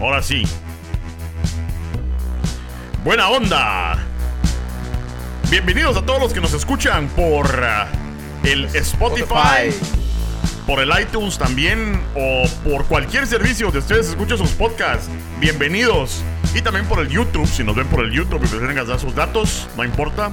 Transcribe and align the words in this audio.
Ahora 0.00 0.22
sí. 0.22 0.42
Buena 3.02 3.28
onda. 3.28 3.98
Bienvenidos 5.50 5.96
a 5.96 6.04
todos 6.04 6.20
los 6.20 6.32
que 6.32 6.40
nos 6.40 6.52
escuchan 6.52 7.08
por 7.08 7.46
uh, 7.46 8.46
el 8.46 8.64
Spotify, 8.74 9.72
por 10.66 10.80
el 10.80 10.90
iTunes 11.00 11.38
también 11.38 12.02
o 12.14 12.44
por 12.64 12.84
cualquier 12.86 13.26
servicio 13.26 13.66
donde 13.66 13.78
ustedes 13.78 14.08
escuchen 14.08 14.36
sus 14.38 14.50
podcasts. 14.50 15.08
Bienvenidos. 15.38 16.22
Y 16.54 16.62
también 16.62 16.86
por 16.86 16.98
el 16.98 17.08
YouTube, 17.08 17.46
si 17.46 17.64
nos 17.64 17.76
ven 17.76 17.86
por 17.86 18.04
el 18.04 18.12
YouTube 18.12 18.44
y 18.44 18.48
prefieren 18.48 18.76
dar 18.76 18.98
sus 18.98 19.14
datos, 19.14 19.68
no 19.76 19.84
importa. 19.84 20.30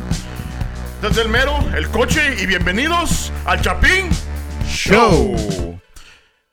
Desde 1.02 1.22
el 1.22 1.30
mero, 1.30 1.58
el 1.76 1.90
coche 1.90 2.36
y 2.42 2.46
bienvenidos 2.46 3.32
al 3.46 3.62
Chapín 3.62 4.10
Show. 4.66 5.73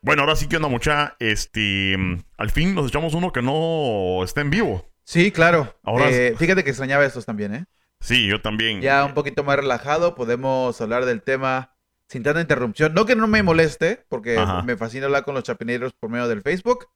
Bueno, 0.03 0.23
ahora 0.23 0.37
sí 0.37 0.49
que 0.49 0.57
onda 0.57 0.69
mucha, 0.69 1.17
este, 1.19 1.97
al 2.39 2.51
fin 2.51 2.75
nos 2.75 2.89
echamos 2.89 3.15
uno 3.15 3.33
que 3.33 3.43
no 3.43 4.25
está 4.25 4.41
en 4.41 4.51
vivo. 4.51 4.91
Sí, 5.05 5.31
claro. 5.31 5.79
Ahora 5.83 6.09
eh, 6.11 6.35
fíjate 6.37 6.65
que 6.65 6.71
extrañaba 6.71 7.05
estos 7.05 7.27
también, 7.27 7.55
¿eh? 7.55 7.65
Sí, 8.01 8.27
yo 8.27 8.41
también. 8.41 8.81
Ya 8.81 9.05
un 9.05 9.13
poquito 9.13 9.45
más 9.45 9.57
relajado, 9.57 10.15
podemos 10.15 10.81
hablar 10.81 11.05
del 11.05 11.23
tema 11.23 11.75
sin 12.09 12.23
tanta 12.23 12.41
interrupción. 12.41 12.95
No 12.95 13.05
que 13.05 13.15
no 13.15 13.27
me 13.27 13.43
moleste, 13.43 14.05
porque 14.09 14.43
me 14.65 14.77
fascina 14.77 15.07
hablar 15.07 15.25
con 15.25 15.35
los 15.35 15.45
chapineros 15.45 15.93
por 15.93 16.11
medio 16.11 16.29
del 16.29 16.43
Facebook, 16.43 16.89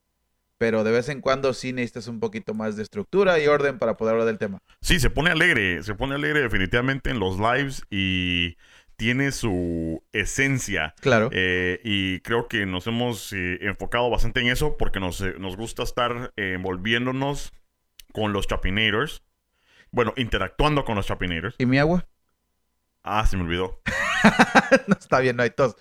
pero 0.57 0.83
de 0.83 0.91
vez 0.91 1.09
en 1.09 1.21
cuando 1.21 1.53
sí 1.53 1.73
necesitas 1.73 2.07
un 2.07 2.19
poquito 2.19 2.53
más 2.53 2.75
de 2.75 2.83
estructura 2.83 3.39
y 3.39 3.47
orden 3.47 3.77
para 3.77 3.97
poder 3.97 4.13
hablar 4.13 4.27
del 4.27 4.39
tema. 4.39 4.59
Sí, 4.81 4.99
se 4.99 5.09
pone 5.09 5.29
alegre, 5.29 5.83
se 5.83 5.93
pone 5.93 6.15
alegre 6.15 6.41
definitivamente 6.41 7.11
en 7.11 7.19
los 7.19 7.37
lives 7.37 7.83
y 7.89 8.57
tiene 8.95 9.31
su 9.31 10.03
esencia. 10.13 10.95
Claro. 11.01 11.29
Eh, 11.31 11.79
y 11.83 12.19
creo 12.21 12.47
que 12.47 12.65
nos 12.65 12.87
hemos 12.87 13.33
eh, 13.33 13.59
enfocado 13.61 14.09
bastante 14.09 14.41
en 14.41 14.47
eso 14.47 14.77
porque 14.77 14.99
nos, 14.99 15.21
eh, 15.21 15.35
nos 15.39 15.57
gusta 15.57 15.83
estar 15.83 16.33
envolviéndonos 16.35 17.53
con 18.13 18.33
los 18.33 18.47
chapinators. 18.47 19.23
Bueno, 19.91 20.13
interactuando 20.17 20.83
con 20.83 20.95
los 20.95 21.05
chapinators. 21.05 21.55
¿Y 21.57 21.65
mi 21.65 21.77
agua? 21.77 22.07
Ah, 23.03 23.25
se 23.25 23.37
me 23.37 23.43
olvidó. 23.43 23.81
no 24.87 24.95
está 24.99 25.19
bien, 25.19 25.35
no 25.35 25.43
hay 25.43 25.51
tos. 25.51 25.75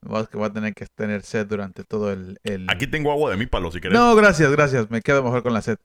Vamos 0.00 0.28
que 0.28 0.38
voy 0.38 0.46
a 0.46 0.52
tener 0.52 0.72
que 0.74 0.86
tener 0.86 1.22
sed 1.22 1.46
durante 1.46 1.84
todo 1.84 2.10
el, 2.10 2.38
Aquí 2.68 2.86
tengo 2.86 3.12
agua 3.12 3.30
de 3.30 3.36
mi 3.36 3.46
palo, 3.46 3.70
si 3.70 3.80
querés. 3.80 3.98
No, 3.98 4.14
gracias, 4.14 4.50
gracias. 4.50 4.90
Me 4.90 5.02
quedo 5.02 5.22
mejor 5.22 5.42
con 5.42 5.52
la 5.52 5.60
sed. 5.60 5.76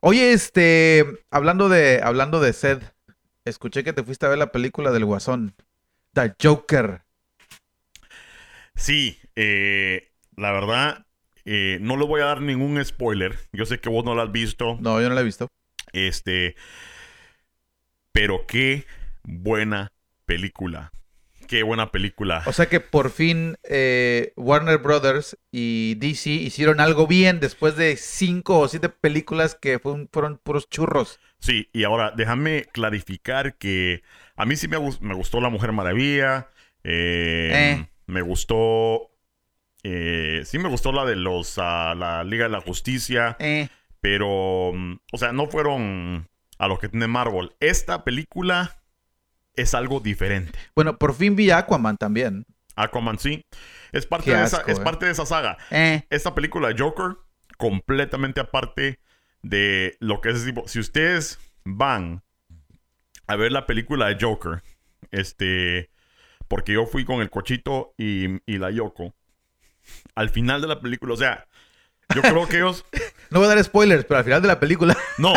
Oye, 0.00 0.32
este, 0.32 1.06
hablando 1.30 1.70
de, 1.70 2.02
hablando 2.02 2.40
de 2.40 2.52
sed, 2.52 2.82
escuché 3.46 3.84
que 3.84 3.94
te 3.94 4.02
fuiste 4.02 4.26
a 4.26 4.28
ver 4.28 4.36
la 4.36 4.52
película 4.52 4.92
del 4.92 5.06
Guasón. 5.06 5.54
The 6.14 6.34
Joker. 6.40 7.02
Sí, 8.76 9.18
eh, 9.36 10.12
la 10.36 10.52
verdad, 10.52 11.06
eh, 11.44 11.78
no 11.80 11.96
le 11.96 12.06
voy 12.06 12.20
a 12.20 12.26
dar 12.26 12.40
ningún 12.40 12.82
spoiler. 12.84 13.36
Yo 13.52 13.66
sé 13.66 13.80
que 13.80 13.88
vos 13.88 14.04
no 14.04 14.14
la 14.14 14.24
has 14.24 14.32
visto. 14.32 14.76
No, 14.80 15.00
yo 15.00 15.08
no 15.08 15.14
la 15.14 15.20
he 15.20 15.24
visto. 15.24 15.48
Este, 15.92 16.56
pero 18.12 18.46
qué 18.46 18.86
buena 19.24 19.92
película. 20.24 20.92
Qué 21.54 21.62
buena 21.62 21.92
película. 21.92 22.42
O 22.46 22.52
sea 22.52 22.66
que 22.66 22.80
por 22.80 23.10
fin 23.12 23.58
eh, 23.62 24.32
Warner 24.34 24.78
Brothers 24.78 25.38
y 25.52 25.94
DC 26.00 26.28
hicieron 26.28 26.80
algo 26.80 27.06
bien 27.06 27.38
después 27.38 27.76
de 27.76 27.96
cinco 27.96 28.58
o 28.58 28.66
siete 28.66 28.88
películas 28.88 29.54
que 29.54 29.78
fueron, 29.78 30.08
fueron 30.12 30.38
puros 30.38 30.68
churros. 30.68 31.20
Sí, 31.38 31.70
y 31.72 31.84
ahora 31.84 32.12
déjame 32.16 32.64
clarificar 32.72 33.56
que 33.56 34.02
a 34.34 34.46
mí 34.46 34.56
sí 34.56 34.66
me, 34.66 34.80
me 35.00 35.14
gustó 35.14 35.40
La 35.40 35.48
Mujer 35.48 35.70
Maravilla. 35.70 36.48
Eh, 36.82 37.52
eh. 37.54 37.88
Me 38.06 38.22
gustó. 38.22 39.12
sí, 39.84 40.58
me 40.58 40.68
gustó 40.68 40.90
la 40.90 41.04
de 41.04 41.14
los. 41.14 41.56
Uh, 41.56 41.60
la 41.94 42.24
Liga 42.24 42.46
de 42.46 42.50
la 42.50 42.62
Justicia. 42.62 43.36
Pero. 44.00 44.72
Mm, 44.74 44.96
o 45.12 45.18
sea, 45.18 45.30
no 45.30 45.46
fueron 45.46 46.28
a 46.58 46.66
lo 46.66 46.78
que 46.80 46.88
tiene 46.88 47.06
Marvel. 47.06 47.52
Esta 47.60 48.02
película 48.02 48.76
es 49.56 49.74
algo 49.74 50.00
diferente. 50.00 50.58
Bueno, 50.74 50.98
por 50.98 51.14
fin 51.14 51.36
vi 51.36 51.50
Aquaman 51.50 51.96
también. 51.96 52.46
Aquaman, 52.76 53.18
sí. 53.18 53.44
Es 53.92 54.06
parte, 54.06 54.34
de, 54.34 54.42
esa, 54.42 54.62
es 54.66 54.78
eh. 54.78 54.82
parte 54.82 55.06
de 55.06 55.12
esa 55.12 55.26
saga. 55.26 55.56
Eh. 55.70 56.02
Esta 56.10 56.34
película 56.34 56.74
Joker, 56.76 57.16
completamente 57.56 58.40
aparte 58.40 59.00
de 59.42 59.96
lo 60.00 60.20
que 60.20 60.30
es 60.30 60.36
ese 60.36 60.46
tipo. 60.46 60.66
Si 60.66 60.80
ustedes 60.80 61.38
van 61.64 62.22
a 63.26 63.36
ver 63.36 63.52
la 63.52 63.66
película 63.66 64.06
de 64.08 64.18
Joker, 64.20 64.62
este. 65.10 65.90
Porque 66.48 66.72
yo 66.72 66.86
fui 66.86 67.04
con 67.04 67.20
el 67.20 67.30
cochito 67.30 67.94
y, 67.96 68.40
y 68.50 68.58
la 68.58 68.70
Yoko. 68.70 69.14
Al 70.14 70.28
final 70.30 70.60
de 70.60 70.68
la 70.68 70.80
película, 70.80 71.14
o 71.14 71.16
sea, 71.16 71.46
yo 72.14 72.22
creo 72.22 72.46
que 72.48 72.56
ellos. 72.58 72.84
no 73.30 73.40
voy 73.40 73.46
a 73.46 73.54
dar 73.54 73.64
spoilers, 73.64 74.04
pero 74.04 74.18
al 74.18 74.24
final 74.24 74.42
de 74.42 74.48
la 74.48 74.60
película. 74.60 74.96
No. 75.18 75.32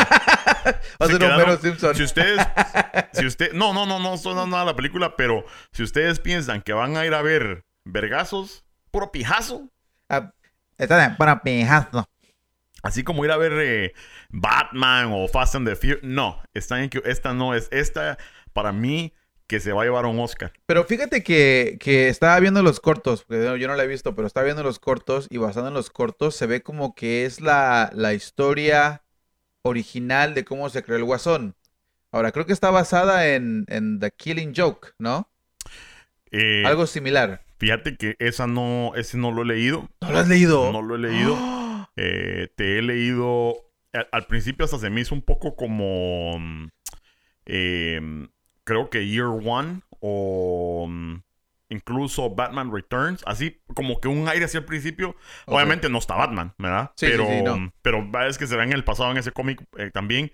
Va 1.01 1.05
a 1.05 1.07
ser 1.07 1.23
Homero 1.23 1.57
Simpson. 1.57 1.95
Si 1.95 2.03
ustedes. 2.03 2.45
Si 3.13 3.25
usted, 3.25 3.53
no, 3.53 3.73
no, 3.73 3.85
no, 3.85 3.99
no 3.99 4.15
dando 4.17 4.47
nada 4.47 4.65
la 4.65 4.75
película, 4.75 5.15
pero 5.15 5.45
si 5.71 5.83
ustedes 5.83 6.19
piensan 6.19 6.61
que 6.61 6.73
van 6.73 6.97
a 6.97 7.05
ir 7.05 7.13
a 7.13 7.21
ver 7.21 7.65
vergazos, 7.85 8.63
puro 8.91 9.11
pijazo. 9.11 9.69
Uh, 10.09 10.29
está 10.77 11.15
para 11.17 11.41
pijazo. 11.41 12.07
Así 12.83 13.03
como 13.03 13.25
ir 13.25 13.31
a 13.31 13.37
ver 13.37 13.53
eh, 13.57 13.93
Batman 14.29 15.09
o 15.11 15.27
Fast 15.27 15.55
and 15.55 15.67
the 15.67 15.75
Furious. 15.75 16.03
No, 16.03 16.41
esta, 16.53 16.81
esta 16.83 17.33
no 17.33 17.53
es. 17.55 17.67
Esta, 17.71 18.17
para 18.53 18.71
mí, 18.71 19.13
que 19.47 19.59
se 19.59 19.71
va 19.71 19.81
a 19.81 19.85
llevar 19.85 20.05
un 20.05 20.19
Oscar. 20.19 20.51
Pero 20.65 20.83
fíjate 20.83 21.23
que, 21.23 21.77
que 21.79 22.09
estaba 22.09 22.39
viendo 22.39 22.61
los 22.61 22.79
cortos, 22.79 23.23
porque 23.23 23.59
yo 23.59 23.67
no 23.67 23.75
la 23.75 23.83
he 23.83 23.87
visto, 23.87 24.13
pero 24.13 24.27
estaba 24.27 24.43
viendo 24.43 24.61
los 24.61 24.79
cortos 24.79 25.27
y 25.29 25.37
basado 25.37 25.69
en 25.69 25.73
los 25.73 25.89
cortos 25.89 26.35
se 26.35 26.45
ve 26.45 26.61
como 26.61 26.93
que 26.93 27.25
es 27.25 27.41
la, 27.41 27.89
la 27.93 28.13
historia 28.13 29.03
original 29.67 30.33
de 30.33 30.45
cómo 30.45 30.69
se 30.69 30.83
creó 30.83 30.97
el 30.97 31.03
Guasón. 31.03 31.55
Ahora, 32.11 32.31
creo 32.31 32.45
que 32.45 32.53
está 32.53 32.71
basada 32.71 33.27
en, 33.27 33.65
en 33.67 33.99
The 33.99 34.11
Killing 34.11 34.53
Joke, 34.55 34.93
¿no? 34.97 35.29
Eh, 36.31 36.63
Algo 36.65 36.87
similar. 36.87 37.43
Fíjate 37.57 37.97
que 37.97 38.15
esa 38.19 38.47
no, 38.47 38.93
ese 38.95 39.17
no 39.17 39.31
lo 39.31 39.41
he 39.41 39.45
leído. 39.45 39.89
¿No 40.01 40.11
lo 40.11 40.19
has 40.19 40.27
leído? 40.27 40.71
No 40.71 40.81
lo 40.81 40.95
he 40.95 40.99
leído. 40.99 41.37
Eh, 41.99 42.49
te 42.55 42.77
he 42.77 42.83
leído. 42.83 43.55
Al, 44.11 44.27
principio 44.27 44.65
hasta 44.65 44.77
se 44.77 44.91
me 44.91 45.01
hizo 45.01 45.15
un 45.15 45.23
poco 45.23 45.55
como. 45.55 46.37
Mm, 46.37 46.67
eh, 47.47 48.27
creo 48.63 48.91
que 48.91 49.07
Year 49.07 49.25
One 49.25 49.81
o 49.99 50.85
mm, 50.87 51.23
incluso 51.69 52.29
Batman 52.33 52.71
Returns, 52.73 53.23
así 53.25 53.61
como 53.73 53.99
que 53.99 54.07
un 54.07 54.27
aire 54.27 54.45
hacia 54.45 54.59
el 54.59 54.65
principio. 54.65 55.15
Obviamente 55.45 55.89
no 55.89 55.99
está 55.99 56.15
Batman, 56.15 56.53
¿verdad? 56.57 56.91
Sí, 56.95 57.07
pero, 57.09 57.25
sí, 57.25 57.41
no. 57.43 57.73
pero 57.81 58.09
es 58.27 58.37
que 58.37 58.47
se 58.47 58.55
ve 58.55 58.63
en 58.63 58.73
el 58.73 58.83
pasado 58.83 59.11
en 59.11 59.17
ese 59.17 59.31
cómic 59.31 59.63
eh, 59.77 59.91
también. 59.91 60.31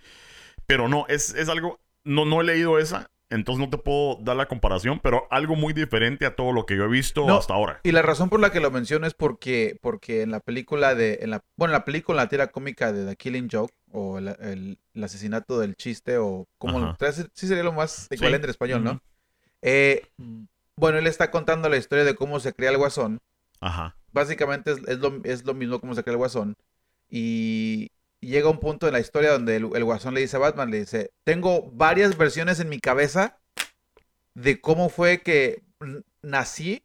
Pero 0.66 0.88
no, 0.88 1.06
es, 1.10 1.34
es 1.34 1.50
algo, 1.50 1.80
no, 2.04 2.26
no 2.26 2.42
he 2.42 2.44
leído 2.44 2.80
esa, 2.80 3.12
entonces 3.34 3.60
no 3.66 3.70
te 3.70 3.80
puedo 3.80 4.20
dar 4.22 4.36
la 4.36 4.48
comparación, 4.48 5.00
pero 5.00 5.28
algo 5.32 5.56
muy 5.56 5.74
diferente 5.74 6.26
a 6.26 6.36
todo 6.36 6.52
lo 6.52 6.68
que 6.68 6.78
yo 6.78 6.84
he 6.84 6.88
visto 6.88 7.28
hasta 7.36 7.56
ahora. 7.56 7.80
Y 7.84 7.92
la 7.92 8.04
razón 8.04 8.30
por 8.30 8.40
la 8.40 8.52
que 8.52 8.60
lo 8.60 8.70
menciono 8.70 9.08
es 9.08 9.16
porque, 9.16 9.78
porque 9.82 10.22
en 10.22 10.30
la 10.30 10.40
película 10.40 10.94
de, 10.94 11.20
en 11.22 11.32
la, 11.32 11.44
bueno, 11.56 11.72
en 11.72 11.80
la 11.80 11.86
película, 11.86 12.24
la 12.24 12.30
tira 12.30 12.52
cómica 12.52 12.94
de 12.94 13.08
The 13.08 13.16
Killing 13.16 13.50
Joke, 13.52 13.74
o 13.92 14.20
el, 14.20 14.78
asesinato 15.02 15.60
del 15.60 15.76
chiste, 15.76 16.18
o 16.18 16.48
como, 16.60 16.96
sí 17.34 17.48
sería 17.48 17.64
lo 17.64 17.74
más 17.74 18.08
equivalente 18.12 18.46
en 18.46 18.52
español, 18.52 18.84
¿no? 18.84 19.02
Eh, 19.64 20.12
bueno, 20.76 20.98
él 20.98 21.08
está 21.08 21.32
contando 21.32 21.70
la 21.70 21.78
historia 21.78 22.04
de 22.04 22.16
cómo 22.16 22.40
se 22.40 22.54
crea 22.54 22.72
el 22.72 22.78
guasón. 22.78 23.20
Ajá. 23.60 23.96
Básicamente 24.12 24.72
es, 24.72 25.00
lo, 25.00 25.22
es 25.24 25.46
lo 25.46 25.54
mismo 25.54 25.80
cómo 25.80 25.96
se 25.96 26.04
crea 26.04 26.14
el 26.14 26.18
guasón. 26.18 26.56
Y, 27.10 27.92
llega 28.24 28.50
un 28.50 28.60
punto 28.60 28.88
en 28.88 28.94
la 28.94 29.00
historia 29.00 29.32
donde 29.32 29.58
el, 29.58 29.84
guasón 29.84 30.14
le 30.14 30.22
dice 30.22 30.38
a 30.38 30.40
Batman, 30.40 30.72
le 30.72 30.80
dice, 30.80 31.12
tengo 31.24 31.70
varias 31.74 32.18
versiones 32.18 32.60
en 32.60 32.70
mi 32.70 32.80
cabeza 32.80 33.38
de 34.34 34.60
cómo 34.60 34.90
fue 34.90 35.22
que 35.22 35.62
nací, 36.22 36.84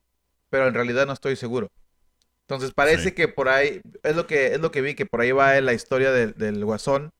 pero 0.50 0.68
en 0.68 0.74
realidad 0.74 1.06
no 1.06 1.12
estoy 1.12 1.36
seguro. 1.36 1.70
Entonces 2.42 2.72
parece 2.72 3.14
que 3.14 3.28
por 3.28 3.48
ahí, 3.48 3.80
es 4.02 4.16
lo 4.16 4.26
que, 4.26 4.48
es 4.48 4.60
lo 4.60 4.70
que 4.70 4.80
vi, 4.80 4.94
que 4.94 5.06
por 5.06 5.20
ahí 5.20 5.32
va 5.32 5.60
la 5.60 5.74
historia 5.74 6.12
del 6.12 6.64
guasón, 6.64 7.12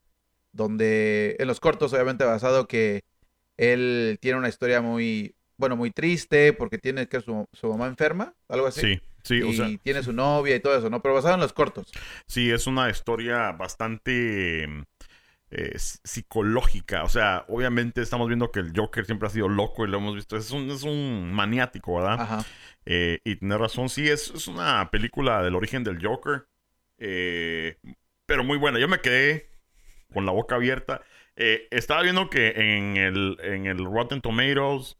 donde 0.52 1.36
en 1.38 1.46
los 1.46 1.60
cortos 1.60 1.92
obviamente 1.92 2.24
basado 2.24 2.66
que 2.66 3.02
él 3.58 4.18
tiene 4.20 4.38
una 4.38 4.48
historia 4.48 4.80
muy, 4.80 5.34
bueno, 5.58 5.76
muy 5.76 5.90
triste 5.90 6.52
porque 6.54 6.78
tiene 6.78 7.08
que 7.08 7.20
su, 7.20 7.46
su 7.52 7.68
mamá 7.68 7.86
enferma, 7.86 8.32
algo 8.48 8.66
así. 8.66 8.80
Sí. 8.80 9.00
Sí, 9.24 9.34
y 9.34 9.42
o 9.42 9.52
sea, 9.52 9.68
tiene 9.82 10.02
su 10.02 10.12
novia 10.12 10.56
y 10.56 10.60
todo 10.60 10.78
eso, 10.78 10.88
¿no? 10.88 11.02
Pero 11.02 11.14
basado 11.14 11.34
en 11.34 11.40
los 11.40 11.52
cortos. 11.52 11.92
Sí, 12.26 12.50
es 12.50 12.66
una 12.66 12.88
historia 12.88 13.52
bastante 13.52 14.64
eh, 15.50 15.72
psicológica. 15.76 17.04
O 17.04 17.08
sea, 17.08 17.44
obviamente 17.48 18.00
estamos 18.00 18.28
viendo 18.28 18.50
que 18.50 18.60
el 18.60 18.72
Joker 18.74 19.04
siempre 19.04 19.28
ha 19.28 19.30
sido 19.30 19.48
loco 19.48 19.84
y 19.84 19.88
lo 19.88 19.98
hemos 19.98 20.14
visto. 20.14 20.36
Es 20.36 20.50
un, 20.50 20.70
es 20.70 20.82
un 20.82 21.32
maniático, 21.32 21.96
¿verdad? 21.96 22.20
Ajá. 22.20 22.44
Eh, 22.86 23.20
y 23.24 23.36
tiene 23.36 23.58
razón, 23.58 23.88
sí, 23.90 24.08
es, 24.08 24.30
es, 24.30 24.48
una 24.48 24.90
película 24.90 25.42
del 25.42 25.56
origen 25.56 25.84
del 25.84 26.02
Joker. 26.02 26.46
Eh, 26.98 27.76
pero 28.24 28.44
muy 28.44 28.56
buena. 28.56 28.78
Yo 28.78 28.88
me 28.88 29.00
quedé 29.00 29.50
con 30.12 30.24
la 30.24 30.32
boca 30.32 30.54
abierta. 30.54 31.02
estaba 31.36 32.02
viendo 32.02 32.30
que 32.30 32.48
en 32.56 32.96
el, 32.96 33.36
en 33.42 33.66
el 33.66 33.84
Rotten 33.84 34.20
Tomatoes 34.20 34.96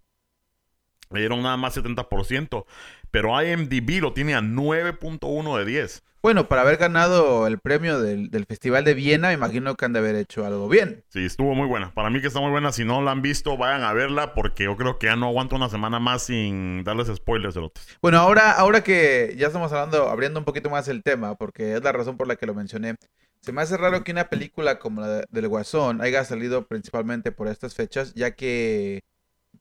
Le 1.11 1.21
dieron 1.21 1.43
nada 1.43 1.57
más 1.57 1.77
70%. 1.77 2.65
Pero 3.11 3.43
IMDb 3.43 4.01
lo 4.01 4.13
tiene 4.13 4.35
a 4.35 4.41
9.1 4.41 5.59
de 5.59 5.65
10. 5.65 6.03
Bueno, 6.21 6.49
para 6.49 6.63
haber 6.63 6.79
ganado 6.79 7.47
el 7.47 7.61
premio 7.61 8.01
del, 8.01 8.29
del, 8.31 8.45
Festival 8.45 8.85
de 8.85 8.95
Viena, 8.95 9.29
me 9.29 9.35
imagino 9.35 9.77
que 9.77 9.85
han 9.85 9.93
de 9.93 10.01
haber 10.01 10.17
hecho 10.17 10.45
algo 10.45 10.69
bien. 10.69 11.05
Sí, 11.11 11.25
estuvo 11.25 11.55
muy 11.55 11.69
buena. 11.69 11.95
Para 11.95 12.11
mí 12.11 12.21
que 12.21 12.27
está 12.27 12.41
muy 12.41 12.51
buena. 12.51 12.73
Si 12.73 12.85
no 12.85 13.01
la 13.03 13.13
han 13.13 13.23
visto, 13.23 13.57
vayan 13.57 13.83
a 13.83 13.93
verla 13.93 14.35
porque 14.35 14.65
yo 14.65 14.77
creo 14.77 14.99
que 14.99 15.07
ya 15.07 15.15
no 15.15 15.29
aguanto 15.29 15.55
una 15.55 15.69
semana 15.69 16.01
más 16.01 16.25
sin 16.25 16.83
darles 16.83 17.07
spoilers 17.15 17.55
de 17.55 17.61
otros. 17.61 17.87
Bueno, 18.03 18.19
ahora, 18.19 18.51
ahora 18.51 18.83
que 18.83 19.35
ya 19.39 19.47
estamos 19.47 19.73
hablando, 19.73 20.09
abriendo 20.09 20.41
un 20.41 20.45
poquito 20.45 20.71
más 20.71 20.89
el 20.89 21.05
tema, 21.05 21.37
porque 21.37 21.75
es 21.75 21.85
la 21.85 21.93
razón 21.93 22.17
por 22.17 22.27
la 22.27 22.35
que 22.35 22.47
lo 22.47 22.55
mencioné. 22.55 22.97
Se 23.41 23.53
me 23.53 23.63
hace 23.63 23.77
raro 23.77 24.03
que 24.03 24.11
una 24.11 24.29
película 24.29 24.81
como 24.81 25.01
la 25.01 25.25
del 25.31 25.49
Guasón 25.49 26.01
haya 26.01 26.25
salido 26.25 26.67
principalmente 26.67 27.31
por 27.31 27.47
estas 27.47 27.75
fechas, 27.75 28.13
ya 28.15 28.35
que 28.35 29.05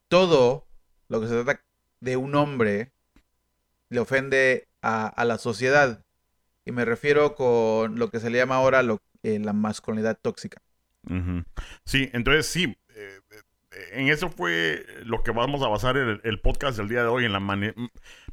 todo 0.07 0.66
lo 1.09 1.21
que 1.21 1.27
se 1.27 1.44
trata 1.44 1.62
de 2.00 2.18
un 2.18 2.36
hombre 2.36 2.92
le 3.89 4.00
ofende 4.00 4.68
a, 4.81 5.24
la 5.25 5.38
sociedad. 5.38 6.04
Y 6.65 6.71
me 6.71 6.86
refiero 6.86 7.36
con 7.36 7.98
lo 7.98 8.09
que 8.09 8.19
se 8.19 8.30
le 8.30 8.38
llama 8.38 8.56
ahora 8.56 8.83
lo, 8.83 9.01
eh, 9.24 9.39
la 9.39 9.54
masculinidad 9.54 10.18
tóxica. 10.21 10.62
Sí, 11.86 12.09
entonces 12.12 12.48
sí, 12.48 12.77
eh, 12.89 13.21
en 13.91 14.09
eso 14.09 14.29
fue 14.29 14.85
lo 15.03 15.24
que 15.24 15.31
vamos 15.31 15.62
a 15.62 15.68
basar 15.68 15.97
el, 15.97 16.21
el 16.24 16.39
podcast 16.39 16.77
del 16.77 16.89
día 16.89 17.01
de 17.01 17.07
hoy, 17.07 17.25
en 17.25 17.33
la 17.33 17.39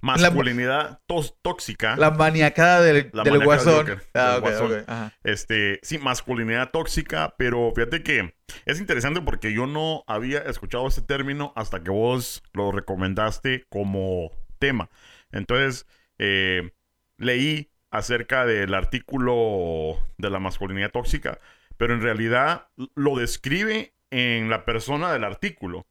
masculinidad 0.00 1.00
tóxica. 1.42 1.96
La 1.96 2.10
maniacada 2.10 2.80
del, 2.82 3.10
del 3.10 3.44
guasón. 3.44 4.00
Ah, 4.14 4.38
guasón. 4.40 4.84
Este, 5.22 5.80
sí, 5.82 5.98
masculinidad 5.98 6.70
tóxica, 6.70 7.34
pero 7.38 7.72
fíjate 7.74 8.02
que 8.02 8.34
es 8.66 8.80
interesante 8.80 9.20
porque 9.20 9.52
yo 9.52 9.66
no 9.66 10.04
había 10.06 10.38
escuchado 10.40 10.86
este 10.86 11.02
término 11.02 11.52
hasta 11.56 11.82
que 11.82 11.90
vos 11.90 12.42
lo 12.52 12.72
recomendaste 12.72 13.64
como 13.68 14.30
tema. 14.58 14.90
Entonces, 15.32 15.86
eh, 16.18 16.72
leí 17.18 17.70
acerca 17.90 18.44
del 18.44 18.74
artículo 18.74 19.98
de 20.18 20.30
la 20.30 20.40
masculinidad 20.40 20.90
tóxica, 20.90 21.38
pero 21.76 21.94
en 21.94 22.02
realidad 22.02 22.68
lo 22.94 23.16
describe 23.16 23.93
en 24.14 24.48
la 24.48 24.64
persona 24.64 25.12
del 25.12 25.24
artículo. 25.24 25.86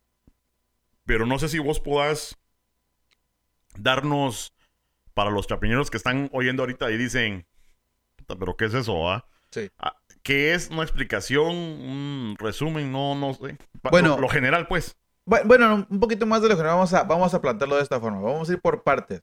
Pero 1.05 1.25
no 1.25 1.39
sé 1.39 1.49
si 1.49 1.59
vos 1.59 1.79
podás 1.79 2.37
darnos 3.77 4.53
para 5.13 5.29
los 5.29 5.47
chapiñeros 5.47 5.91
que 5.91 5.97
están 5.97 6.29
oyendo 6.31 6.63
ahorita 6.63 6.89
y 6.91 6.97
dicen, 6.97 7.45
pero 8.27 8.55
¿qué 8.55 8.65
es 8.65 8.73
eso? 8.73 9.11
Ah? 9.11 9.25
Sí. 9.51 9.69
¿Qué 10.23 10.53
es 10.53 10.69
una 10.69 10.83
explicación, 10.83 11.49
un 11.49 12.35
resumen? 12.39 12.91
No, 12.91 13.13
no 13.13 13.33
sé. 13.33 13.57
Bueno, 13.91 14.17
lo, 14.17 14.29
general, 14.29 14.67
pues. 14.67 14.97
Bueno, 15.25 15.85
un 15.89 15.99
poquito 15.99 16.25
más 16.25 16.41
de 16.41 16.47
lo 16.47 16.55
general. 16.55 16.75
Vamos 16.75 16.93
a, 16.93 17.03
vamos 17.03 17.33
a 17.33 17.41
plantearlo 17.41 17.75
de 17.75 17.83
esta 17.83 17.99
forma. 17.99 18.21
Vamos 18.21 18.49
a 18.49 18.53
ir 18.53 18.61
por 18.61 18.83
partes 18.83 19.21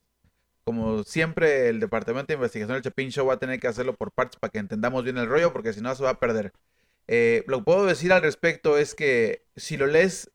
como 0.70 1.02
siempre, 1.02 1.68
el 1.68 1.80
Departamento 1.80 2.28
de 2.28 2.34
Investigación 2.34 2.74
del 2.74 2.82
Chapin 2.82 3.10
Show 3.10 3.26
va 3.26 3.34
a 3.34 3.38
tener 3.38 3.58
que 3.58 3.66
hacerlo 3.66 3.96
por 3.96 4.12
partes 4.12 4.38
para 4.38 4.52
que 4.52 4.58
entendamos 4.58 5.02
bien 5.02 5.18
el 5.18 5.26
rollo, 5.26 5.52
porque 5.52 5.72
si 5.72 5.80
no 5.80 5.92
se 5.96 6.04
va 6.04 6.10
a 6.10 6.20
perder. 6.20 6.52
Eh, 7.12 7.42
lo 7.48 7.58
que 7.58 7.64
puedo 7.64 7.86
decir 7.86 8.12
al 8.12 8.22
respecto 8.22 8.78
es 8.78 8.94
que 8.94 9.44
si 9.56 9.76
lo 9.76 9.88
lees 9.88 10.30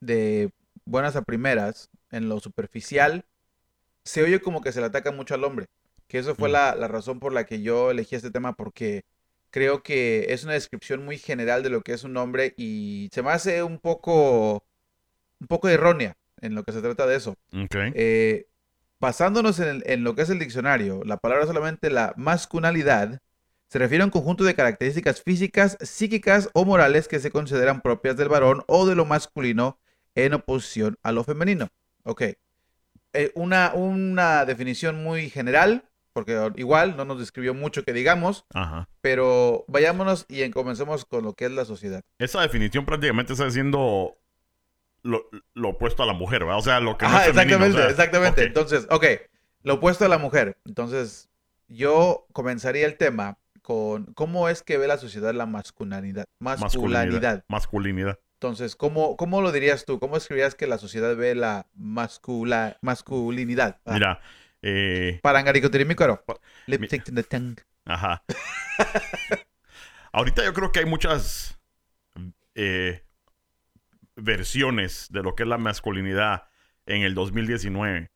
de 0.00 0.52
buenas 0.84 1.16
a 1.16 1.22
primeras, 1.22 1.88
en 2.10 2.28
lo 2.28 2.40
superficial, 2.40 3.24
se 4.04 4.22
oye 4.22 4.40
como 4.40 4.60
que 4.60 4.70
se 4.70 4.80
le 4.80 4.86
ataca 4.86 5.12
mucho 5.12 5.34
al 5.34 5.44
hombre. 5.44 5.68
Que 6.06 6.18
eso 6.18 6.34
fue 6.34 6.50
mm. 6.50 6.52
la, 6.52 6.74
la 6.74 6.88
razón 6.88 7.20
por 7.20 7.32
la 7.32 7.46
que 7.46 7.62
yo 7.62 7.90
elegí 7.90 8.16
este 8.16 8.30
tema, 8.30 8.54
porque 8.54 9.06
creo 9.50 9.82
que 9.82 10.26
es 10.28 10.44
una 10.44 10.52
descripción 10.52 11.06
muy 11.06 11.16
general 11.16 11.62
de 11.62 11.70
lo 11.70 11.80
que 11.80 11.94
es 11.94 12.04
un 12.04 12.18
hombre 12.18 12.52
y 12.58 13.08
se 13.10 13.22
me 13.22 13.30
hace 13.30 13.62
un 13.62 13.78
poco, 13.78 14.62
un 15.40 15.46
poco 15.46 15.70
errónea 15.70 16.18
en 16.42 16.54
lo 16.54 16.64
que 16.64 16.72
se 16.72 16.82
trata 16.82 17.06
de 17.06 17.16
eso. 17.16 17.34
Okay. 17.64 17.92
Eh, 17.94 18.46
basándonos 19.00 19.58
en, 19.58 20.04
lo 20.04 20.14
que 20.14 20.20
es 20.20 20.28
el 20.28 20.38
diccionario, 20.38 21.02
la 21.04 21.16
palabra 21.16 21.46
solamente 21.46 21.88
la 21.88 22.12
masculinidad 22.18 23.22
se 23.68 23.78
refiere 23.78 24.02
a 24.02 24.06
un 24.06 24.10
conjunto 24.10 24.44
de 24.44 24.54
características 24.54 25.22
físicas, 25.22 25.76
psíquicas 25.80 26.48
o 26.54 26.64
morales 26.64 27.06
que 27.06 27.20
se 27.20 27.30
consideran 27.30 27.82
propias 27.82 28.16
del 28.16 28.28
varón 28.28 28.64
o 28.66 28.86
de 28.86 28.94
lo 28.94 29.04
masculino 29.04 29.78
en 30.14 30.34
oposición 30.34 30.98
a 31.02 31.12
lo 31.12 31.22
femenino. 31.22 31.68
Ok. 32.02 32.22
Eh, 33.12 33.32
una, 33.34 33.72
una 33.74 34.44
definición 34.46 35.02
muy 35.02 35.28
general, 35.28 35.84
porque 36.12 36.50
igual 36.56 36.96
no 36.96 37.04
nos 37.04 37.18
describió 37.18 37.54
mucho 37.54 37.84
que 37.84 37.92
digamos, 37.92 38.46
pero 39.00 39.64
vayámonos 39.68 40.24
y 40.28 40.48
comencemos 40.50 41.04
con 41.04 41.24
lo 41.24 41.34
que 41.34 41.44
es 41.44 41.52
la 41.52 41.64
sociedad. 41.64 42.02
Esa 42.18 42.40
definición 42.40 42.86
prácticamente 42.86 43.34
está 43.34 43.44
diciendo 43.44 44.16
lo, 45.02 45.28
opuesto 45.68 46.02
a 46.02 46.06
la 46.06 46.12
mujer, 46.14 46.40
¿verdad? 46.40 46.58
O 46.58 46.62
sea, 46.62 46.80
lo 46.80 46.96
que 46.96 47.06
no 47.06 47.20
es 47.20 47.28
exactamente, 47.28 47.86
exactamente. 47.86 48.44
Entonces, 48.44 48.86
ok, 48.90 49.04
lo 49.62 49.74
opuesto 49.74 50.04
a 50.04 50.08
la 50.08 50.18
mujer. 50.18 50.58
Entonces, 50.64 51.28
yo 51.68 52.26
comenzaría 52.32 52.86
el 52.86 52.96
tema 52.96 53.38
con 53.68 54.14
cómo 54.14 54.48
es 54.48 54.62
que 54.62 54.78
ve 54.78 54.86
la 54.86 54.96
sociedad 54.96 55.34
la 55.34 55.44
masculinidad. 55.44 56.24
Masculinidad. 56.38 57.44
Masculinidad. 57.48 58.18
Entonces, 58.36 58.76
¿cómo, 58.76 59.14
¿cómo 59.18 59.42
lo 59.42 59.52
dirías 59.52 59.84
tú? 59.84 59.98
¿Cómo 59.98 60.16
escribirías 60.16 60.54
que 60.54 60.66
la 60.66 60.78
sociedad 60.78 61.14
ve 61.14 61.34
la 61.34 61.66
mascula, 61.74 62.78
masculinidad? 62.80 63.78
Ah. 63.84 63.92
Mira, 63.92 64.20
eh... 64.62 65.20
Lip 66.66 66.88
sync 66.88 67.14
the 67.14 67.22
tongue. 67.24 67.62
Ajá. 67.84 68.24
Ahorita 70.12 70.46
yo 70.46 70.54
creo 70.54 70.72
que 70.72 70.78
hay 70.78 70.86
muchas 70.86 71.58
eh, 72.54 73.04
versiones 74.16 75.08
de 75.10 75.22
lo 75.22 75.34
que 75.34 75.42
es 75.42 75.48
la 75.48 75.58
masculinidad 75.58 76.44
en 76.86 77.02
el 77.02 77.14
2019. 77.14 78.10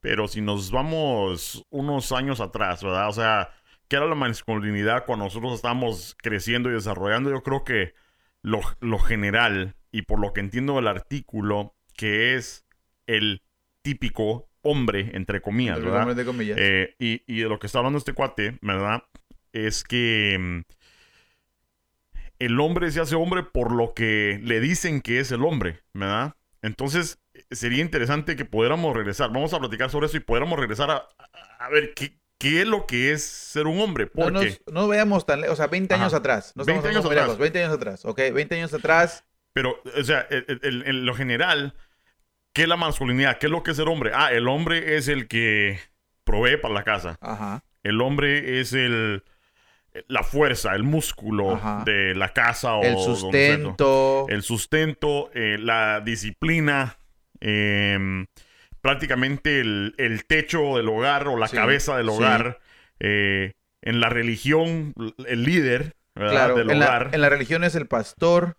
Pero 0.00 0.26
si 0.26 0.40
nos 0.40 0.70
vamos 0.70 1.66
unos 1.68 2.12
años 2.12 2.40
atrás, 2.40 2.82
¿verdad? 2.82 3.10
O 3.10 3.12
sea, 3.12 3.50
¿qué 3.88 3.96
era 3.96 4.06
la 4.06 4.14
masculinidad 4.14 5.04
cuando 5.06 5.26
nosotros 5.26 5.54
estábamos 5.54 6.16
creciendo 6.20 6.70
y 6.70 6.74
desarrollando? 6.74 7.30
Yo 7.30 7.42
creo 7.42 7.64
que 7.64 7.94
lo, 8.42 8.98
general, 8.98 9.74
y 9.90 10.02
por 10.02 10.20
lo 10.20 10.32
que 10.32 10.40
entiendo 10.40 10.76
del 10.76 10.88
artículo, 10.88 11.74
que 11.96 12.34
es 12.34 12.64
el 13.06 13.42
típico 13.82 14.48
hombre, 14.62 15.10
entre 15.14 15.40
comillas, 15.40 15.80
¿verdad? 15.80 16.16
Eh, 16.38 16.94
y, 16.98 17.22
y, 17.26 17.40
de 17.40 17.48
lo 17.48 17.58
que 17.58 17.66
está 17.66 17.78
hablando 17.78 17.98
este 17.98 18.12
cuate, 18.12 18.58
¿verdad? 18.60 19.04
Es 19.52 19.84
que 19.84 20.36
mm, 20.38 20.60
el 22.38 22.60
hombre 22.60 22.90
se 22.90 23.00
hace 23.00 23.14
hombre 23.14 23.42
por 23.42 23.72
lo 23.72 23.94
que 23.94 24.40
le 24.42 24.60
dicen 24.60 25.00
que 25.00 25.20
es 25.20 25.32
el 25.32 25.44
hombre, 25.44 25.80
¿verdad? 25.94 26.34
Entonces, 26.62 27.20
sería 27.50 27.82
interesante 27.82 28.36
que 28.36 28.44
pudiéramos 28.44 28.94
regresar. 28.94 29.32
Vamos 29.32 29.52
a 29.54 29.58
platicar 29.58 29.90
sobre 29.90 30.06
eso 30.06 30.16
y 30.16 30.20
pudiéramos 30.20 30.58
regresar 30.58 30.90
a, 30.90 31.68
ver 31.70 31.94
qué, 31.94 32.18
qué 32.38 32.62
es 32.62 32.66
lo 32.66 32.86
que 32.86 33.12
es 33.12 33.24
ser 33.24 33.66
un 33.66 33.80
hombre. 33.80 34.06
Porque... 34.06 34.58
No, 34.66 34.82
no 34.82 34.88
veamos 34.88 35.26
tan 35.26 35.40
lejos, 35.40 35.54
o 35.54 35.56
sea, 35.56 35.66
20 35.66 35.94
años 35.94 36.14
atrás. 36.14 36.52
20 36.54 36.88
años 36.88 37.04
atrás. 37.04 37.38
20 37.38 37.62
años 37.62 37.74
atrás, 37.74 38.04
ok, 38.04 38.20
20 38.32 38.54
años 38.56 38.74
atrás. 38.74 39.24
Pero, 39.52 39.82
o 39.98 40.04
sea, 40.04 40.26
en 40.30 41.06
lo 41.06 41.14
general, 41.14 41.74
¿qué 42.52 42.62
es 42.62 42.68
la 42.68 42.76
masculinidad? 42.76 43.38
¿Qué 43.38 43.46
es 43.46 43.52
lo 43.52 43.62
que 43.62 43.70
es 43.70 43.76
ser 43.76 43.88
hombre? 43.88 44.12
Ah, 44.14 44.32
el 44.32 44.48
hombre 44.48 44.96
es 44.96 45.08
el 45.08 45.28
que 45.28 45.80
provee 46.24 46.58
para 46.58 46.74
la 46.74 46.84
casa. 46.84 47.18
Ajá. 47.20 47.64
El 47.82 48.00
hombre 48.00 48.60
es 48.60 48.72
el 48.72 49.22
la 50.08 50.22
fuerza, 50.22 50.74
el 50.74 50.82
músculo 50.82 51.60
de 51.84 52.14
la 52.14 52.32
casa 52.32 52.74
o 52.74 52.82
el 52.82 52.98
sustento, 52.98 54.26
el 54.28 54.42
sustento, 54.42 55.30
eh, 55.34 55.56
la 55.58 56.00
disciplina, 56.00 56.98
em, 57.40 58.26
prácticamente 58.86 59.58
el, 59.58 60.24
techo 60.28 60.76
del 60.76 60.88
hogar 60.88 61.26
o 61.26 61.36
la 61.36 61.48
cabeza 61.48 61.96
del 61.96 62.08
hogar. 62.08 62.60
Eh, 63.00 63.52
en 63.82 64.00
la 64.00 64.08
religión, 64.08 64.94
el 65.26 65.42
líder 65.42 65.96
del 66.14 66.70
en 66.70 66.82
hogar. 66.82 67.06
La, 67.06 67.10
en 67.12 67.20
la 67.20 67.28
religión 67.28 67.64
es 67.64 67.74
el 67.74 67.88
pastor, 67.88 68.56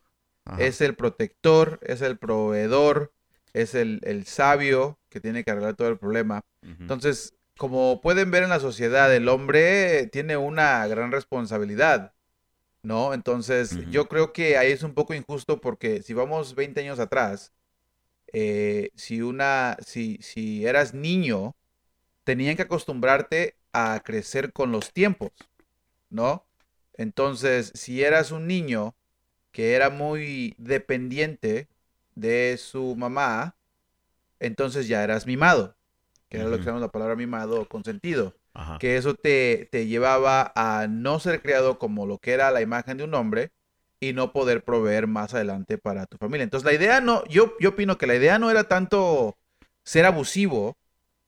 es 0.57 0.81
el 0.81 0.96
protector, 0.96 1.79
es 1.81 2.01
el 2.01 2.17
proveedor, 2.17 3.13
es 3.53 3.74
el, 3.74 4.01
el, 4.03 4.25
sabio 4.25 5.00
que 5.10 5.22
tiene 5.22 5.46
que 5.46 5.51
arreglar 5.51 5.75
todo 5.75 5.88
el 5.88 5.98
problema. 5.98 6.43
Entonces, 6.62 7.34
como 7.57 8.01
pueden 8.01 8.29
ver 8.29 8.43
en 8.43 8.50
la 8.50 8.60
sociedad, 8.60 9.13
el 9.15 9.29
hombre 9.29 10.07
tiene 10.07 10.36
una 10.36 10.86
gran 10.88 11.13
responsabilidad, 11.13 12.13
¿no? 12.84 13.13
Entonces, 13.13 13.77
yo 13.89 14.10
creo 14.10 14.34
que 14.34 14.57
ahí 14.57 14.74
es 14.74 14.84
un 14.84 14.93
poco 14.93 15.13
injusto 15.13 15.62
porque 15.62 16.01
si 16.01 16.13
vamos 16.13 16.53
20 16.53 16.81
años 16.81 17.00
atrás, 17.00 17.53
eh, 18.34 18.91
si 18.96 19.22
una, 19.22 19.77
si, 19.86 20.17
si 20.22 20.65
eras 20.65 20.93
niño, 20.93 21.55
tenían 22.24 22.55
que 22.55 22.63
acostumbrarte 22.63 23.55
a 23.74 24.01
crecer 24.03 24.53
con 24.53 24.72
los 24.72 24.93
tiempos, 24.93 25.31
¿no? 26.10 26.46
Entonces, 26.93 27.72
si 27.75 28.03
eras 28.03 28.31
un 28.31 28.48
niño 28.48 28.96
que 29.51 29.74
era 29.74 29.89
muy 29.89 30.55
dependiente 30.57 31.67
de 32.15 32.57
su 32.57 32.96
mamá, 32.96 33.55
entonces 34.39 34.88
ya 34.88 35.03
eras 35.03 35.25
mimado 35.25 35.77
que 36.29 36.38
era 36.38 36.50
lo 36.50 36.57
que 36.57 36.63
llamamos 36.63 36.81
la 36.81 36.91
palabra 36.91 37.15
mimado 37.15 37.62
o 37.62 37.67
consentido. 37.67 38.36
Que 38.79 38.98
eso 38.98 39.13
te, 39.13 39.69
te, 39.72 39.86
llevaba 39.86 40.51
a 40.55 40.88
no 40.88 41.19
ser 41.19 41.43
creado 41.43 41.77
como 41.77 42.07
lo 42.07 42.17
que 42.17 42.31
era 42.31 42.50
la 42.50 42.62
imagen 42.62 42.98
de 42.98 43.03
un 43.03 43.13
hombre, 43.13 43.51
y 44.00 44.13
no 44.13 44.32
poder 44.32 44.63
proveer 44.63 45.08
más 45.08 45.34
adelante 45.34 45.77
para 45.77 46.06
tu 46.06 46.18
familia. 46.18 46.44
Entonces 46.44 46.66
la 46.66 46.74
idea 46.74 47.01
no, 47.01 47.25
yo, 47.25 47.54
yo 47.60 47.70
opino 47.70 47.98
que 47.98 48.08
la 48.08 48.16
idea 48.16 48.39
no 48.39 48.51
era 48.51 48.66
tanto 48.66 49.38
ser 49.84 50.06
abusivo, 50.06 50.77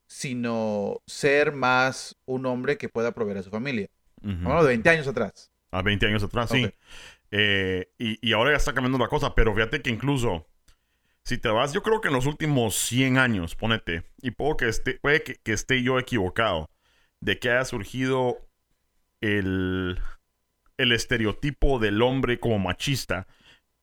sino 0.06 1.00
ser 1.06 1.52
más 1.52 2.16
un 2.26 2.46
hombre 2.46 2.78
que 2.78 2.88
pueda 2.88 3.12
proveer 3.12 3.38
a 3.38 3.42
su 3.42 3.50
familia. 3.50 3.88
Bueno, 4.22 4.62
de 4.62 4.68
20 4.68 4.90
años 4.90 5.08
atrás. 5.08 5.50
A 5.70 5.82
20 5.82 6.06
años 6.06 6.22
atrás, 6.22 6.50
sí. 6.50 6.70
Eh, 7.30 7.88
y, 7.96 8.32
ahora 8.32 8.50
ya 8.50 8.56
está 8.56 8.74
cambiando 8.74 8.98
la 8.98 9.08
cosa, 9.08 9.34
pero 9.34 9.54
fíjate 9.54 9.80
que 9.80 9.90
incluso 9.90 10.46
si 11.24 11.38
te 11.38 11.48
vas, 11.48 11.72
yo 11.72 11.82
creo 11.82 12.00
que 12.00 12.08
en 12.08 12.14
los 12.14 12.26
últimos 12.26 12.74
100 12.74 13.18
años, 13.18 13.54
ponete, 13.54 14.02
y 14.20 14.32
puedo 14.32 14.56
que 14.56 14.68
esté, 14.68 14.94
puede 14.94 15.22
que, 15.22 15.36
que 15.36 15.52
esté 15.52 15.82
yo 15.82 15.98
equivocado, 15.98 16.68
de 17.20 17.38
que 17.38 17.50
haya 17.50 17.64
surgido 17.64 18.48
el, 19.20 20.00
el 20.80 20.92
estereotipo 20.92 21.78
del 21.78 22.00
hombre 22.02 22.40
como 22.40 22.58
machista. 22.58 23.26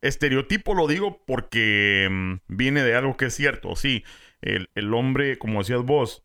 Estereotipo 0.01 0.73
lo 0.73 0.87
digo 0.87 1.23
porque 1.25 2.07
mm, 2.09 2.33
viene 2.47 2.83
de 2.83 2.95
algo 2.95 3.17
que 3.17 3.25
es 3.25 3.35
cierto, 3.35 3.75
sí. 3.75 4.03
El, 4.41 4.69
el, 4.75 4.93
hombre, 4.93 5.37
como 5.37 5.59
decías 5.59 5.83
vos, 5.83 6.23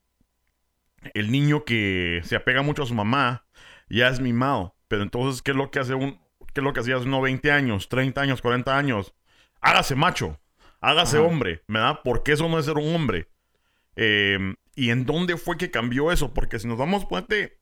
el 1.15 1.31
niño 1.31 1.65
que 1.65 2.21
se 2.25 2.37
apega 2.37 2.63
mucho 2.63 2.83
a 2.83 2.87
su 2.87 2.95
mamá, 2.95 3.47
ya 3.89 4.09
es 4.09 4.21
mimado. 4.21 4.77
Pero 4.89 5.03
entonces, 5.03 5.43
¿qué 5.43 5.53
es 5.53 5.57
lo 5.57 5.71
que 5.71 5.79
hace 5.79 5.95
un, 5.95 6.21
qué 6.53 6.61
es 6.61 6.65
lo 6.65 6.73
que 6.73 6.81
hacía 6.81 6.97
hace 6.97 7.07
unos 7.07 7.23
20 7.23 7.51
años, 7.51 7.89
30 7.89 8.21
años, 8.21 8.43
40 8.43 8.77
años? 8.77 9.15
Hágase 9.61 9.95
macho, 9.95 10.41
hágase 10.81 11.19
hombre, 11.19 11.63
¿verdad? 11.69 12.01
Porque 12.03 12.33
eso 12.33 12.49
no 12.49 12.59
es 12.59 12.65
ser 12.65 12.77
un 12.77 12.95
hombre. 12.95 13.29
Em, 13.95 14.57
¿Y 14.75 14.91
en 14.91 15.05
dónde 15.05 15.37
fue 15.37 15.57
que 15.59 15.71
cambió 15.71 16.11
eso? 16.13 16.33
Porque 16.33 16.59
si 16.59 16.67
nos 16.67 16.79
vamos, 16.79 17.05
ponte 17.05 17.59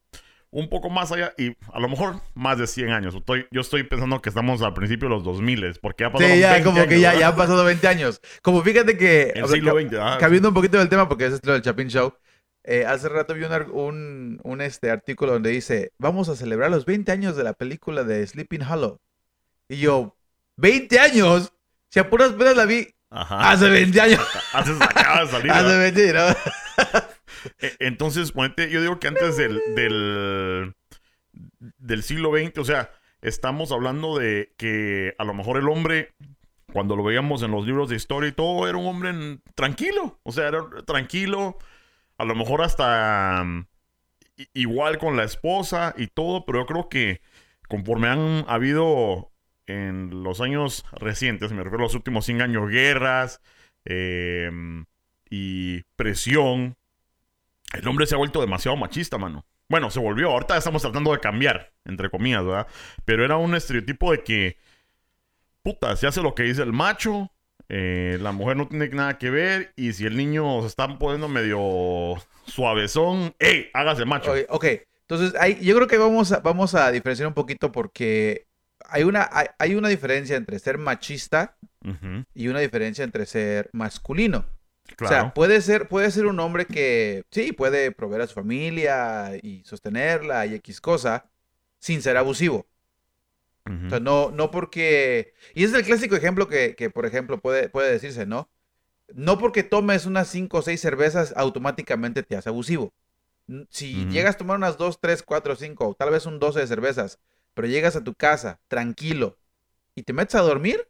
un 0.52 0.68
poco 0.68 0.90
más 0.90 1.12
allá 1.12 1.32
y 1.38 1.56
a 1.72 1.80
lo 1.80 1.88
mejor 1.88 2.20
más 2.34 2.58
de 2.58 2.66
100 2.66 2.90
años. 2.90 3.14
Estoy, 3.14 3.46
yo 3.50 3.60
estoy 3.60 3.84
pensando 3.84 4.20
que 4.20 4.28
estamos 4.28 4.62
al 4.62 4.74
principio 4.74 5.08
de 5.08 5.14
los 5.14 5.24
2000 5.24 5.78
porque 5.80 6.04
ya 6.04 6.12
pasado 6.12 6.32
sí, 6.32 6.40
ya, 6.40 6.62
como 6.64 6.86
que 6.86 7.00
ya, 7.00 7.14
ya, 7.14 7.28
han 7.28 7.36
pasado 7.36 7.64
20 7.64 7.86
años. 7.86 8.20
Como 8.42 8.62
fíjate 8.62 8.96
que... 8.96 9.32
El 9.34 9.46
siglo 9.48 9.80
XX. 9.80 9.94
Ah, 10.00 10.16
cambiando 10.18 10.48
un 10.48 10.54
poquito 10.54 10.78
del 10.78 10.88
tema 10.88 11.08
porque 11.08 11.26
es 11.26 11.44
lo 11.44 11.52
del 11.52 11.62
Chapin 11.62 11.88
Show. 11.88 12.14
Eh, 12.64 12.84
hace 12.84 13.08
rato 13.08 13.34
vi 13.34 13.44
un, 13.44 14.38
un, 14.42 14.60
este, 14.60 14.90
artículo 14.90 15.32
donde 15.32 15.50
dice, 15.50 15.92
vamos 15.98 16.28
a 16.28 16.36
celebrar 16.36 16.70
los 16.70 16.84
20 16.84 17.10
años 17.10 17.36
de 17.36 17.44
la 17.44 17.54
película 17.54 18.04
de 18.04 18.26
Sleeping 18.26 18.62
Hollow. 18.62 19.00
Y 19.68 19.78
yo, 19.78 20.16
¿20 20.58 20.98
años? 20.98 21.52
Si 21.88 22.00
a 22.00 22.10
puras 22.10 22.32
penas 22.32 22.56
la 22.56 22.66
vi 22.66 22.88
hace 23.08 23.68
20 23.68 24.00
años. 24.00 24.20
Hace, 24.52 24.72
acaba 24.72 25.24
de 25.24 25.30
salir. 25.30 25.50
hace 25.52 25.78
20, 25.78 26.12
¿no? 26.12 26.26
E, 27.58 27.76
entonces, 27.80 28.32
yo 28.34 28.80
digo 28.80 28.98
que 28.98 29.08
antes 29.08 29.36
del, 29.36 29.60
del, 29.74 30.74
del 31.78 32.02
siglo 32.02 32.30
XX, 32.36 32.58
o 32.58 32.64
sea, 32.64 32.90
estamos 33.22 33.72
hablando 33.72 34.18
de 34.18 34.52
que 34.56 35.14
a 35.18 35.24
lo 35.24 35.34
mejor 35.34 35.58
el 35.58 35.68
hombre 35.68 36.14
cuando 36.72 36.96
lo 36.96 37.02
veíamos 37.02 37.42
en 37.42 37.50
los 37.50 37.66
libros 37.66 37.88
de 37.88 37.96
historia 37.96 38.28
y 38.28 38.32
todo, 38.32 38.68
era 38.68 38.78
un 38.78 38.86
hombre 38.86 39.40
tranquilo. 39.54 40.18
O 40.22 40.32
sea, 40.32 40.48
era 40.48 40.64
tranquilo, 40.86 41.58
a 42.16 42.24
lo 42.24 42.34
mejor 42.34 42.62
hasta 42.62 43.42
mm, 43.44 43.66
igual 44.54 44.98
con 44.98 45.16
la 45.16 45.24
esposa 45.24 45.94
y 45.96 46.06
todo, 46.08 46.44
pero 46.44 46.60
yo 46.60 46.66
creo 46.66 46.88
que 46.88 47.20
conforme 47.68 48.08
han 48.08 48.44
habido 48.48 49.32
en 49.66 50.22
los 50.22 50.40
años 50.40 50.84
recientes, 50.92 51.52
me 51.52 51.62
refiero 51.62 51.84
a 51.84 51.86
los 51.86 51.94
últimos 51.94 52.24
100 52.24 52.42
años, 52.42 52.68
guerras 52.68 53.40
em, 53.84 54.86
y 55.30 55.82
presión, 55.96 56.76
el 57.72 57.88
hombre 57.88 58.06
se 58.06 58.14
ha 58.14 58.18
vuelto 58.18 58.40
demasiado 58.40 58.76
machista, 58.76 59.18
mano. 59.18 59.46
Bueno, 59.68 59.90
se 59.90 60.00
volvió, 60.00 60.30
ahorita 60.30 60.56
estamos 60.56 60.82
tratando 60.82 61.12
de 61.12 61.20
cambiar, 61.20 61.72
entre 61.84 62.10
comillas, 62.10 62.44
¿verdad? 62.44 62.66
Pero 63.04 63.24
era 63.24 63.36
un 63.36 63.54
estereotipo 63.54 64.10
de 64.10 64.24
que, 64.24 64.56
puta, 65.62 65.94
se 65.96 66.06
hace 66.06 66.22
lo 66.22 66.34
que 66.34 66.42
dice 66.42 66.62
el 66.62 66.72
macho, 66.72 67.30
eh, 67.68 68.18
la 68.20 68.32
mujer 68.32 68.56
no 68.56 68.66
tiene 68.66 68.88
nada 68.88 69.16
que 69.16 69.30
ver 69.30 69.72
y 69.76 69.92
si 69.92 70.04
el 70.04 70.16
niño 70.16 70.60
se 70.62 70.66
está 70.66 70.98
poniendo 70.98 71.28
medio 71.28 72.16
suavezón, 72.46 73.32
¡ey! 73.38 73.70
Hágase 73.72 74.04
macho. 74.04 74.34
Ok, 74.48 74.66
entonces 75.02 75.32
yo 75.60 75.76
creo 75.76 75.86
que 75.86 75.98
vamos 75.98 76.32
a, 76.32 76.40
vamos 76.40 76.74
a 76.74 76.90
diferenciar 76.90 77.28
un 77.28 77.34
poquito 77.34 77.70
porque 77.70 78.48
hay 78.88 79.04
una, 79.04 79.30
hay, 79.58 79.74
una 79.76 79.88
diferencia 79.88 80.36
entre 80.36 80.58
ser 80.58 80.78
machista 80.78 81.56
y 82.34 82.48
una 82.48 82.58
diferencia 82.58 83.04
entre 83.04 83.24
ser 83.24 83.70
masculino. 83.72 84.46
O 85.02 85.06
sea, 85.06 85.34
puede 85.34 85.60
ser, 85.60 85.88
puede 85.88 86.10
ser 86.10 86.26
un 86.26 86.40
hombre 86.40 86.66
que 86.66 87.24
sí, 87.30 87.52
puede 87.52 87.92
proveer 87.92 88.22
a 88.22 88.26
su 88.26 88.34
familia 88.34 89.32
y 89.42 89.62
sostenerla 89.64 90.46
y 90.46 90.54
X 90.54 90.80
cosa 90.80 91.30
sin 91.78 92.02
ser 92.02 92.16
abusivo. 92.16 92.66
O 93.66 93.88
sea, 93.88 94.00
no, 94.00 94.30
no 94.32 94.50
porque... 94.50 95.32
Y 95.54 95.64
es 95.64 95.72
el 95.72 95.84
clásico 95.84 96.16
ejemplo 96.16 96.48
que, 96.48 96.90
por 96.92 97.06
ejemplo, 97.06 97.40
puede, 97.40 97.68
puede 97.68 97.92
decirse, 97.92 98.26
¿no? 98.26 98.50
No 99.14 99.38
porque 99.38 99.62
tomes 99.62 100.06
unas 100.06 100.28
5 100.28 100.58
o 100.58 100.62
6 100.62 100.80
cervezas, 100.80 101.32
automáticamente 101.36 102.22
te 102.22 102.36
hace 102.36 102.48
abusivo. 102.48 102.92
Si 103.68 104.06
llegas 104.06 104.34
a 104.34 104.38
tomar 104.38 104.56
unas 104.56 104.76
2, 104.76 105.00
3, 105.00 105.22
4, 105.22 105.56
5, 105.56 105.96
tal 105.98 106.10
vez 106.10 106.26
un 106.26 106.38
12 106.38 106.60
de 106.60 106.66
cervezas, 106.66 107.18
pero 107.54 107.68
llegas 107.68 107.96
a 107.96 108.04
tu 108.04 108.14
casa 108.14 108.60
tranquilo 108.68 109.38
y 109.94 110.02
te 110.02 110.12
metes 110.12 110.36
a 110.36 110.40
dormir, 110.40 110.88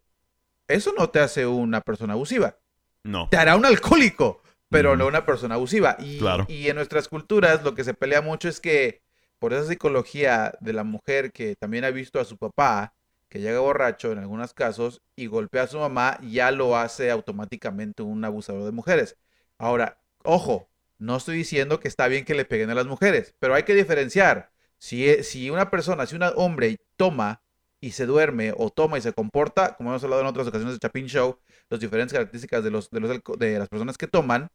eso 0.68 0.92
no 0.96 1.10
te 1.10 1.20
hace 1.20 1.46
una 1.46 1.80
persona 1.80 2.12
abusiva. 2.14 2.59
No. 3.04 3.28
Te 3.28 3.36
hará 3.36 3.56
un 3.56 3.64
alcohólico, 3.64 4.42
pero 4.68 4.96
no 4.96 5.06
una 5.06 5.24
persona 5.24 5.56
abusiva. 5.56 5.96
Y, 6.00 6.20
y 6.48 6.68
en 6.68 6.76
nuestras 6.76 7.08
culturas 7.08 7.62
lo 7.64 7.74
que 7.74 7.84
se 7.84 7.94
pelea 7.94 8.20
mucho 8.20 8.48
es 8.48 8.60
que 8.60 9.02
por 9.38 9.52
esa 9.52 9.66
psicología 9.66 10.54
de 10.60 10.72
la 10.72 10.84
mujer 10.84 11.32
que 11.32 11.56
también 11.56 11.84
ha 11.84 11.90
visto 11.90 12.20
a 12.20 12.24
su 12.24 12.36
papá, 12.36 12.94
que 13.28 13.40
llega 13.40 13.60
borracho 13.60 14.12
en 14.12 14.18
algunos 14.18 14.52
casos 14.52 15.02
y 15.16 15.26
golpea 15.26 15.62
a 15.62 15.66
su 15.66 15.78
mamá, 15.78 16.18
ya 16.22 16.50
lo 16.50 16.76
hace 16.76 17.10
automáticamente 17.10 18.02
un 18.02 18.24
abusador 18.24 18.64
de 18.64 18.72
mujeres. 18.72 19.16
Ahora, 19.56 19.98
ojo, 20.24 20.68
no 20.98 21.16
estoy 21.16 21.36
diciendo 21.38 21.80
que 21.80 21.88
está 21.88 22.06
bien 22.08 22.24
que 22.24 22.34
le 22.34 22.44
peguen 22.44 22.70
a 22.70 22.74
las 22.74 22.86
mujeres, 22.86 23.34
pero 23.38 23.54
hay 23.54 23.62
que 23.62 23.74
diferenciar. 23.74 24.50
Si, 24.78 25.08
e, 25.08 25.22
si 25.22 25.48
una 25.48 25.70
persona, 25.70 26.06
si 26.06 26.16
un 26.16 26.22
hombre 26.36 26.76
toma 26.96 27.42
y 27.80 27.92
se 27.92 28.04
duerme 28.04 28.52
o 28.56 28.68
toma 28.70 28.98
y 28.98 29.00
se 29.00 29.14
comporta, 29.14 29.76
como 29.76 29.90
hemos 29.90 30.04
hablado 30.04 30.22
en 30.22 30.28
otras 30.28 30.46
ocasiones 30.48 30.74
de 30.74 30.80
Chapin 30.80 31.06
Show, 31.06 31.38
las 31.70 31.80
diferentes 31.80 32.12
características 32.12 32.62
de, 32.62 32.70
los, 32.70 32.90
de, 32.90 33.00
los, 33.00 33.20
de 33.38 33.58
las 33.58 33.68
personas 33.68 33.96
que 33.96 34.06
toman, 34.06 34.50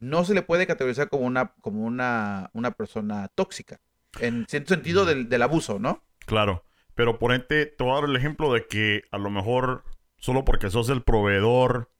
no 0.00 0.24
se 0.24 0.34
le 0.34 0.42
puede 0.42 0.66
categorizar 0.66 1.08
como 1.08 1.24
una, 1.24 1.54
como 1.60 1.84
una, 1.84 2.50
una 2.52 2.70
persona 2.72 3.28
tóxica 3.34 3.80
en 4.20 4.46
cierto 4.48 4.74
sentido 4.74 5.04
del, 5.04 5.42
abuso, 5.42 5.78
¿no? 5.78 6.02
Claro, 6.26 6.64
pero 6.94 7.18
ponente, 7.18 7.66
te 7.66 7.84
voy 7.84 7.92
a 7.92 8.00
dar 8.00 8.10
el 8.10 8.16
ejemplo 8.16 8.52
de 8.52 8.66
que 8.66 9.04
a 9.10 9.18
lo 9.18 9.30
mejor 9.30 9.84
solo 10.16 10.44
porque 10.44 10.70
sos 10.70 10.88
el 10.88 11.02
proveedor, 11.02 11.90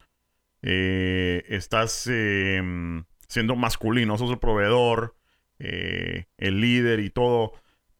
eh, 0.62 1.44
estás 1.48 2.06
em, 2.06 3.04
siendo 3.28 3.56
masculino, 3.56 4.16
sos 4.16 4.30
el 4.30 4.38
proveedor, 4.38 5.16
eh, 5.58 6.26
el 6.38 6.60
líder 6.60 7.00
y 7.00 7.10
todo, 7.10 7.52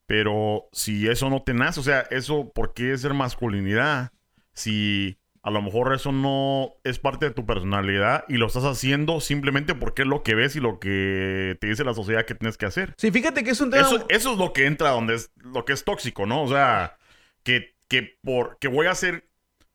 pero 0.06 0.68
si 0.72 1.08
eso 1.08 1.28
no 1.30 1.42
te 1.42 1.54
nace, 1.54 1.80
o 1.80 1.82
sea, 1.82 2.00
eso, 2.10 2.52
¿por 2.52 2.74
qué 2.74 2.92
es 2.92 3.02
ser 3.02 3.14
masculinidad? 3.14 4.12
Si 4.52 5.18
a 5.44 5.50
lo 5.50 5.60
mejor 5.60 5.92
eso 5.94 6.10
no 6.10 6.74
es 6.84 6.98
parte 6.98 7.26
de 7.26 7.30
tu 7.30 7.44
personalidad 7.44 8.24
y 8.28 8.38
lo 8.38 8.46
estás 8.46 8.64
haciendo 8.64 9.20
simplemente 9.20 9.74
porque 9.74 10.02
es 10.02 10.08
lo 10.08 10.22
que 10.22 10.34
ves 10.34 10.56
y 10.56 10.60
lo 10.60 10.80
que 10.80 11.58
te 11.60 11.66
dice 11.66 11.84
la 11.84 11.92
sociedad 11.92 12.24
que 12.24 12.34
tienes 12.34 12.56
que 12.56 12.64
hacer. 12.64 12.94
Sí, 12.96 13.10
fíjate 13.10 13.44
que 13.44 13.50
es 13.50 13.60
un 13.60 13.70
tema... 13.70 13.82
Eso, 13.82 14.06
eso 14.08 14.32
es 14.32 14.38
lo 14.38 14.54
que 14.54 14.64
entra 14.64 14.88
donde 14.90 15.16
es 15.16 15.30
lo 15.36 15.66
que 15.66 15.74
es 15.74 15.84
tóxico, 15.84 16.24
¿no? 16.24 16.42
O 16.42 16.48
sea, 16.48 16.96
que, 17.42 17.76
que, 17.88 18.18
por, 18.22 18.56
que 18.58 18.68
voy 18.68 18.86
a 18.86 18.92
hacer 18.92 19.28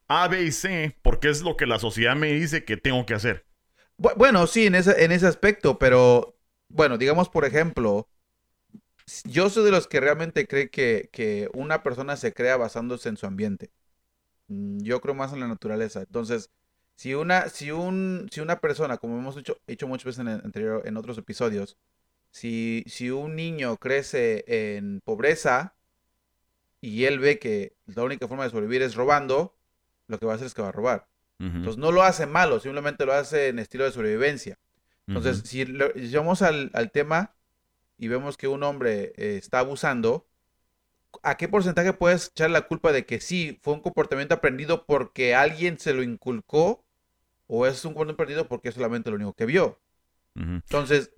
A, 0.07 0.27
B 0.27 0.41
y 0.41 0.51
C 0.51 0.97
porque 1.03 1.29
es 1.29 1.43
lo 1.43 1.55
que 1.55 1.67
la 1.67 1.77
sociedad 1.77 2.15
me 2.15 2.33
dice 2.33 2.65
que 2.65 2.75
tengo 2.75 3.05
que 3.05 3.13
hacer. 3.13 3.45
Bueno, 3.97 4.47
sí, 4.47 4.65
en 4.65 4.73
ese, 4.73 5.03
en 5.03 5.11
ese 5.11 5.27
aspecto, 5.27 5.77
pero 5.77 6.35
bueno, 6.69 6.97
digamos 6.97 7.29
por 7.29 7.45
ejemplo, 7.45 8.09
yo 9.23 9.51
soy 9.51 9.65
de 9.65 9.71
los 9.71 9.85
que 9.85 9.99
realmente 9.99 10.47
cree 10.47 10.71
que, 10.71 11.09
que 11.13 11.47
una 11.53 11.83
persona 11.83 12.17
se 12.17 12.33
crea 12.33 12.57
basándose 12.57 13.07
en 13.07 13.17
su 13.17 13.27
ambiente. 13.27 13.69
Mm, 14.50 14.82
yo 14.82 15.00
creo 15.00 15.15
más 15.15 15.34
en 15.34 15.39
la 15.39 15.48
naturaleza. 15.48 16.01
Entonces, 16.01 16.51
si 16.96 17.13
una, 17.13 17.48
si 17.50 17.72
un, 17.72 18.27
si 18.32 18.41
una 18.41 18.60
persona, 18.60 18.98
como 18.98 19.18
hemos 19.18 19.38
hecho, 19.38 19.58
hecho 19.68 19.88
muchas 19.88 20.06
veces 20.06 20.20
en, 20.20 20.27
anterior, 20.27 20.84
en 20.86 20.98
otros 20.98 21.18
episodios, 21.18 21.77
si, 22.32 22.84
si 22.88 23.10
un 23.10 23.36
niño 23.36 23.77
crece 23.77 24.44
en 24.77 25.01
pobreza 25.03 25.75
y 26.82 27.06
él 27.06 27.20
ve 27.20 27.39
que 27.39 27.74
la 27.86 28.03
única 28.03 28.27
forma 28.27 28.44
de 28.44 28.50
sobrevivir 28.50 28.82
es 28.82 28.96
robando, 28.96 29.56
lo 30.08 30.20
que 30.20 30.25
va 30.25 30.34
a 30.34 30.36
hacer 30.36 30.48
es 30.48 30.53
que 30.53 30.62
va 30.62 30.70
a 30.70 30.74
robar. 30.74 31.08
Entonces 31.39 31.77
no 31.77 31.94
lo 31.94 32.03
hace 32.03 32.25
malo, 32.25 32.60
simplemente 32.60 33.06
lo 33.06 33.13
hace 33.13 33.48
en 33.48 33.60
estilo 33.60 33.86
de 33.86 33.94
sobrevivencia. 33.94 34.60
Entonces, 35.08 35.41
si 35.46 35.63
llegamos 35.63 36.41
al, 36.41 36.70
al, 36.74 36.91
tema 36.91 37.34
y 37.98 38.10
vemos 38.10 38.36
que 38.36 38.50
un 38.50 38.62
hombre 38.63 39.13
eh, 39.15 39.38
está 39.38 39.60
abusando, 39.60 40.27
¿a 41.24 41.38
qué 41.38 41.48
porcentaje 41.48 41.94
puedes 41.94 42.28
echar 42.30 42.50
la 42.50 42.62
culpa 42.68 42.92
de 42.92 43.06
que 43.06 43.20
sí, 43.22 43.60
fue 43.63 43.74
un 43.74 43.82
comportamiento 43.82 44.36
aprendido 44.36 44.86
porque 44.86 45.36
alguien 45.36 45.80
se 45.80 45.94
lo 45.94 46.04
inculcó? 46.04 46.86
¿O 47.48 47.68
es 47.68 47.86
un 47.86 47.94
comportamiento 47.94 48.13
aprendido 48.16 48.48
porque 48.48 48.70
es 48.70 48.75
solamente 48.75 49.10
lo 49.10 49.18
único 49.18 49.34
que 49.34 49.46
vio? 49.46 49.80
Entonces, 50.70 51.12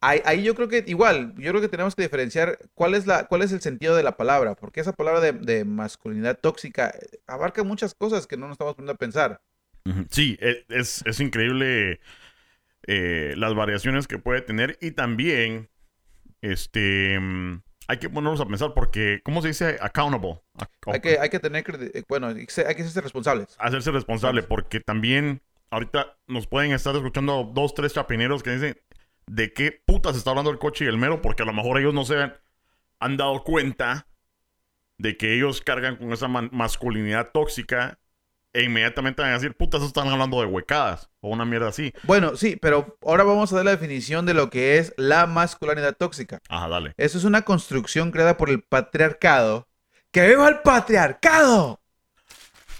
ahí, 0.00 0.20
ahí 0.24 0.42
yo 0.44 0.54
creo 0.54 0.68
que 0.68 0.84
igual, 0.86 1.34
yo 1.36 1.50
creo 1.50 1.60
que 1.60 1.68
tenemos 1.68 1.94
que 1.94 2.02
diferenciar 2.02 2.58
cuál 2.74 2.94
es, 2.94 3.06
la, 3.06 3.26
cuál 3.28 3.42
es 3.42 3.52
el 3.52 3.60
sentido 3.60 3.96
de 3.96 4.02
la 4.02 4.16
palabra, 4.16 4.54
porque 4.56 4.80
esa 4.80 4.92
palabra 4.92 5.20
de, 5.20 5.32
de 5.32 5.64
masculinidad 5.64 6.38
tóxica 6.40 6.90
eh, 6.90 7.20
abarca 7.26 7.64
muchas 7.64 7.94
cosas 7.94 8.26
que 8.26 8.36
no 8.36 8.46
nos 8.48 8.54
estamos 8.54 8.74
poniendo 8.74 8.92
a 8.92 8.96
pensar. 8.96 9.42
Sí, 10.10 10.36
e- 10.40 10.64
es, 10.68 11.02
es 11.06 11.20
increíble 11.20 12.00
eh, 12.86 13.34
las 13.36 13.54
variaciones 13.54 14.06
que 14.08 14.18
puede 14.18 14.42
tener 14.42 14.78
y 14.80 14.92
también 14.92 15.68
este 16.42 17.18
mm, 17.20 17.62
hay 17.88 17.98
que 17.98 18.08
ponernos 18.10 18.40
a 18.40 18.46
pensar 18.46 18.74
porque 18.74 19.20
¿cómo 19.24 19.42
se 19.42 19.48
dice 19.48 19.78
accountable? 19.80 20.40
Ac- 20.58 20.92
Hay 20.92 21.00
que, 21.00 21.18
hay 21.18 21.28
que 21.30 21.38
tener, 21.40 21.64
eh, 21.94 22.02
bueno, 22.08 22.28
hay 22.28 22.46
que 22.46 22.52
ser 22.84 23.02
responsables. 23.02 23.56
hacerse 23.58 23.90
responsable 23.90 24.42
porque 24.42 24.80
también 24.80 25.40
ahorita 25.70 26.16
nos 26.26 26.46
pueden 26.46 26.72
estar 26.72 26.94
escuchando 26.94 27.50
dos, 27.52 27.74
tres 27.74 27.94
chapineros 27.94 28.42
que 28.42 28.50
dicen 28.50 28.78
de 29.26 29.52
qué 29.52 29.72
putas 29.84 30.16
está 30.16 30.30
hablando 30.30 30.50
el 30.50 30.58
coche 30.58 30.84
y 30.84 30.88
el 30.88 30.98
mero 30.98 31.20
porque 31.22 31.42
a 31.42 31.46
lo 31.46 31.52
mejor 31.52 31.78
ellos 31.78 31.94
no 31.94 32.04
se 32.04 32.22
han, 32.22 32.34
han 33.00 33.16
dado 33.16 33.42
cuenta 33.42 34.06
de 34.98 35.16
que 35.16 35.34
ellos 35.34 35.60
cargan 35.62 35.96
con 35.96 36.12
esa 36.12 36.28
masculinidad 36.28 37.30
tóxica 37.32 37.98
e 38.58 38.64
inmediatamente 38.64 39.22
van 39.22 39.30
a 39.30 39.34
decir 39.34 39.56
putas 39.56 39.82
están 39.82 40.08
hablando 40.08 40.40
de 40.40 40.46
huecadas 40.46 41.08
o 41.20 41.28
una 41.28 41.44
mierda 41.44 41.68
así. 41.68 41.94
Bueno, 42.02 42.36
sí, 42.36 42.58
pero 42.60 42.98
ahora 43.06 43.22
vamos 43.22 43.52
a 43.52 43.56
dar 43.56 43.64
la 43.64 43.70
definición 43.70 44.26
de 44.26 44.34
lo 44.34 44.50
que 44.50 44.78
es 44.78 44.92
la 44.96 45.26
masculinidad 45.26 45.96
tóxica. 45.96 46.40
Ajá, 46.48 46.68
dale. 46.68 46.92
Eso 46.96 47.18
es 47.18 47.24
una 47.24 47.42
construcción 47.42 48.10
creada 48.10 48.36
por 48.36 48.50
el 48.50 48.64
patriarcado. 48.64 49.68
¡Que 50.10 50.26
viva 50.26 50.48
el 50.48 50.58
patriarcado! 50.58 51.80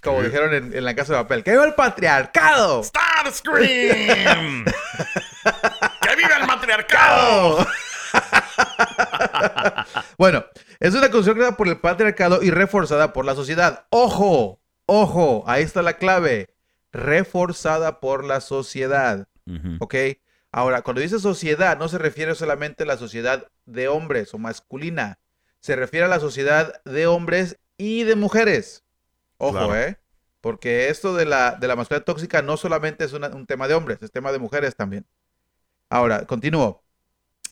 Como 0.02 0.22
dijeron 0.22 0.52
en, 0.52 0.76
en 0.76 0.84
la 0.84 0.96
casa 0.96 1.12
de 1.12 1.22
papel. 1.22 1.44
¡Que 1.44 1.52
viva 1.52 1.66
el 1.66 1.74
patriarcado! 1.74 2.82
Starscream. 2.82 4.64
¡Que 4.64 6.16
viva 6.16 6.38
el 6.40 6.46
matriarcado! 6.48 7.64
bueno, 10.18 10.44
es 10.80 10.92
una 10.92 11.02
construcción 11.02 11.36
creada 11.36 11.56
por 11.56 11.68
el 11.68 11.78
patriarcado 11.78 12.42
y 12.42 12.50
reforzada 12.50 13.12
por 13.12 13.24
la 13.24 13.36
sociedad. 13.36 13.86
¡Ojo! 13.90 14.57
¡Ojo! 14.90 15.44
Ahí 15.46 15.62
está 15.62 15.82
la 15.82 15.98
clave. 15.98 16.48
Reforzada 16.92 18.00
por 18.00 18.24
la 18.24 18.40
sociedad. 18.40 19.28
¿Ok? 19.80 19.94
Ahora, 20.50 20.82
cuando 20.82 21.00
dice 21.02 21.18
sociedad, 21.20 21.78
no 21.78 21.88
se 21.88 21.98
refiere 21.98 22.34
solamente 22.34 22.82
a 22.84 22.86
la 22.86 22.96
sociedad 22.96 23.46
de 23.66 23.88
hombres 23.88 24.32
o 24.34 24.38
masculina. 24.38 25.18
Se 25.60 25.76
refiere 25.76 26.06
a 26.06 26.08
la 26.08 26.20
sociedad 26.20 26.82
de 26.84 27.06
hombres 27.06 27.58
y 27.76 28.04
de 28.04 28.14
mujeres. 28.16 28.84
Ojo, 29.36 29.52
Claro. 29.52 29.76
¿eh? 29.76 29.98
Porque 30.40 30.88
esto 30.88 31.14
de 31.14 31.24
la, 31.26 31.52
de 31.56 31.66
la 31.68 31.76
masculinidad 31.76 32.04
tóxica 32.06 32.42
no 32.42 32.56
solamente 32.56 33.04
es 33.04 33.12
una- 33.12 33.28
un 33.28 33.46
tema 33.46 33.68
de 33.68 33.74
hombres, 33.74 34.02
es 34.02 34.10
tema 34.12 34.32
de 34.32 34.38
mujeres 34.38 34.74
también. 34.76 35.06
Ahora, 35.90 36.26
continúo. 36.26 36.82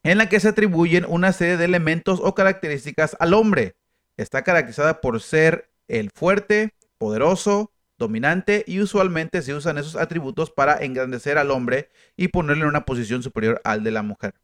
En 0.02 0.18
la 0.18 0.28
que 0.28 0.40
se 0.40 0.48
atribuyen 0.48 1.04
una 1.08 1.32
serie 1.32 1.56
de 1.56 1.64
elementos 1.64 2.20
o 2.22 2.34
características 2.34 3.16
al 3.20 3.34
hombre. 3.34 3.76
Está 4.16 4.42
caracterizada 4.42 5.00
por 5.00 5.20
ser 5.20 5.70
el 5.88 6.10
fuerte, 6.14 6.74
poderoso, 6.98 7.72
dominante 7.98 8.64
y 8.66 8.80
usualmente 8.80 9.42
se 9.42 9.54
usan 9.54 9.78
esos 9.78 9.96
atributos 9.96 10.50
para 10.50 10.78
engrandecer 10.84 11.38
al 11.38 11.50
hombre 11.50 11.88
y 12.16 12.28
ponerle 12.28 12.62
en 12.62 12.68
una 12.68 12.84
posición 12.84 13.22
superior 13.22 13.60
al 13.64 13.82
de 13.84 13.90
la 13.90 14.02
mujer. 14.02 14.34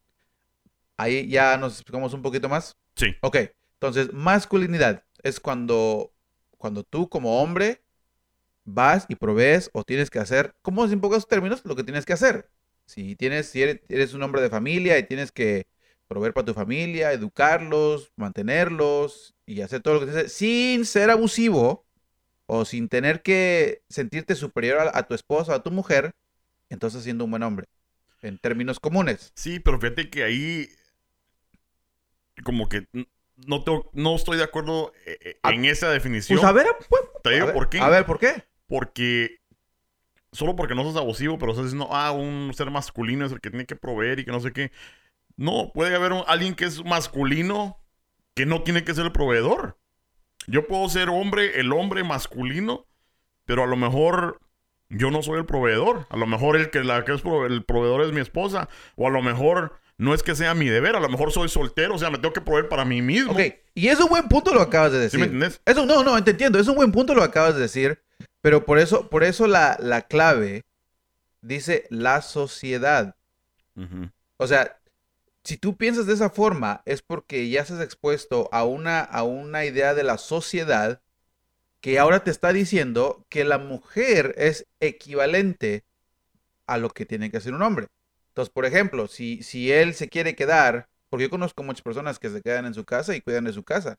Ahí 0.96 1.28
ya 1.28 1.56
nos 1.56 1.74
explicamos 1.74 2.14
un 2.14 2.22
poquito 2.22 2.48
más. 2.48 2.76
Sí. 2.96 3.14
Ok, 3.20 3.36
entonces 3.74 4.12
masculinidad 4.12 5.04
es 5.22 5.40
cuando, 5.40 6.12
cuando 6.56 6.84
tú 6.84 7.08
como 7.08 7.42
hombre 7.42 7.82
vas 8.64 9.06
y 9.08 9.16
provees 9.16 9.70
o 9.72 9.84
tienes 9.84 10.10
que 10.10 10.18
hacer, 10.18 10.54
como 10.62 10.84
en 10.84 11.00
pocos 11.00 11.26
términos, 11.26 11.62
lo 11.64 11.76
que 11.76 11.84
tienes 11.84 12.06
que 12.06 12.12
hacer. 12.12 12.48
Si 12.86 13.16
tienes, 13.16 13.46
si 13.46 13.62
eres, 13.62 13.80
eres 13.88 14.14
un 14.14 14.22
hombre 14.22 14.42
de 14.42 14.50
familia 14.50 14.98
y 14.98 15.04
tienes 15.04 15.32
que 15.32 15.66
proveer 16.08 16.34
para 16.34 16.44
tu 16.44 16.54
familia, 16.54 17.12
educarlos, 17.12 18.12
mantenerlos 18.16 19.34
y 19.46 19.62
hacer 19.62 19.80
todo 19.80 19.94
lo 19.94 20.00
que 20.00 20.06
que 20.06 20.12
hacer 20.12 20.28
sin 20.28 20.84
ser 20.84 21.10
abusivo 21.10 21.86
o 22.54 22.66
sin 22.66 22.88
tener 22.90 23.22
que 23.22 23.82
sentirte 23.88 24.34
superior 24.34 24.78
a, 24.80 24.98
a 24.98 25.02
tu 25.04 25.14
esposa 25.14 25.52
o 25.52 25.54
a 25.54 25.62
tu 25.62 25.70
mujer, 25.70 26.12
entonces 26.68 27.02
siendo 27.02 27.24
un 27.24 27.30
buen 27.30 27.42
hombre. 27.42 27.66
En 28.20 28.36
términos 28.38 28.78
comunes. 28.78 29.32
Sí, 29.34 29.58
pero 29.58 29.80
fíjate 29.80 30.10
que 30.10 30.22
ahí 30.22 30.68
como 32.44 32.68
que 32.68 32.86
no, 33.46 33.64
tengo- 33.64 33.90
no 33.94 34.14
estoy 34.16 34.36
de 34.36 34.44
acuerdo 34.44 34.92
eh, 35.06 35.18
eh, 35.22 35.38
Ah, 35.42 35.50
en 35.52 35.64
esa 35.64 35.90
definición. 35.90 36.38
Pues 36.38 36.48
a 36.48 36.52
ver, 36.52 36.66
pues, 36.88 37.02
Te 37.22 37.30
digo 37.30 37.46
ver, 37.46 37.54
por 37.54 37.68
qué. 37.70 37.80
A 37.80 37.88
ver, 37.88 38.04
¿por 38.06 38.18
qué? 38.18 38.44
Porque 38.66 39.40
solo 40.32 40.54
porque 40.56 40.74
no 40.74 40.82
sos 40.82 40.96
abusivo, 40.96 41.38
pero 41.38 41.52
estás 41.52 41.66
diciendo, 41.66 41.88
ah, 41.92 42.12
un 42.12 42.52
ser 42.54 42.70
masculino 42.70 43.24
es 43.26 43.32
el 43.32 43.40
que 43.40 43.50
tiene 43.50 43.66
que 43.66 43.76
proveer 43.76 44.18
y 44.20 44.24
que 44.24 44.30
no 44.30 44.40
sé 44.40 44.52
qué. 44.52 44.72
No, 45.36 45.72
puede 45.72 45.94
haber 45.96 46.12
un- 46.12 46.24
alguien 46.26 46.54
que 46.54 46.66
es 46.66 46.84
masculino 46.84 47.78
que 48.34 48.44
no 48.46 48.62
tiene 48.62 48.84
que 48.84 48.94
ser 48.94 49.06
el 49.06 49.12
proveedor. 49.12 49.78
Yo 50.46 50.66
puedo 50.66 50.88
ser 50.88 51.08
hombre, 51.08 51.60
el 51.60 51.72
hombre 51.72 52.04
masculino, 52.04 52.86
pero 53.44 53.62
a 53.64 53.66
lo 53.66 53.76
mejor 53.76 54.40
yo 54.88 55.10
no 55.10 55.22
soy 55.22 55.38
el 55.38 55.46
proveedor. 55.46 56.06
A 56.10 56.16
lo 56.16 56.26
mejor 56.26 56.56
el 56.56 56.70
que, 56.70 56.84
la 56.84 57.04
que 57.04 57.14
es 57.14 57.22
prove- 57.24 57.46
el 57.46 57.64
proveedor 57.64 58.02
es 58.02 58.12
mi 58.12 58.20
esposa. 58.20 58.68
O 58.96 59.06
a 59.06 59.10
lo 59.10 59.22
mejor 59.22 59.78
no 59.98 60.14
es 60.14 60.22
que 60.22 60.34
sea 60.34 60.54
mi 60.54 60.66
deber. 60.68 60.96
A 60.96 61.00
lo 61.00 61.08
mejor 61.08 61.32
soy 61.32 61.48
soltero. 61.48 61.94
O 61.94 61.98
sea, 61.98 62.10
me 62.10 62.18
tengo 62.18 62.32
que 62.34 62.40
proveer 62.40 62.68
para 62.68 62.84
mí 62.84 63.00
mismo. 63.02 63.32
Ok, 63.32 63.40
y 63.74 63.88
es 63.88 63.98
un 64.00 64.08
buen 64.08 64.28
punto 64.28 64.52
lo 64.52 64.60
acabas 64.60 64.92
de 64.92 64.98
¿Sí 64.98 65.02
decir. 65.04 65.18
me 65.20 65.24
entiendes? 65.26 65.60
Eso, 65.64 65.86
no, 65.86 66.02
no, 66.04 66.22
te 66.22 66.32
entiendo. 66.32 66.58
Es 66.58 66.68
un 66.68 66.76
buen 66.76 66.92
punto 66.92 67.14
lo 67.14 67.22
acabas 67.22 67.54
de 67.54 67.60
decir. 67.62 68.02
Pero 68.40 68.64
por 68.66 68.78
eso, 68.78 69.08
por 69.08 69.22
eso 69.24 69.46
la, 69.46 69.76
la 69.80 70.02
clave 70.02 70.64
dice 71.40 71.86
la 71.90 72.20
sociedad. 72.22 73.14
O 74.36 74.46
sea, 74.46 74.76
si 75.44 75.56
tú 75.56 75.76
piensas 75.76 76.06
de 76.06 76.14
esa 76.14 76.30
forma, 76.30 76.82
es 76.86 77.02
porque 77.02 77.48
ya 77.48 77.62
estás 77.62 77.80
expuesto 77.80 78.48
a 78.52 78.64
una, 78.64 79.00
a 79.00 79.24
una 79.24 79.64
idea 79.64 79.94
de 79.94 80.04
la 80.04 80.18
sociedad 80.18 81.00
que 81.80 81.98
ahora 81.98 82.22
te 82.24 82.30
está 82.30 82.52
diciendo 82.52 83.26
que 83.28 83.44
la 83.44 83.58
mujer 83.58 84.34
es 84.38 84.66
equivalente 84.80 85.84
a 86.66 86.78
lo 86.78 86.90
que 86.90 87.06
tiene 87.06 87.30
que 87.30 87.38
hacer 87.38 87.54
un 87.54 87.62
hombre. 87.62 87.88
Entonces, 88.28 88.52
por 88.52 88.66
ejemplo, 88.66 89.08
si, 89.08 89.42
si 89.42 89.72
él 89.72 89.94
se 89.94 90.08
quiere 90.08 90.36
quedar, 90.36 90.88
porque 91.10 91.24
yo 91.24 91.30
conozco 91.30 91.62
muchas 91.62 91.82
personas 91.82 92.18
que 92.18 92.30
se 92.30 92.40
quedan 92.40 92.66
en 92.66 92.74
su 92.74 92.84
casa 92.84 93.14
y 93.16 93.20
cuidan 93.20 93.44
de 93.44 93.52
su 93.52 93.64
casa, 93.64 93.98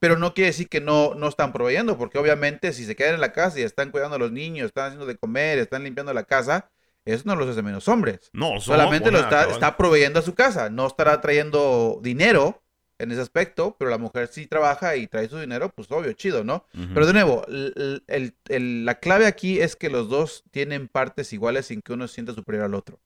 pero 0.00 0.18
no 0.18 0.34
quiere 0.34 0.48
decir 0.48 0.68
que 0.68 0.80
no, 0.80 1.14
no 1.14 1.28
están 1.28 1.52
proveyendo, 1.52 1.96
porque 1.96 2.18
obviamente 2.18 2.72
si 2.72 2.84
se 2.84 2.96
quedan 2.96 3.14
en 3.14 3.20
la 3.20 3.32
casa 3.32 3.60
y 3.60 3.62
están 3.62 3.92
cuidando 3.92 4.16
a 4.16 4.18
los 4.18 4.32
niños, 4.32 4.66
están 4.66 4.86
haciendo 4.86 5.06
de 5.06 5.16
comer, 5.16 5.58
están 5.58 5.84
limpiando 5.84 6.12
la 6.12 6.24
casa, 6.24 6.70
eso 7.04 7.22
no 7.26 7.34
los 7.36 7.48
hace 7.48 7.62
menos 7.62 7.88
hombres. 7.88 8.30
No, 8.32 8.60
Solamente 8.60 9.10
lo 9.10 9.18
está, 9.20 9.76
proveyendo 9.76 10.18
a 10.20 10.22
su 10.22 10.34
casa. 10.34 10.70
No 10.70 10.86
estará 10.86 11.20
trayendo 11.20 11.98
dinero 12.02 12.62
en 12.98 13.10
ese 13.10 13.20
aspecto, 13.20 13.74
pero 13.78 13.90
la 13.90 13.98
mujer 13.98 14.28
sí 14.28 14.46
trabaja 14.46 14.94
y 14.96 15.08
trae 15.08 15.28
su 15.28 15.38
dinero, 15.38 15.70
pues 15.74 15.90
obvio, 15.90 16.12
chido, 16.12 16.44
¿no? 16.44 16.64
Pero 16.94 17.04
de 17.06 17.12
nuevo, 17.12 17.44
el- 17.48 18.04
el- 18.06 18.36
el- 18.48 18.84
la 18.84 19.00
clave 19.00 19.26
aquí 19.26 19.58
es 19.60 19.74
que 19.74 19.90
los 19.90 20.08
dos 20.08 20.44
tienen 20.52 20.86
partes 20.86 21.32
iguales 21.32 21.66
sin 21.66 21.82
que 21.82 21.92
uno 21.94 22.06
se 22.06 22.14
sienta 22.14 22.32
superior 22.34 22.64
al 22.64 22.74
otro. 22.74 23.00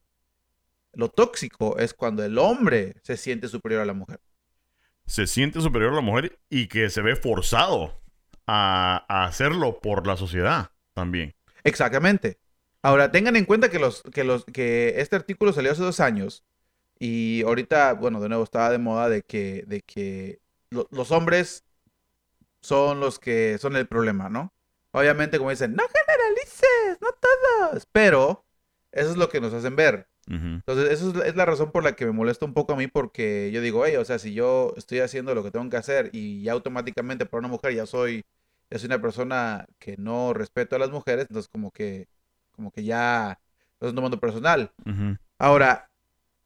Lo 0.92 1.08
tóxico 1.08 1.78
es 1.78 1.94
cuando 1.94 2.24
el 2.24 2.36
hombre 2.38 2.96
se 3.02 3.16
siente 3.16 3.48
superior 3.48 3.80
a 3.82 3.86
la 3.86 3.92
mujer. 3.94 4.20
se 5.08 5.26
siente 5.28 5.60
superior 5.60 5.92
a 5.92 5.96
la 5.96 6.00
mujer 6.00 6.36
y 6.50 6.66
que 6.66 6.90
se 6.90 7.00
ve 7.00 7.14
forzado 7.14 8.02
a, 8.46 9.04
a 9.08 9.24
hacerlo 9.26 9.80
por 9.80 10.04
la 10.04 10.16
sociedad 10.16 10.72
también. 10.94 11.32
Exactamente. 11.62 12.38
Ahora, 12.86 13.10
tengan 13.10 13.34
en 13.34 13.44
cuenta 13.46 13.68
que, 13.68 13.80
los, 13.80 14.02
que, 14.14 14.22
los, 14.22 14.44
que 14.44 15.00
este 15.00 15.16
artículo 15.16 15.52
salió 15.52 15.72
hace 15.72 15.82
dos 15.82 15.98
años 15.98 16.44
y 16.98 17.42
ahorita, 17.44 17.94
bueno, 17.94 18.20
de 18.20 18.28
nuevo 18.28 18.44
estaba 18.44 18.70
de 18.70 18.78
moda 18.78 19.08
de 19.08 19.22
que, 19.22 19.64
de 19.66 19.82
que 19.82 20.40
lo- 20.70 20.88
los 20.92 21.10
hombres 21.10 21.64
son 22.62 23.00
los 23.00 23.18
que 23.18 23.58
son 23.58 23.76
el 23.76 23.86
problema, 23.88 24.28
¿no? 24.28 24.52
Obviamente, 24.92 25.38
como 25.38 25.50
dicen, 25.50 25.74
no 25.74 25.84
generalices, 25.88 26.98
no 27.00 27.08
todos, 27.20 27.86
pero 27.92 28.44
eso 28.92 29.10
es 29.10 29.16
lo 29.16 29.28
que 29.28 29.40
nos 29.40 29.52
hacen 29.52 29.76
ver. 29.76 30.08
Entonces, 30.66 30.92
eso 30.92 31.10
es, 31.22 31.28
es 31.30 31.36
la 31.36 31.46
razón 31.46 31.72
por 31.72 31.84
la 31.84 31.96
que 31.96 32.06
me 32.06 32.12
molesta 32.12 32.46
un 32.46 32.54
poco 32.54 32.72
a 32.74 32.76
mí, 32.76 32.88
porque 32.88 33.50
yo 33.52 33.60
digo, 33.62 33.84
hey, 33.86 33.96
o 33.96 34.04
sea, 34.04 34.18
si 34.18 34.34
yo 34.34 34.74
estoy 34.76 35.00
haciendo 35.00 35.34
lo 35.34 35.42
que 35.44 35.50
tengo 35.52 35.68
que 35.70 35.76
hacer 35.76 36.10
y 36.12 36.42
ya 36.42 36.52
automáticamente 36.52 37.26
para 37.26 37.40
una 37.40 37.48
mujer 37.48 37.74
ya 37.74 37.86
soy, 37.86 38.24
ya 38.70 38.78
soy 38.78 38.86
una 38.86 39.00
persona 39.02 39.66
que 39.78 39.96
no 39.98 40.34
respeto 40.34 40.76
a 40.76 40.78
las 40.80 40.90
mujeres, 40.90 41.26
entonces 41.28 41.48
como 41.50 41.70
que, 41.72 42.08
como 42.56 42.72
que 42.72 42.82
ya 42.84 43.38
lo 43.80 43.86
estoy 43.88 43.94
tomando 43.94 44.18
personal. 44.18 44.72
Ahora, 45.38 45.90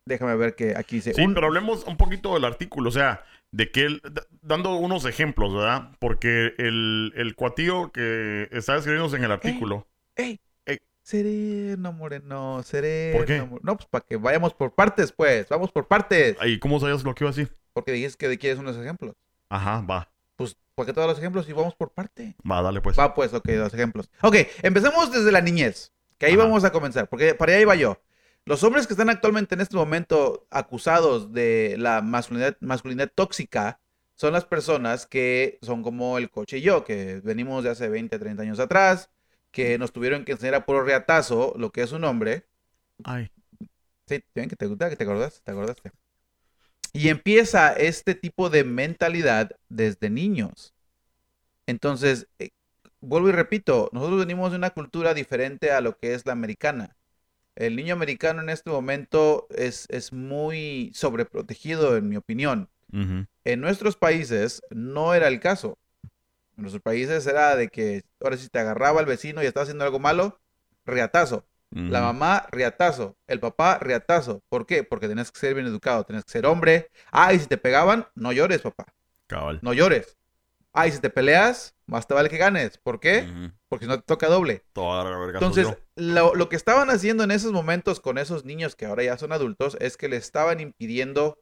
déjame 0.05 0.35
ver 0.37 0.55
que 0.55 0.77
aquí 0.77 0.97
dice. 0.97 1.15
Sí, 1.15 1.23
un- 1.23 1.35
pero 1.35 1.47
hablemos 1.47 1.85
un 1.85 1.97
poquito 1.97 2.35
del 2.35 2.45
artículo, 2.45 2.89
o 2.89 2.93
sea, 2.93 3.25
de 3.53 3.71
que 3.71 3.85
él, 3.85 4.03
dando 4.43 4.75
unos 4.77 5.05
ejemplos, 5.07 5.55
¿verdad? 5.55 5.93
Porque 5.99 6.55
el, 6.59 7.13
el 7.17 7.35
cuatillo 7.35 7.91
que 7.93 8.49
está 8.53 8.77
escribiéndose 8.77 9.17
en 9.17 9.25
el 9.25 9.33
artículo, 9.33 9.87
¡Ey! 10.17 10.41
Ey. 10.67 10.79
Sereno, 11.03 11.93
moreno, 11.93 12.63
sereno. 12.63 13.17
¿Por 13.19 13.27
qué? 13.27 13.39
No, 13.63 13.77
pues 13.77 13.89
para 13.89 14.05
que 14.05 14.17
vayamos 14.17 14.55
por 14.55 14.75
partes, 14.75 15.13
pues. 15.13 15.49
Vamos 15.49 15.73
por 15.73 15.89
partes. 15.89 16.37
¿y 16.45 16.59
cómo 16.59 16.79
sabías 16.79 17.03
lo 17.03 17.15
que 17.15 17.25
iba 17.25 17.31
a 17.31 17.35
decir? 17.35 17.53
Porque 17.73 17.93
dijiste 17.93 18.29
que 18.29 18.39
quieres 18.39 18.59
unos 18.59 18.77
ejemplos. 18.77 19.15
Ajá, 19.49 19.81
va, 19.81 20.09
Pues, 20.37 20.57
¿por 20.75 20.87
qué 20.87 20.93
todos 20.93 21.09
los 21.09 21.19
ejemplos 21.19 21.49
y 21.49 21.53
vamos 21.53 21.75
por 21.75 21.91
parte? 21.93 22.37
va, 22.49 22.63
dale 22.63 22.81
pues. 22.81 22.97
Va, 22.99 23.15
pues, 23.15 23.33
ok, 23.35 23.49
los 23.49 23.75
ejemplos. 23.75 24.11
Ok, 24.23 24.37
empecemos 24.63 25.11
desde 25.11 25.33
la 25.33 25.41
niñez. 25.41 25.93
Que 26.21 26.27
ahí 26.27 26.35
Ajá. 26.35 26.45
vamos 26.45 26.65
a 26.65 26.73
comenzar, 26.73 27.09
porque 27.09 27.35
para 27.35 27.55
allá 27.55 27.63
iba 27.63 27.77
yo. 27.77 28.01
Los 28.47 28.63
hombres 28.65 28.87
que 28.87 28.95
están 28.95 29.11
actualmente 29.11 29.57
en 29.57 29.63
este 29.63 29.77
momento 29.77 30.47
acusados 30.51 31.33
de 31.33 31.77
la 31.79 32.03
masculinidad, 32.03 32.59
masculinidad 32.61 33.11
tóxica 33.15 33.81
son 34.17 34.35
las 34.35 34.45
personas 34.45 35.07
que 35.07 35.59
son 35.63 35.83
como 35.83 36.19
el 36.19 36.31
coche 36.31 36.59
y 36.59 36.63
yo, 36.63 36.85
que 36.85 37.21
venimos 37.25 37.65
de 37.65 37.71
hace 37.71 37.89
20, 37.89 38.19
30 38.19 38.43
años 38.43 38.61
atrás, 38.61 39.11
que 39.51 39.79
nos 39.79 39.93
tuvieron 39.93 40.27
que 40.27 40.33
enseñar 40.33 40.57
a 40.57 40.67
puro 40.67 40.85
reatazo 40.85 41.55
lo 41.57 41.73
que 41.73 41.83
es 41.83 41.93
un 41.93 42.05
hombre. 42.05 42.47
Ay. 43.05 43.31
Sí, 44.07 44.23
bien 44.35 44.49
que 44.49 44.57
te 44.57 44.67
gusta, 44.67 44.91
que 44.91 44.97
te 44.97 45.05
acordaste, 45.05 45.41
te 45.43 45.51
acordaste. 45.53 45.93
Y 46.93 47.09
empieza 47.09 47.73
este 47.73 48.15
tipo 48.15 48.51
de 48.51 48.65
mentalidad 48.65 49.53
desde 49.71 50.11
niños. 50.11 50.75
Entonces, 51.67 52.29
eh, 52.39 52.51
vuelvo 53.01 53.29
y 53.29 53.33
repito, 53.33 53.89
nosotros 53.93 54.21
venimos 54.21 54.51
de 54.51 54.57
una 54.59 54.71
cultura 54.71 55.15
diferente 55.15 55.71
a 55.71 55.81
lo 55.81 55.97
que 55.97 56.15
es 56.15 56.27
la 56.27 56.33
americana. 56.33 56.97
El 57.57 57.77
niño 57.77 57.95
americano 57.95 58.41
en 58.43 58.49
este 58.49 58.71
momento 58.71 59.47
es, 59.51 59.87
es 59.91 60.13
muy 60.13 60.93
sobreprotegido, 60.95 61.97
en 61.97 62.09
mi 62.09 62.17
opinión. 62.17 62.69
En 63.45 63.61
nuestros 63.61 63.97
países 63.97 64.63
no 64.71 65.15
era 65.15 65.29
el 65.29 65.39
caso. 65.39 65.79
En 66.57 66.63
nuestros 66.63 66.83
países 66.83 67.27
era 67.27 67.55
de 67.55 67.69
que 67.69 68.03
ahora 68.21 68.37
si 68.37 68.49
te 68.49 68.59
agarraba 68.59 69.01
el 69.01 69.07
vecino 69.07 69.43
y 69.43 69.47
estaba 69.47 69.63
haciendo 69.63 69.85
algo 69.85 69.99
malo, 69.99 70.41
riatazo. 70.85 71.47
La 71.71 72.01
mamá, 72.01 72.47
riatazo. 72.51 73.17
El 73.29 73.39
papá, 73.39 73.79
riatazo. 73.79 74.43
¿Por 74.49 74.67
qué? 74.67 74.83
Porque 74.83 75.07
tenías 75.07 75.31
que 75.31 75.39
ser 75.39 75.55
bien 75.55 75.67
educado, 75.67 76.05
tenías 76.05 76.25
que 76.25 76.33
ser 76.33 76.47
hombre. 76.47 76.91
Ah, 77.13 77.33
y 77.33 77.39
si 77.39 77.47
te 77.47 77.59
pegaban, 77.59 78.09
no 78.17 78.33
llores, 78.33 78.61
papá. 78.61 78.87
Cabal. 79.29 79.61
No 79.63 79.73
llores. 79.73 80.17
Ah, 80.73 80.89
y 80.89 80.93
si 80.93 80.99
te 80.99 81.11
peleas, 81.11 81.75
más 81.91 82.07
te 82.07 82.15
vale 82.15 82.29
que 82.29 82.39
ganes. 82.39 82.79
¿Por 82.79 83.01
qué? 83.01 83.27
Porque 83.69 83.85
si 83.85 83.89
no 83.89 83.99
te 83.99 84.05
toca 84.07 84.29
doble. 84.29 84.63
Toda 84.73 85.05
la 85.05 85.19
verga 85.19 85.41
Entonces, 85.41 85.77
lo, 85.97 86.35
lo 86.35 86.49
que 86.49 86.57
estaban 86.57 86.91
haciendo 86.91 87.25
en 87.25 87.31
esos 87.31 87.53
momentos 87.53 88.01
con 88.01 88.19
esos 88.19 88.45
niños 88.45 88.77
que 88.77 88.87
ahora 88.87 89.05
ya 89.05 89.19
son 89.19 89.33
adultos 89.33 89.77
es 89.81 89.97
que 89.97 90.09
le 90.09 90.17
estaban 90.17 90.61
impidiendo 90.61 91.39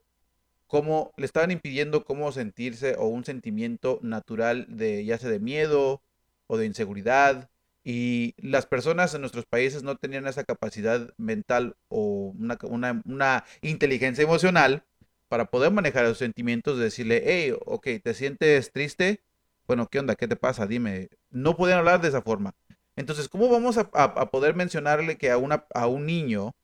cómo, 0.67 1.13
le 1.17 1.27
estaban 1.27 1.51
impidiendo 1.51 2.05
cómo 2.05 2.33
sentirse 2.33 2.95
o 2.99 3.07
un 3.07 3.25
sentimiento 3.25 3.99
natural 4.03 4.67
de 4.69 5.05
ya 5.05 5.19
sea 5.19 5.31
de 5.31 5.41
miedo 5.41 6.03
o 6.47 6.57
de 6.59 6.67
inseguridad. 6.67 7.51
Y 7.85 8.35
las 8.39 8.67
personas 8.67 9.15
en 9.15 9.23
nuestros 9.23 9.47
países 9.47 9.83
no 9.83 9.97
tenían 9.97 10.27
esa 10.27 10.45
capacidad 10.45 11.15
mental 11.17 11.77
o 11.89 12.35
una, 12.39 12.59
una- 12.65 13.03
una 13.07 13.45
inteligencia 13.63 14.25
emocional 14.25 14.85
para 15.29 15.47
poder 15.51 15.73
manejar 15.73 16.05
esos 16.05 16.19
sentimientos, 16.19 16.79
de 16.79 16.85
decirle, 16.85 17.23
hey, 17.27 17.55
ok, 17.67 17.87
¿te 18.03 18.15
sientes 18.15 18.73
triste? 18.73 19.23
Bueno, 19.69 19.87
¿qué 19.87 20.01
onda? 20.01 20.17
¿Qué 20.17 20.27
te 20.27 20.35
pasa? 20.35 20.67
Dime. 20.67 21.11
No 21.31 21.57
podían 21.57 21.79
hablar 21.79 22.01
de 22.01 22.09
esa 22.09 22.23
forma. 22.23 22.55
Entonces, 22.97 23.29
¿cómo 23.29 23.49
vamos 23.49 23.79
a, 23.79 23.89
a- 23.93 24.05
a 24.05 24.31
poder 24.31 24.57
mencionarle 24.57 25.17
que 25.19 25.31
a, 25.31 25.37
una, 25.39 25.67
a 25.75 25.87
un 25.87 26.07
niño 26.07 26.57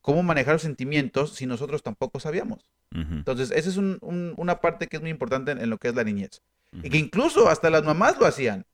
cómo 0.00 0.22
manejar 0.22 0.54
los 0.54 0.62
sentimientos 0.62 1.34
si 1.34 1.44
nosotros 1.46 1.82
tampoco 1.82 2.20
sabíamos? 2.20 2.70
Entonces, 2.92 3.50
esa 3.50 3.68
es 3.68 3.76
un- 3.76 3.98
un- 4.02 4.34
una 4.36 4.60
parte 4.60 4.86
que 4.86 4.96
es 4.96 5.02
muy 5.02 5.10
importante 5.10 5.50
en, 5.50 5.58
en 5.60 5.68
lo 5.68 5.78
que 5.78 5.88
es 5.88 5.94
la 5.96 6.04
niñez. 6.04 6.40
Y 6.82 6.90
que 6.90 6.96
incluso 6.98 7.48
hasta 7.48 7.68
las 7.70 7.82
mamás 7.84 8.18
lo 8.18 8.26
hacían. 8.26 8.64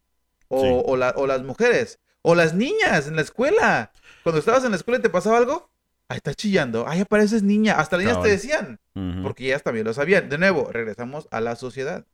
O, 0.48 0.60
Sí. 0.62 0.68
o 0.84 0.96
la- 0.96 1.14
o 1.16 1.26
las 1.26 1.42
mujeres. 1.42 1.98
O 2.22 2.34
las 2.34 2.54
niñas 2.54 3.08
en 3.08 3.16
la 3.16 3.22
escuela. 3.22 3.92
Cuando 4.22 4.38
estabas 4.38 4.62
en 4.64 4.72
la 4.72 4.76
escuela 4.76 4.98
y 4.98 5.02
te 5.02 5.08
pasaba 5.08 5.38
algo, 5.38 5.70
ahí 6.08 6.18
estás 6.18 6.36
chillando. 6.36 6.84
Ay, 6.86 7.00
apareces 7.00 7.42
niña. 7.42 7.74
Hasta 7.78 7.96
las 7.96 8.04
niñas 8.06 8.22
te 8.22 8.28
decían. 8.28 8.78
Ujú. 8.94 9.22
Porque 9.22 9.46
ellas 9.46 9.62
también 9.62 9.86
lo 9.86 9.94
sabían. 9.94 10.28
De 10.28 10.36
nuevo, 10.36 10.70
regresamos 10.70 11.26
a 11.30 11.40
la 11.40 11.56
sociedad. 11.56 12.04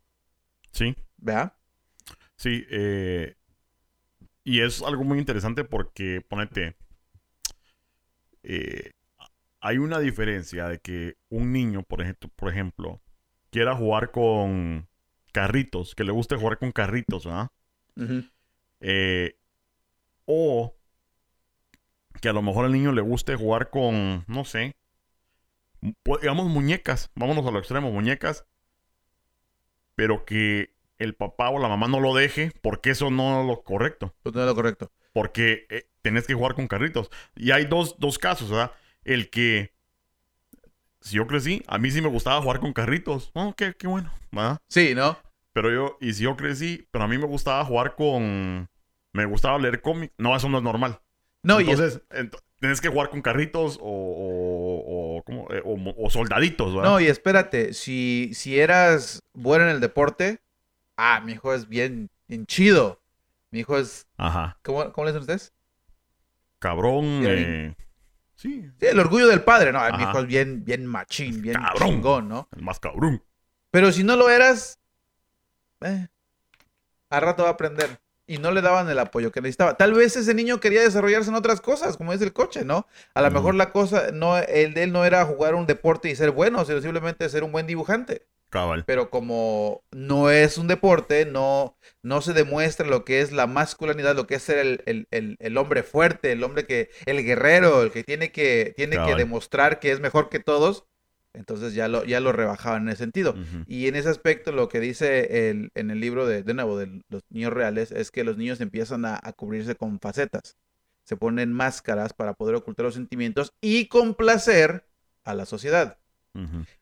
Sí. 0.70 0.94
¿Vea? 1.16 1.56
Sí, 2.37 2.66
eh, 2.70 3.35
y 4.44 4.61
es 4.61 4.83
algo 4.83 5.05
muy 5.05 5.18
interesante 5.18 5.64
porque, 5.64 6.20
ponete, 6.20 6.77
eh, 8.42 8.92
hay 9.61 9.79
una 9.79 9.99
diferencia 9.99 10.68
de 10.68 10.79
que 10.79 11.16
un 11.31 11.53
niño, 11.53 11.83
por 11.83 12.01
ejemplo, 12.03 12.31
por 12.37 12.51
ejemplo, 12.51 13.01
quiera 13.51 13.75
jugar 13.75 14.11
con 14.12 14.88
carritos, 15.33 15.94
que 15.94 16.05
le 16.05 16.12
guste 16.12 16.37
jugar 16.37 16.59
con 16.59 16.72
carritos, 16.72 17.25
¿verdad? 17.25 17.49
Eh, 18.81 19.37
o 20.27 20.77
que 22.20 22.29
a 22.29 22.33
lo 22.33 22.42
mejor 22.42 22.66
al 22.66 22.72
niño 22.72 22.92
le 22.92 23.01
guste 23.01 23.35
jugar 23.35 23.70
con, 23.70 24.25
no 24.29 24.44
sé, 24.44 24.77
digamos 26.20 26.46
muñecas, 26.49 27.11
vámonos 27.14 27.46
a 27.46 27.51
lo 27.51 27.59
extremo, 27.59 27.90
muñecas, 27.90 28.46
pero 29.94 30.25
que 30.25 30.76
el 30.98 31.14
papá 31.14 31.50
o 31.50 31.59
la 31.59 31.68
mamá 31.68 31.88
no 31.88 32.00
lo 32.00 32.14
deje, 32.14 32.52
porque 32.62 32.90
eso 32.90 33.11
no 33.11 33.40
es 33.42 33.46
lo 33.46 33.62
correcto. 33.62 34.14
Pues 34.22 34.35
no 34.35 34.40
es 34.42 34.46
lo 34.46 34.54
correcto. 34.54 34.90
Porque 35.12 35.66
eh, 35.70 35.88
tenés 36.02 36.26
que 36.26 36.35
jugar 36.35 36.54
con 36.54 36.68
carritos. 36.68 37.11
Y 37.35 37.50
hay 37.50 37.64
dos, 37.66 37.96
dos 37.98 38.18
casos, 38.18 38.50
¿verdad? 38.50 38.72
El 39.04 39.30
que, 39.30 39.72
si 41.00 41.16
yo 41.16 41.26
crecí, 41.26 41.62
a 41.66 41.78
mí 41.78 41.90
sí 41.90 42.00
me 42.00 42.09
gustaba 42.09 42.40
jugar 42.42 42.61
con 42.61 42.72
carritos. 42.72 43.30
Oh, 43.35 43.54
qué, 43.56 43.74
qué 43.78 43.87
bueno, 43.87 44.12
¿verdad? 44.32 44.59
Sí, 44.68 44.94
¿no? 44.94 45.18
Pero 45.52 45.72
yo, 45.72 45.96
y 46.00 46.12
si 46.12 46.24
yo 46.24 46.37
crecí, 46.37 46.87
pero 46.90 47.04
a 47.04 47.09
mí 47.09 47.16
me 47.18 47.26
gustaba 47.26 47.64
jugar 47.64 47.94
con... 47.94 48.68
Me 49.12 49.24
gustaba 49.24 49.59
leer 49.59 49.80
cómics. 49.80 50.12
No, 50.18 50.37
eso 50.37 50.48
no 50.48 50.59
es 50.59 50.64
normal. 50.64 51.00
No, 51.42 51.61
y 51.61 51.70
es- 51.70 51.78
Entonces, 51.80 52.02
ent- 52.11 52.38
tienes 52.61 52.80
que 52.80 52.88
jugar 52.88 53.09
con 53.09 53.22
carritos 53.22 53.78
o... 53.80 53.87
o, 53.87 55.16
o, 55.18 55.22
¿cómo? 55.22 55.48
Eh, 55.50 55.62
o 55.64 55.76
o 55.96 56.11
soldaditos, 56.11 56.74
¿verdad? 56.74 56.90
No, 56.90 57.00
y 57.00 57.06
espérate, 57.06 57.72
si, 57.72 58.30
si 58.35 58.59
eras 58.59 59.20
bueno 59.32 59.64
en 59.64 59.70
el 59.70 59.80
deporte, 59.80 60.40
ah, 60.96 61.20
mi 61.20 61.32
hijo 61.32 61.52
es 61.54 61.68
bien, 61.68 62.11
bien 62.28 62.46
chido. 62.46 63.00
Mi 63.50 63.61
hijo 63.61 63.78
es, 63.78 64.06
Ajá. 64.16 64.59
¿cómo, 64.62 64.92
cómo 64.92 65.04
le 65.04 65.12
dicen 65.12 65.20
ustedes? 65.22 65.52
Cabrón. 66.59 67.20
Bien. 67.20 67.32
eh, 67.37 67.76
Sí, 68.35 68.70
Sí, 68.78 68.87
el 68.87 69.00
orgullo 69.00 69.28
del 69.28 69.42
padre, 69.42 69.72
¿no? 69.72 69.80
Mi 69.96 70.02
hijo 70.02 70.18
es 70.18 70.26
bien, 70.26 70.62
bien 70.64 70.85
machín, 70.85 71.40
bien 71.40 71.54
Cabrón. 71.54 71.88
chingón, 71.88 72.28
¿no? 72.28 72.48
el 72.54 72.62
más 72.62 72.78
cabrón. 72.78 73.22
Pero 73.70 73.90
si 73.92 74.04
no 74.04 74.14
lo 74.16 74.28
eras, 74.28 74.78
eh, 75.80 76.09
al 77.09 77.22
rato 77.22 77.44
va 77.44 77.50
a 77.50 77.52
aprender. 77.52 77.98
Y 78.26 78.38
no 78.38 78.50
le 78.50 78.61
daban 78.61 78.90
el 78.90 78.98
apoyo 78.98 79.30
que 79.32 79.40
necesitaba. 79.40 79.76
Tal 79.76 79.94
vez 79.94 80.16
ese 80.16 80.35
niño 80.35 80.59
quería 80.61 80.82
desarrollarse 80.82 81.30
en 81.30 81.37
otras 81.37 81.61
cosas, 81.61 81.96
como 81.96 82.12
es 82.12 82.20
el 82.20 82.32
coche, 82.32 82.64
¿no? 82.64 82.87
A 83.14 83.22
lo 83.22 83.30
mejor 83.30 83.54
la 83.54 83.70
cosa, 83.70 84.11
no, 84.12 84.37
el 84.37 84.74
de 84.74 84.82
él 84.82 84.92
no 84.92 85.04
era 85.04 85.24
jugar 85.24 85.54
un 85.54 85.64
deporte 85.66 86.11
y 86.11 86.16
ser 86.16 86.32
bueno, 86.32 86.64
sino 86.64 86.80
simplemente 86.82 87.28
ser 87.28 87.44
un 87.44 87.52
buen 87.52 87.66
dibujante. 87.68 88.26
Cabal. 88.57 88.85
pero 88.87 89.11
como 89.11 89.83
no 89.92 90.31
es 90.31 90.59
un 90.59 90.66
deporte, 90.69 91.25
no, 91.27 91.77
no 92.03 92.21
se 92.21 92.33
demuestra 92.33 92.87
lo 92.87 93.05
que 93.05 93.21
es 93.21 93.33
la 93.33 93.47
masculinidad, 93.47 94.14
lo 94.16 94.27
que 94.27 94.37
es 94.37 94.42
ser 94.42 94.59
el, 94.59 94.83
el- 94.87 95.07
el- 95.11 95.37
el 95.38 95.57
hombre 95.59 95.83
fuerte, 95.83 96.33
el 96.33 96.42
hombre 96.45 96.66
que, 96.66 96.90
el 97.07 97.25
guerrero, 97.25 97.83
el 97.83 97.90
que 97.92 98.05
tiene 98.05 98.33
que, 98.33 98.73
tiene 98.77 98.97
que 98.97 99.12
demostrar 99.19 99.79
que 99.81 99.92
es 99.92 100.01
mejor 100.01 100.29
que 100.29 100.40
todos, 100.40 100.85
entonces 101.35 101.75
ya 101.75 101.87
lo, 101.88 102.05
ya 102.05 102.21
lo 102.21 102.33
rebajaban 102.33 102.83
en 102.85 102.88
ese 102.88 102.99
sentido. 103.05 103.35
Y 103.66 103.88
en 103.88 103.97
ese 103.97 104.09
aspecto 104.09 104.53
lo 104.53 104.69
que 104.69 104.81
dice 104.81 105.51
el, 105.51 105.71
en 105.75 105.90
el 105.90 106.01
libro 106.01 106.27
de, 106.27 106.42
de 106.42 106.55
nuevo 106.55 106.79
de 106.79 107.03
los 107.11 107.23
niños 107.29 107.53
reales 107.53 107.90
es 107.92 108.11
que 108.11 108.25
los 108.25 108.38
niños 108.38 108.61
empiezan 108.62 109.05
a, 109.05 109.21
a 109.23 109.33
cubrirse 109.35 109.75
con 109.75 110.01
facetas, 110.01 110.57
se 111.05 111.16
ponen 111.16 111.53
máscaras 111.53 112.14
para 112.14 112.33
poder 112.35 112.55
ocultar 112.55 112.85
los 112.87 112.95
sentimientos 112.95 113.53
y 113.61 113.87
complacer 113.88 114.87
a 115.25 115.35
la 115.35 115.45
sociedad. 115.45 115.99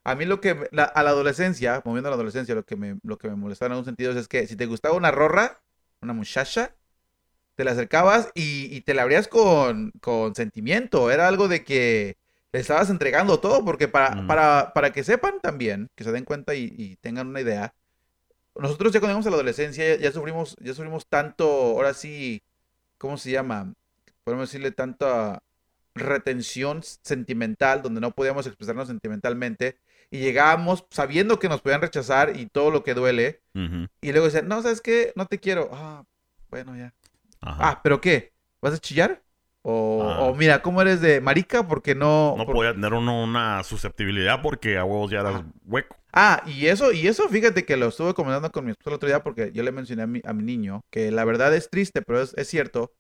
A 0.05 0.15
mí 0.15 0.25
lo 0.27 0.41
que, 0.41 0.69
la- 0.73 0.85
a 0.85 1.03
la 1.03 1.11
adolescencia, 1.11 1.83
moviendo 1.85 2.09
a 2.09 2.11
la 2.11 2.17
adolescencia, 2.17 2.55
lo 2.55 2.65
que 2.65 2.77
me, 2.77 2.99
lo 3.03 3.19
que 3.19 3.29
me 3.29 3.37
molestaba 3.37 3.69
en 3.69 3.73
algún 3.73 3.85
sentido 3.87 4.13
es 4.13 4.29
que 4.29 4.47
si 4.47 4.57
te 4.57 4.67
gustaba 4.67 4.97
una 4.97 5.11
rorra, 5.11 5.61
una 6.03 6.13
muchacha, 6.13 6.75
te 7.57 7.65
la 7.65 7.73
acercabas 7.73 8.31
y, 8.35 8.75
y 8.75 8.81
te 8.83 8.95
la 8.95 9.03
abrías 9.03 9.29
con, 9.29 9.93
con 10.01 10.35
sentimiento. 10.35 11.11
Era 11.11 11.29
algo 11.29 11.49
de 11.49 11.65
que 11.65 12.17
le 12.53 12.61
estabas 12.61 12.91
entregando 12.91 13.41
todo, 13.41 13.65
porque 13.65 13.89
para, 13.89 14.17
Mm. 14.23 14.27
para, 14.27 14.73
para 14.75 14.93
que 14.93 15.05
sepan 15.05 15.41
también, 15.41 15.89
que 15.95 16.05
se 16.05 16.13
den 16.13 16.25
cuenta 16.25 16.55
y, 16.55 16.73
y 16.77 16.97
tengan 16.97 17.29
una 17.29 17.41
idea, 17.41 17.75
nosotros 18.57 18.93
ya 18.93 19.01
cuando 19.01 19.11
llegamos 19.13 19.27
a 19.27 19.31
la 19.31 19.37
adolescencia 19.37 19.97
ya, 19.97 20.13
sufrimos, 20.13 20.57
ya 20.61 20.75
sufrimos 20.75 21.07
tanto, 21.09 21.47
ahora 21.47 21.95
sí, 21.95 22.43
¿cómo 22.99 23.19
se 23.19 23.33
llama? 23.33 23.75
Podemos 24.25 24.49
decirle 24.51 24.73
tanta 24.73 25.43
retención 25.95 26.83
sentimental, 26.83 27.83
donde 27.83 28.01
no 28.01 28.11
podíamos 28.13 28.47
expresarnos 28.47 28.89
sentimentalmente, 28.89 29.79
y 30.11 30.19
llegábamos 30.19 30.85
sabiendo 30.91 31.39
que 31.39 31.49
nos 31.49 31.61
podían 31.61 31.81
rechazar 31.81 32.37
y 32.37 32.47
todo 32.47 32.71
lo 32.71 32.83
que 32.85 32.95
duele, 32.95 33.41
y 33.55 34.11
luego 34.13 34.27
decían, 34.27 34.49
no, 34.49 34.63
¿sabes 34.63 34.81
qué? 34.81 35.13
No 35.17 35.27
te 35.27 35.39
quiero. 35.39 35.71
Ah, 35.73 36.05
bueno, 36.51 36.77
ya. 36.77 36.93
Ajá. 37.41 37.69
Ah, 37.71 37.81
¿pero 37.83 38.01
qué? 38.01 38.33
¿Vas 38.61 38.75
a 38.75 38.79
chillar? 38.79 39.23
O, 39.63 40.03
Ah. 40.03 40.21
o 40.25 40.35
mira, 40.35 40.61
¿cómo 40.61 40.83
eres 40.83 41.01
de 41.01 41.21
marica? 41.23 41.67
Porque 41.67 41.95
no... 41.95 42.35
no 42.37 42.45
por- 42.45 42.57
podía 42.57 42.75
tener 42.75 42.93
uno 42.93 43.23
una 43.25 43.63
susceptibilidad 43.65 44.43
porque 44.43 44.77
a 44.77 44.85
huevos 44.85 45.11
ya 45.11 45.21
eras 45.21 45.43
hueco. 45.65 45.97
Ah, 46.13 46.43
y 46.47 46.67
eso, 46.67 46.93
y 46.93 47.09
eso, 47.09 47.29
fíjate 47.29 47.65
que 47.65 47.77
lo 47.77 47.89
estuve 47.89 48.13
comentando 48.15 48.51
con 48.53 48.65
mi 48.65 48.73
esposa 48.73 48.91
el 48.91 48.97
otro 48.97 49.09
día 49.09 49.23
porque 49.23 49.53
yo 49.53 49.63
le 49.63 49.73
mencioné 49.73 50.03
a 50.03 50.07
mi, 50.07 50.21
a 50.25 50.33
mi 50.35 50.43
niño 50.43 50.83
que 50.91 51.11
la 51.11 51.25
verdad 51.25 51.55
es 51.55 51.71
triste, 51.71 52.03
pero 52.03 52.21
es, 52.21 52.35
es 52.37 52.47
cierto 52.49 52.93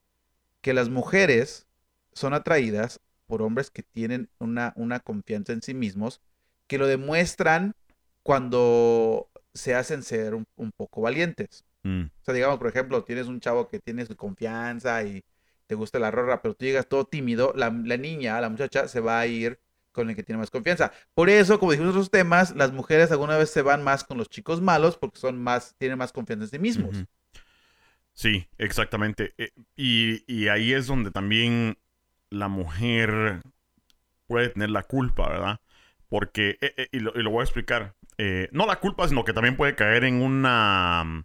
que 0.62 0.72
las 0.72 0.88
mujeres 0.88 1.66
son 2.14 2.34
atraídas 2.34 3.00
por 3.26 3.42
hombres 3.42 3.70
que 3.70 3.82
tienen 3.82 4.28
una, 4.38 4.72
una 4.76 5.00
confianza 5.00 5.52
en 5.52 5.62
sí 5.62 5.74
mismos, 5.74 6.20
que 6.66 6.78
lo 6.78 6.86
demuestran 6.86 7.74
cuando 8.22 9.30
se 9.52 9.74
hacen 9.74 10.02
ser 10.02 10.34
un, 10.34 10.46
un 10.56 10.72
poco 10.72 11.00
valientes. 11.02 11.64
Mm. 11.82 12.04
O 12.04 12.24
sea, 12.24 12.34
digamos, 12.34 12.58
por 12.58 12.68
ejemplo, 12.68 13.04
tienes 13.04 13.26
un 13.26 13.40
chavo 13.40 13.68
que 13.68 13.80
tiene 13.80 14.06
su 14.06 14.16
confianza 14.16 15.02
y 15.04 15.24
te 15.66 15.74
gusta 15.74 15.98
la 15.98 16.10
rorra, 16.10 16.42
pero 16.42 16.54
tú 16.54 16.64
llegas 16.64 16.88
todo 16.88 17.04
tímido, 17.06 17.52
la, 17.56 17.70
la 17.84 17.96
niña, 17.96 18.40
la 18.40 18.48
muchacha, 18.48 18.88
se 18.88 19.00
va 19.00 19.20
a 19.20 19.26
ir 19.26 19.58
con 19.92 20.10
el 20.10 20.16
que 20.16 20.22
tiene 20.22 20.38
más 20.38 20.50
confianza. 20.50 20.92
Por 21.14 21.30
eso, 21.30 21.58
como 21.58 21.72
dijimos 21.72 21.90
en 21.92 21.96
otros 21.96 22.10
temas, 22.10 22.54
las 22.56 22.72
mujeres 22.72 23.10
alguna 23.12 23.38
vez 23.38 23.50
se 23.50 23.62
van 23.62 23.82
más 23.82 24.04
con 24.04 24.18
los 24.18 24.28
chicos 24.28 24.60
malos 24.60 24.96
porque 24.98 25.18
son 25.18 25.38
más, 25.42 25.74
tienen 25.78 25.98
más 25.98 26.12
confianza 26.12 26.44
en 26.44 26.50
sí 26.50 26.58
mismos. 26.58 27.06
Sí, 28.12 28.48
exactamente. 28.58 29.34
Eh, 29.38 29.50
Y, 29.76 30.24
y 30.32 30.48
ahí 30.48 30.72
es 30.72 30.86
donde 30.86 31.10
también 31.10 31.78
la 32.34 32.48
mujer 32.48 33.42
puede 34.26 34.50
tener 34.50 34.70
la 34.70 34.82
culpa, 34.82 35.28
¿verdad? 35.28 35.60
Porque, 36.08 36.58
eh, 36.60 36.74
eh, 36.76 36.88
y, 36.92 37.00
lo, 37.00 37.12
y 37.18 37.22
lo 37.22 37.30
voy 37.30 37.40
a 37.40 37.44
explicar, 37.44 37.94
eh, 38.18 38.48
no 38.52 38.66
la 38.66 38.76
culpa, 38.76 39.08
sino 39.08 39.24
que 39.24 39.32
también 39.32 39.56
puede 39.56 39.74
caer 39.74 40.04
en 40.04 40.22
una, 40.22 41.24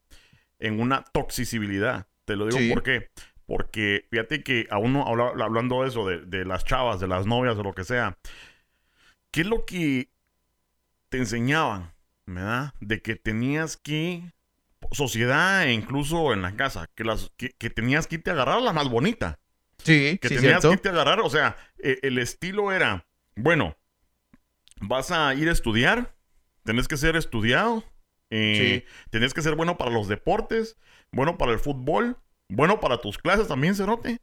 en 0.60 0.80
una 0.80 1.04
toxicibilidad. 1.04 2.08
Te 2.26 2.36
lo 2.36 2.46
digo 2.46 2.58
Sí. 2.60 2.70
por 2.70 2.84
qué. 2.84 3.10
Porque 3.46 4.08
fíjate 4.12 4.44
que 4.44 4.68
a 4.70 4.78
uno, 4.78 5.06
habla- 5.08 5.44
hablando 5.44 5.82
de 5.82 5.90
eso, 5.90 6.08
de, 6.08 6.20
de 6.26 6.46
las 6.46 6.64
chavas, 6.66 7.00
de 7.00 7.08
las 7.08 7.26
novias, 7.26 7.58
de 7.58 7.64
lo 7.64 7.74
que 7.74 7.84
sea, 7.84 8.18
¿qué 9.32 9.42
es 9.42 9.48
lo 9.48 9.66
que 9.66 10.10
te 11.10 11.18
enseñaban, 11.18 11.92
verdad? 12.26 12.74
De 12.80 13.02
que 13.02 13.16
tenías 13.16 13.78
que 13.78 14.32
sociedad 14.92 15.66
e 15.66 15.74
incluso 15.74 16.32
en 16.34 16.42
la 16.42 16.56
casa, 16.56 16.88
que, 16.96 17.04
las, 17.04 17.32
que, 17.38 17.50
que 17.58 17.70
tenías 17.70 18.08
que 18.08 18.16
irte 18.16 18.30
a 18.30 18.34
agarrar 18.34 18.58
a 18.58 18.62
la 18.62 18.74
más 18.74 18.90
bonita. 18.90 19.40
Sí, 19.84 20.20
Que 20.22 20.30
sí, 20.30 20.36
tenías 20.36 20.62
cierto. 20.62 20.68
que 20.68 20.74
irte 20.76 20.90
a 20.90 20.92
agarrar, 20.94 21.22
o 21.22 21.30
sea, 21.30 21.56
eh, 21.80 22.00
el 22.04 22.18
estilo 22.18 22.72
era, 22.72 23.06
bueno, 23.36 23.78
vas 24.82 25.12
a 25.12 25.34
ir 25.36 25.50
a 25.50 25.52
estudiar, 25.52 26.16
tenés 26.64 26.88
que 26.88 26.98
ser 26.98 27.16
estudiado, 27.16 27.84
eh, 28.30 28.86
tenés 29.10 29.34
que 29.34 29.42
ser 29.42 29.56
bueno 29.56 29.78
para 29.78 29.92
los 29.92 30.08
deportes, 30.08 30.78
bueno 31.12 31.38
para 31.38 31.52
el 31.52 31.60
fútbol, 31.60 32.18
bueno 32.50 32.80
para 32.80 33.00
tus 33.02 33.18
clases 33.18 33.48
también, 33.48 33.76
Cerote, 33.76 34.22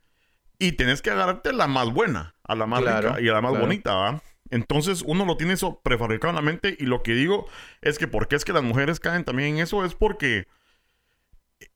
y 0.58 0.72
tenés 0.72 1.02
que 1.02 1.10
agarrarte 1.10 1.52
la 1.52 1.66
más 1.66 1.92
buena, 1.92 2.34
a 2.44 2.54
la 2.54 2.66
más 2.66 2.82
Claro, 2.82 3.10
rica 3.10 3.20
y 3.20 3.28
a 3.28 3.32
la 3.32 3.40
más 3.40 3.52
claro. 3.52 3.66
bonita, 3.66 3.94
¿va? 3.94 4.22
Entonces 4.50 5.02
uno 5.06 5.24
lo 5.24 5.36
tiene 5.36 5.54
eso 5.54 5.80
prefabricado 5.82 6.30
en 6.30 6.36
la 6.36 6.42
mente 6.42 6.76
y 6.78 6.86
lo 6.86 7.02
que 7.02 7.14
digo 7.14 7.48
es 7.82 7.98
que 7.98 8.06
por 8.08 8.28
qué 8.28 8.36
es 8.36 8.44
que 8.44 8.52
las 8.52 8.62
mujeres 8.62 9.00
caen 9.00 9.24
también 9.24 9.56
en 9.56 9.62
eso 9.62 9.84
es 9.84 9.94
porque 9.94 10.46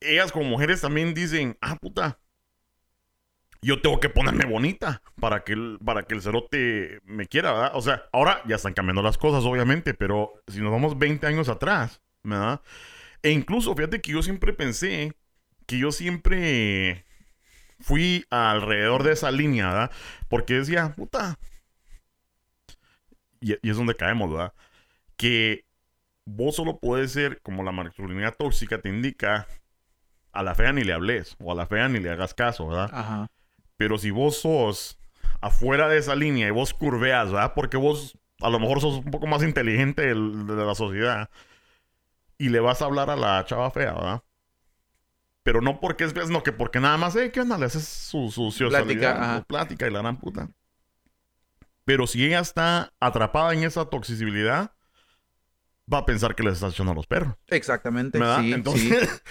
ellas 0.01 0.33
como 0.33 0.45
mujeres 0.47 0.81
también 0.81 1.15
dicen, 1.15 1.57
ah, 1.61 1.77
puta, 1.77 2.19
yo 3.63 3.81
tengo 3.83 4.01
que 4.01 4.09
ponerme 4.09 4.47
bonita 4.47 5.03
para 5.21 5.45
que 5.45 5.53
el, 5.53 5.79
para 5.85 6.05
que 6.05 6.15
el 6.15 6.23
cerote 6.23 7.01
me 7.05 7.27
quiera, 7.27 7.53
¿verdad? 7.53 7.73
O 7.75 7.83
sea, 7.83 8.05
ahora 8.13 8.43
ya 8.47 8.57
están 8.57 8.73
cambiando 8.73 9.03
las 9.03 9.19
cosas, 9.19 9.45
obviamente, 9.45 9.95
pero 9.95 10.33
si 10.47 10.61
nos 10.61 10.73
vamos 10.73 10.99
20 10.99 11.27
años 11.27 11.49
atrás, 11.49 12.01
¿verdad? 12.23 12.63
E 13.23 13.31
incluso, 13.31 13.75
fíjate 13.75 14.01
que 14.01 14.13
yo 14.13 14.23
siempre 14.23 14.53
pensé 14.53 15.13
que 15.67 15.79
yo 15.79 15.93
siempre 15.93 17.05
fui 17.81 18.25
alrededor 18.31 19.03
de 19.03 19.13
esa 19.13 19.31
línea, 19.31 19.69
¿verdad? 19.69 19.91
Porque 20.29 20.55
decía, 20.55 20.95
puta. 20.97 21.39
Y, 23.41 23.53
y 23.63 23.71
es 23.71 23.77
donde 23.77 23.95
caemos, 23.95 24.31
¿verdad? 24.31 24.55
Que 25.17 25.65
vos 26.25 26.57
solo 26.57 26.79
puedes 26.79 27.13
ser, 27.13 27.41
como 27.43 27.63
la 27.63 27.73
masculinidad 27.73 28.37
tóxica 28.37 28.81
te 28.81 28.89
indica, 28.89 29.47
a 30.33 30.43
la 30.43 30.55
fea 30.55 30.73
ni 30.73 30.83
le 30.85 30.93
hables, 30.95 31.37
o 31.41 31.53
a 31.53 31.55
la 31.55 31.67
fea 31.67 31.89
ni 31.89 32.01
le 32.01 32.11
hagas 32.11 32.35
caso, 32.35 32.69
¿verdad? 32.69 32.91
Ajá. 32.93 33.31
Pero 33.81 33.97
si 33.97 34.11
vos 34.11 34.37
sos 34.37 34.99
afuera 35.41 35.89
de 35.89 35.97
esa 35.97 36.15
línea 36.15 36.47
y 36.47 36.51
vos 36.51 36.75
curveas, 36.75 37.33
¿verdad? 37.33 37.55
Porque 37.55 37.79
vos 37.79 38.19
a 38.43 38.51
lo 38.51 38.61
mejor 38.61 38.83
sos 38.83 38.97
un 38.97 39.11
poco 39.11 39.27
más 39.27 39.43
inteligente 39.43 40.03
de 40.03 40.67
la 40.67 40.75
sociedad 40.75 41.31
y 42.37 42.51
le 42.51 42.61
vas 42.61 42.83
a 42.83 42.85
hablar 42.85 43.09
a 43.09 43.17
la 43.17 43.43
chava 43.47 43.71
fea, 43.71 43.95
¿verdad? 43.95 44.23
Pero 45.43 45.63
no 45.63 45.81
porque 45.81 46.05
es 46.05 46.13
fea, 46.13 46.27
sino 46.27 46.43
que 46.43 46.53
porque 46.53 46.79
nada 46.79 46.99
más, 46.99 47.17
eh, 47.17 47.33
¿qué 47.33 47.41
onda? 47.41 47.57
Le 47.57 47.65
haces 47.65 47.89
su, 47.89 48.31
su 48.31 48.51
socialidad, 48.51 48.83
Plática, 48.85 49.37
su 49.39 49.45
plática 49.45 49.89
y 49.89 49.91
la 49.91 50.01
gran 50.01 50.19
puta. 50.19 50.51
Pero 51.87 52.07
si 52.07 52.23
ella 52.27 52.41
está 52.41 52.93
atrapada 53.01 53.55
en 53.55 53.65
esa 53.65 53.87
toxicidad, 53.87 54.73
va 55.93 55.99
a 55.99 56.07
pensar 56.07 56.35
que 56.35 56.43
le 56.43 56.51
estás 56.51 56.73
echando 56.75 56.93
a 56.93 56.95
los 56.95 57.07
perros. 57.07 57.35
Exactamente. 57.49 58.19
¿Verdad? 58.19 58.41
Sí, 58.41 58.53
Entonces, 58.53 59.23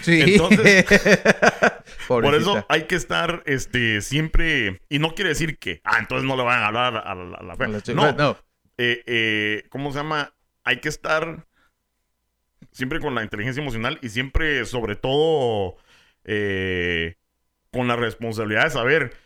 sí. 0.00 0.22
sí. 0.22 0.22
entonces- 0.32 0.84
Por 2.08 2.34
eso 2.34 2.64
hay 2.68 2.84
que 2.84 2.94
estar 2.94 3.42
este, 3.46 4.00
siempre. 4.00 4.80
Y 4.88 4.98
no 4.98 5.14
quiere 5.14 5.30
decir 5.30 5.58
que, 5.58 5.80
ah, 5.84 5.98
entonces 6.00 6.26
no 6.26 6.36
le 6.36 6.42
van 6.44 6.60
a 6.62 6.66
hablar 6.68 6.96
a 6.96 7.14
la, 7.14 7.36
a 7.36 7.42
la 7.42 7.56
fea. 7.56 7.66
A 7.66 7.70
la 7.70 7.80
chica- 7.80 7.94
No, 7.96 8.12
no. 8.12 8.36
eh, 8.78 9.02
eh, 9.06 9.64
¿cómo 9.70 9.90
se 9.92 9.98
llama? 9.98 10.32
Hay 10.64 10.80
que 10.80 10.88
estar 10.88 11.46
siempre 12.72 13.00
con 13.00 13.14
la 13.14 13.22
inteligencia 13.22 13.60
emocional 13.62 13.98
y 14.02 14.08
siempre, 14.08 14.64
sobre 14.64 14.96
todo, 14.96 15.76
eh, 16.24 17.16
con 17.72 17.88
la 17.88 17.96
responsabilidad 17.96 18.64
de 18.64 18.70
saber 18.70 19.16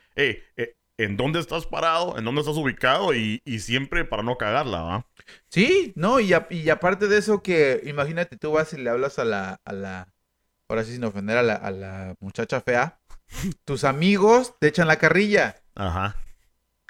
en 0.98 1.16
dónde 1.16 1.40
estás 1.40 1.66
parado, 1.66 2.18
en 2.18 2.24
dónde 2.24 2.42
estás 2.42 2.56
ubicado 2.56 3.14
y, 3.14 3.40
y 3.44 3.60
siempre 3.60 4.04
para 4.04 4.22
no 4.22 4.36
cagarla, 4.36 4.82
¿va? 4.82 5.06
Sí, 5.48 5.92
no, 5.96 6.20
y, 6.20 6.32
a- 6.32 6.46
y 6.50 6.68
aparte 6.70 7.08
de 7.08 7.18
eso 7.18 7.42
que, 7.42 7.80
imagínate, 7.84 8.36
tú 8.36 8.52
vas 8.52 8.72
y 8.72 8.78
le 8.78 8.90
hablas 8.90 9.18
a 9.18 9.24
la, 9.24 9.60
a 9.64 9.72
la, 9.72 10.12
ahora 10.68 10.84
sí 10.84 10.92
sin 10.94 11.04
ofender 11.04 11.36
a 11.38 11.42
la, 11.42 11.54
a 11.54 11.70
la 11.70 12.14
muchacha 12.20 12.60
fea, 12.60 13.00
tus 13.64 13.84
amigos 13.84 14.54
te 14.60 14.68
echan 14.68 14.88
la 14.88 14.96
carrilla. 14.96 15.56
Ajá. 15.74 16.16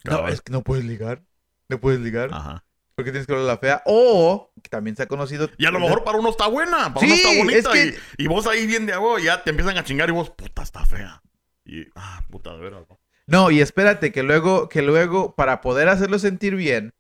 No, 0.05 0.29
es 0.29 0.41
que 0.41 0.53
no 0.53 0.63
puedes 0.63 0.85
ligar, 0.85 1.23
no 1.69 1.79
puedes 1.81 2.01
ligar, 2.01 2.31
Ajá. 2.33 2.65
porque 2.95 3.11
tienes 3.11 3.27
que 3.27 3.33
hablar 3.35 3.49
a 3.51 3.53
la 3.55 3.59
fea, 3.59 3.83
o, 3.85 4.51
que 4.63 4.69
también 4.71 4.97
se 4.97 5.03
ha 5.03 5.07
conocido. 5.07 5.51
Y 5.59 5.67
a 5.67 5.71
lo 5.71 5.79
mejor 5.81 6.05
para 6.05 6.19
uno 6.19 6.31
está 6.31 6.47
buena, 6.49 6.93
para 6.95 7.01
Sí, 7.07 7.07
uno 7.07 7.15
está 7.15 7.39
bonita. 7.39 7.59
es 7.59 7.93
que- 7.93 8.01
y, 8.19 8.25
y 8.25 8.27
vos 8.29 8.47
ahí 8.47 8.67
bien 8.67 8.87
de 8.87 8.95
agua, 8.95 9.21
ya 9.21 9.43
te 9.45 9.51
empiezan 9.51 9.77
a 9.77 9.85
chingar 9.85 10.09
y 10.09 10.13
vos, 10.13 10.31
puta, 10.31 10.63
está 10.63 10.85
fea. 10.87 11.23
Y, 11.67 11.87
ah, 11.95 12.23
puta, 12.31 12.53
de 12.55 12.59
veras. 12.61 12.85
No, 13.27 13.51
y 13.51 13.61
espérate, 13.61 14.11
que 14.11 14.23
luego, 14.25 14.69
que 14.69 14.83
luego, 14.83 15.37
para 15.37 15.61
poder 15.61 15.89
hacerlo 15.89 16.19
sentir 16.19 16.57
bien, 16.57 16.95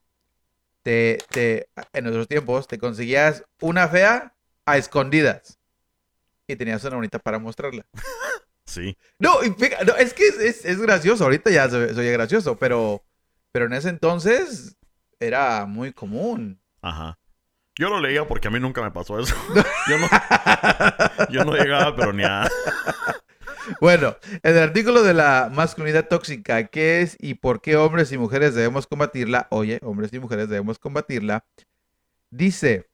te, 0.82 1.18
te, 1.30 1.68
en 1.92 2.04
nuestros 2.04 2.28
tiempos, 2.28 2.66
te 2.66 2.78
conseguías 2.78 3.44
una 3.60 3.88
fea 3.88 4.34
a 4.66 4.76
escondidas. 4.76 5.58
Y 6.46 6.56
tenías 6.56 6.82
una 6.84 6.96
bonita 6.96 7.18
para 7.18 7.38
mostrarla. 7.38 7.84
Sí. 8.66 8.96
No, 9.18 9.42
y 9.42 9.50
fija- 9.50 9.82
no, 9.84 9.96
es 9.96 10.14
que 10.14 10.28
es, 10.28 10.38
es- 10.38 10.64
es 10.64 10.80
gracioso, 10.80 11.24
ahorita 11.24 11.50
ya 11.50 11.68
soy, 11.68 11.92
soy 11.92 12.08
gracioso, 12.12 12.56
pero, 12.56 13.02
pero 13.50 13.66
en 13.66 13.72
ese 13.72 13.88
entonces 13.88 14.76
era 15.18 15.66
muy 15.66 15.92
común. 15.92 16.60
Ajá. 16.80 17.18
Yo 17.76 17.88
lo 17.88 17.98
leía 17.98 18.28
porque 18.28 18.46
a 18.46 18.50
mí 18.52 18.60
nunca 18.60 18.80
me 18.80 18.92
pasó 18.92 19.18
eso. 19.18 19.34
yo, 19.88 19.98
no, 19.98 20.08
yo 21.30 21.44
no 21.44 21.54
llegaba, 21.56 21.96
pero 21.96 22.12
ni 22.12 22.22
a. 22.22 22.48
Bueno, 23.80 24.16
en 24.42 24.56
el 24.56 24.62
artículo 24.62 25.02
de 25.02 25.14
la 25.14 25.50
masculinidad 25.52 26.08
tóxica, 26.08 26.64
¿qué 26.68 27.02
es 27.02 27.16
y 27.20 27.34
por 27.34 27.60
qué 27.60 27.76
hombres 27.76 28.12
y 28.12 28.18
mujeres 28.18 28.54
debemos 28.54 28.86
combatirla? 28.86 29.48
Oye, 29.50 29.78
hombres 29.82 30.12
y 30.12 30.18
mujeres 30.18 30.48
debemos 30.48 30.78
combatirla. 30.78 31.44
Dice, 32.30 32.88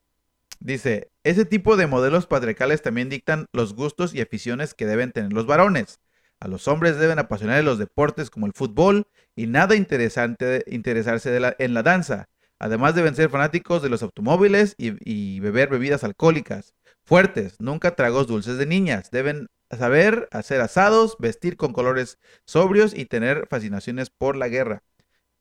dice, 0.60 1.10
ese 1.24 1.44
tipo 1.44 1.76
de 1.76 1.86
modelos 1.86 2.26
patriarcales 2.26 2.82
también 2.82 3.08
dictan 3.08 3.46
los 3.52 3.74
gustos 3.74 4.14
y 4.14 4.20
aficiones 4.20 4.74
que 4.74 4.86
deben 4.86 5.12
tener 5.12 5.32
los 5.32 5.46
varones. 5.46 6.00
A 6.40 6.48
los 6.48 6.68
hombres 6.68 6.98
deben 6.98 7.18
apasionar 7.18 7.62
los 7.64 7.78
deportes 7.78 8.30
como 8.30 8.46
el 8.46 8.52
fútbol 8.52 9.08
y 9.34 9.46
nada 9.46 9.74
interesante 9.74 10.64
interesarse 10.66 11.36
en 11.58 11.74
la 11.74 11.82
danza. 11.82 12.28
Además 12.58 12.94
deben 12.94 13.14
ser 13.14 13.30
fanáticos 13.30 13.82
de 13.82 13.90
los 13.90 14.02
automóviles 14.02 14.74
y 14.78 15.40
beber 15.40 15.68
bebidas 15.68 16.04
alcohólicas. 16.04 16.74
Fuertes, 17.04 17.60
nunca 17.60 17.94
tragos 17.94 18.26
dulces 18.26 18.58
de 18.58 18.66
niñas. 18.66 19.10
Deben 19.10 19.48
saber 19.76 20.28
hacer 20.32 20.60
asados, 20.60 21.16
vestir 21.18 21.56
con 21.56 21.72
colores 21.72 22.18
sobrios 22.44 22.94
y 22.94 23.06
tener 23.06 23.46
fascinaciones 23.48 24.10
por 24.10 24.36
la 24.36 24.48
guerra. 24.48 24.82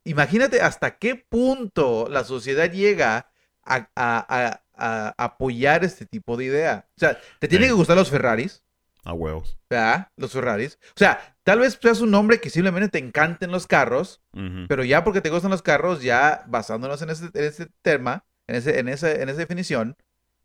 Imagínate 0.03 0.61
hasta 0.61 0.97
qué 0.97 1.15
punto 1.15 2.07
la 2.09 2.23
sociedad 2.23 2.71
llega 2.71 3.31
a, 3.63 3.89
a- 3.95 4.25
a- 4.29 4.61
a 4.77 5.13
apoyar 5.23 5.83
este 5.83 6.05
tipo 6.05 6.37
de 6.37 6.45
idea. 6.45 6.87
O 6.97 6.99
sea, 6.99 7.17
te 7.39 7.47
tienen 7.47 7.67
Sí. 7.67 7.71
que 7.73 7.77
gustar 7.77 7.95
los 7.97 8.09
Ferraris, 8.09 8.61
A 9.03 9.13
huevos. 9.13 9.57
¿verdad? 9.69 10.09
Los 10.17 10.33
Ferraris. 10.33 10.77
O 10.89 10.97
sea, 10.99 11.37
tal 11.43 11.59
vez 11.59 11.79
seas 11.81 12.01
un 12.01 12.13
hombre 12.13 12.39
que 12.41 12.49
simplemente 12.49 12.89
te 12.89 12.99
encanten 12.99 13.51
los 13.51 13.67
carros, 13.67 14.21
pero 14.67 14.83
ya 14.83 15.03
porque 15.03 15.21
te 15.21 15.29
gustan 15.29 15.51
los 15.51 15.61
carros, 15.61 16.03
ya 16.03 16.43
basándonos 16.47 17.01
en 17.01 17.09
ese, 17.11 17.25
en 17.33 17.43
ese 17.45 17.67
tema, 17.81 18.25
en, 18.47 18.55
ese, 18.55 18.79
en, 18.79 18.89
esa, 18.89 19.11
en 19.11 19.29
esa 19.29 19.39
definición, 19.39 19.95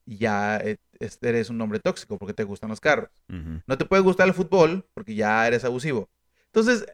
ya 0.07 0.57
eh, 0.59 0.79
es- 0.99 1.19
eres 1.23 1.51
un 1.51 1.61
hombre 1.61 1.79
tóxico 1.81 2.19
porque 2.19 2.35
te 2.35 2.45
gustan 2.45 2.71
los 2.71 2.81
carros. 2.81 3.11
No 3.67 3.79
te 3.79 3.85
puede 3.85 4.03
gustar 4.03 4.27
el 4.29 4.35
fútbol 4.35 4.87
porque 4.95 5.15
ya 5.15 5.47
eres 5.47 5.65
abusivo. 5.65 6.09
Entonces, 6.47 6.85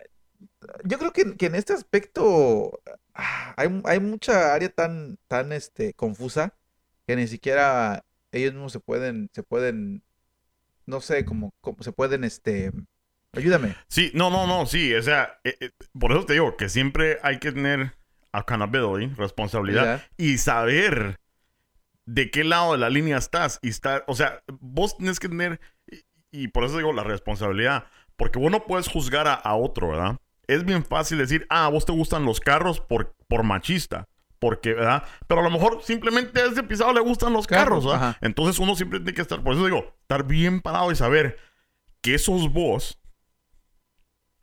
yo 0.85 0.99
creo 0.99 1.12
que, 1.12 1.37
que 1.37 1.47
en 1.47 1.55
este 1.55 1.73
aspecto 1.73 2.81
ah, 3.14 3.55
hay, 3.57 3.81
hay 3.85 4.01
mucha 4.01 4.55
área 4.55 4.69
tan, 4.69 5.19
tan 5.29 5.53
este, 5.53 5.95
confusa 5.95 6.55
que 7.07 7.16
ni 7.16 7.27
siquiera 7.27 8.05
ellos 8.33 8.53
mismos 8.53 8.73
se 8.73 8.81
pueden, 8.81 9.31
se 9.33 9.42
pueden, 9.42 10.03
no 10.85 11.01
sé, 11.01 11.25
como, 11.25 11.53
como 11.61 11.83
se 11.83 11.92
pueden, 11.92 12.25
este, 12.25 12.73
ayúdame. 13.33 13.77
Sí, 13.88 14.11
no, 14.14 14.29
no, 14.31 14.47
no, 14.47 14.66
sí. 14.66 14.92
O 14.95 15.03
sea, 15.03 15.38
eh, 15.45 15.57
eh, 15.61 15.71
por 15.99 16.12
eso 16.12 16.27
te 16.27 16.35
digo 16.35 16.57
que 16.57 16.69
siempre 16.69 17.19
hay 17.23 17.38
que 17.38 17.53
tener 17.53 17.95
accountability, 18.33 19.14
responsabilidad 19.14 20.03
y 20.19 20.37
saber 20.38 21.19
de 22.07 22.31
qué 22.31 22.45
lado 22.45 22.73
de 22.73 22.79
la 22.79 22.88
línea 22.88 23.19
estás 23.19 23.59
y 23.62 23.69
estar, 23.69 24.05
o 24.07 24.14
sea, 24.14 24.42
vos 24.61 24.97
tienes 24.97 25.21
que 25.21 25.29
tener 25.29 25.61
y, 25.90 26.05
y 26.45 26.49
por 26.49 26.64
eso 26.64 26.79
digo 26.79 26.92
la 26.92 27.03
responsabilidad, 27.05 27.85
Porque 28.16 28.38
vos 28.38 28.51
no 28.51 28.64
puedes 28.64 28.88
juzgar 28.88 29.27
a, 29.29 29.35
a 29.35 29.57
otro, 29.57 29.88
¿verdad? 29.88 30.16
Es 30.47 30.64
bien 30.64 30.85
fácil 30.85 31.19
decir, 31.19 31.47
ah, 31.51 31.66
a 31.66 31.69
vos 31.69 31.85
te 31.85 31.92
gustan 31.92 32.25
los 32.25 32.40
carros 32.40 32.81
por, 32.81 33.14
por 33.29 33.42
machista. 33.42 34.09
Porque, 34.38 34.75
¿verdad? 34.75 35.03
Pero 35.27 35.40
a 35.40 35.45
lo 35.45 35.51
mejor 35.51 35.83
simplemente 35.83 36.40
a 36.40 36.47
ese 36.47 36.62
pisado 36.62 36.92
le 36.92 37.01
gustan 37.01 37.33
los 37.33 37.47
carros, 37.47 37.64
Carros, 37.66 37.87
¿verdad? 37.87 38.09
ajá. 38.11 38.19
Entonces 38.21 38.59
uno 38.59 38.77
siempre 38.77 39.01
tiene 39.01 39.14
que 39.14 39.23
estar, 39.23 39.42
por 39.42 39.55
eso 39.55 39.64
digo, 39.64 39.97
estar 40.03 40.25
bien 40.27 40.61
parado 40.61 40.92
y 40.92 40.97
saber 40.97 41.38
que 42.03 42.19
sos 42.19 42.53
vos 42.53 43.01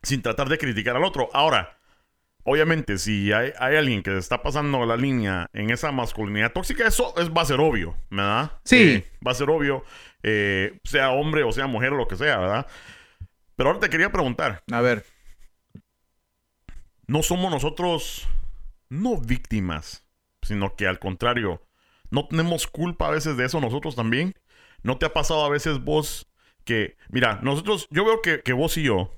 sin 0.02 0.20
tratar 0.20 0.48
de 0.48 0.58
criticar 0.58 0.96
al 0.96 1.04
otro. 1.04 1.30
Ahora, 1.32 1.78
obviamente, 2.44 2.98
si 2.98 3.32
hay, 3.32 3.52
hay 3.58 3.76
alguien 3.76 4.02
que 4.02 4.16
está 4.16 4.42
pasando 4.42 4.86
la 4.86 4.96
línea 4.96 5.50
en 5.52 5.70
esa 5.70 5.90
masculinidad 5.90 6.52
tóxica, 6.52 6.86
eso 6.86 7.14
es, 7.16 7.30
va 7.30 7.42
a 7.42 7.46
ser 7.46 7.60
obvio, 7.60 7.96
¿verdad? 8.10 8.52
Sí. 8.64 8.76
Eh, 8.76 9.10
va 9.26 9.32
a 9.32 9.34
ser 9.34 9.50
obvio, 9.50 9.84
eh, 10.22 10.78
sea 10.84 11.10
hombre 11.10 11.42
o 11.42 11.52
sea 11.52 11.66
mujer 11.66 11.92
o 11.92 11.96
lo 11.96 12.06
que 12.06 12.16
sea, 12.16 12.38
¿verdad? 12.38 12.66
Pero 13.56 13.70
ahora 13.70 13.80
te 13.80 13.90
quería 13.90 14.12
preguntar, 14.12 14.62
A 14.70 14.80
ver, 14.80 15.04
¿no 17.06 17.22
somos 17.22 17.50
nosotros 17.50 18.28
no 18.88 19.16
víctimas, 19.18 20.04
sino 20.42 20.76
que 20.76 20.86
al 20.86 20.98
contrario, 20.98 21.62
no 22.10 22.26
tenemos 22.28 22.66
culpa 22.66 23.08
a 23.08 23.10
veces 23.10 23.36
de 23.36 23.46
eso 23.46 23.60
nosotros 23.60 23.96
también? 23.96 24.34
¿No 24.82 24.98
te 24.98 25.06
ha 25.06 25.12
pasado 25.12 25.44
a 25.44 25.48
veces 25.48 25.82
vos 25.82 26.30
que, 26.64 26.96
mira, 27.08 27.40
nosotros, 27.42 27.88
yo 27.90 28.04
veo 28.04 28.22
que, 28.22 28.40
que 28.40 28.52
vos 28.52 28.76
y 28.76 28.82
yo, 28.82 29.14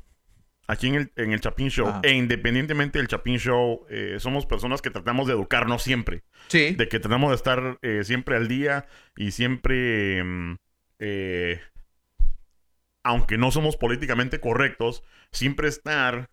aquí 0.67 0.89
en 0.89 0.95
el, 0.97 1.13
en 1.17 1.33
el 1.33 1.41
Chapín 1.41 1.69
Show, 1.71 1.89
Ajá. 1.89 2.01
e 2.03 2.13
independientemente 2.13 2.99
del 2.99 3.09
Chapín 3.09 3.39
Show, 3.39 3.87
eh, 3.89 4.17
somos 4.19 4.47
personas 4.47 4.83
que 4.83 4.91
tratamos 4.91 5.27
de 5.27 5.35
educarnos 5.35 5.83
siempre. 5.83 6.23
sí. 6.49 6.75
De 6.75 6.89
que 6.89 6.99
tratamos 7.01 7.31
de 7.31 7.37
estar 7.37 7.79
eh, 7.83 8.03
siempre 8.05 8.37
al 8.37 8.49
día 8.49 8.87
y 9.17 9.31
siempre, 9.33 10.23
mm, 10.25 10.57
eh, 10.99 11.61
aunque 13.05 13.39
no 13.39 13.51
somos 13.51 13.77
políticamente 13.77 14.41
correctos, 14.41 15.03
siempre 15.31 15.69
estar 15.69 16.31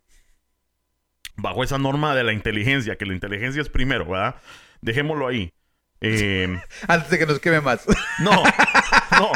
bajo 1.36 1.62
esa 1.64 1.78
norma 1.78 2.14
de 2.14 2.24
la 2.24 2.32
inteligencia, 2.32 2.96
que 2.96 3.06
la 3.06 3.14
inteligencia 3.14 3.62
es 3.62 3.68
primero, 3.68 4.06
¿verdad? 4.06 4.36
Dejémoslo 4.80 5.26
ahí. 5.28 5.52
Eh, 6.00 6.60
Antes 6.88 7.10
de 7.10 7.18
que 7.18 7.26
nos 7.26 7.38
queme 7.40 7.60
más. 7.60 7.86
no, 8.20 8.30
no. 9.12 9.30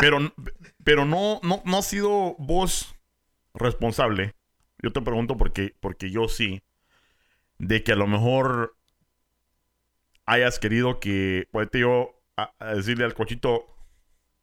Pero, 0.00 0.32
pero 0.84 1.04
no, 1.04 1.40
no, 1.42 1.62
no 1.64 1.78
ha 1.78 1.82
sido 1.82 2.36
vos 2.38 2.94
responsable. 3.54 4.34
Yo 4.82 4.92
te 4.92 5.02
pregunto 5.02 5.36
porque, 5.36 5.74
porque 5.80 6.10
yo 6.10 6.28
sí. 6.28 6.62
De 7.58 7.82
que 7.82 7.92
a 7.92 7.96
lo 7.96 8.06
mejor 8.06 8.76
hayas 10.24 10.58
querido 10.58 11.00
que, 11.00 11.48
puede 11.50 11.68
yo, 11.80 12.22
a, 12.36 12.52
a 12.58 12.74
decirle 12.74 13.04
al 13.04 13.14
cochito, 13.14 13.66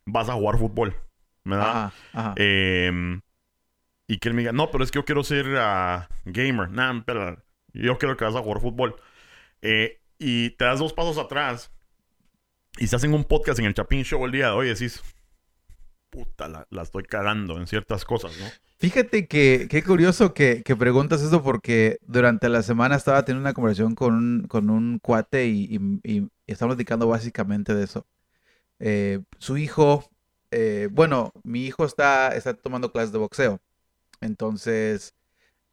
vas 0.05 0.29
a 0.29 0.33
jugar 0.33 0.57
fútbol. 0.57 0.95
¿Verdad? 1.43 1.69
Ajá, 1.69 1.93
ajá. 2.13 2.33
Eh, 2.37 3.19
y 4.07 4.17
que 4.19 4.29
él 4.29 4.35
me 4.35 4.41
diga, 4.41 4.53
no, 4.53 4.71
pero 4.71 4.83
es 4.83 4.91
que 4.91 4.99
yo 4.99 5.05
quiero 5.05 5.23
ser 5.23 5.45
ah, 5.57 6.09
gamer. 6.25 6.69
Nah, 6.69 6.97
espera, 6.97 7.43
yo 7.73 7.97
quiero 7.97 8.15
que 8.15 8.25
vas 8.25 8.35
a 8.35 8.41
jugar 8.41 8.61
fútbol. 8.61 8.95
Eh, 9.61 10.01
y 10.17 10.51
te 10.51 10.65
das 10.65 10.79
dos 10.79 10.93
pasos 10.93 11.17
atrás 11.17 11.71
y 12.77 12.87
se 12.87 12.95
hacen 12.95 13.13
un 13.13 13.25
podcast 13.25 13.59
en 13.59 13.65
el 13.65 13.73
Chapín 13.73 14.03
Show 14.03 14.25
el 14.25 14.31
día 14.31 14.47
de 14.47 14.51
hoy 14.53 14.67
y 14.67 14.69
decís, 14.69 15.03
puta, 16.09 16.47
la, 16.47 16.67
la 16.69 16.83
estoy 16.83 17.03
cagando 17.03 17.57
en 17.57 17.67
ciertas 17.67 18.05
cosas, 18.05 18.37
¿no? 18.39 18.45
Fíjate 18.79 19.27
que 19.27 19.67
qué 19.69 19.83
curioso 19.83 20.35
que, 20.35 20.61
que 20.63 20.75
preguntas 20.75 21.21
eso 21.23 21.41
porque 21.41 21.97
durante 22.05 22.47
la 22.47 22.61
semana 22.61 22.95
estaba 22.95 23.25
teniendo 23.25 23.41
una 23.47 23.53
conversación 23.53 23.95
con 23.95 24.13
un, 24.13 24.47
con 24.47 24.69
un 24.69 24.99
cuate 24.99 25.47
y, 25.47 25.79
estamos 26.45 26.75
platicando 26.75 27.07
básicamente 27.07 27.73
de 27.73 27.83
eso. 27.83 28.05
Eh, 28.79 29.21
su 29.39 29.57
hijo, 29.57 30.09
eh, 30.51 30.89
bueno, 30.91 31.31
mi 31.43 31.65
hijo 31.65 31.85
está, 31.85 32.35
está 32.35 32.53
tomando 32.53 32.91
clases 32.91 33.11
de 33.11 33.17
boxeo. 33.19 33.59
Entonces, 34.21 35.15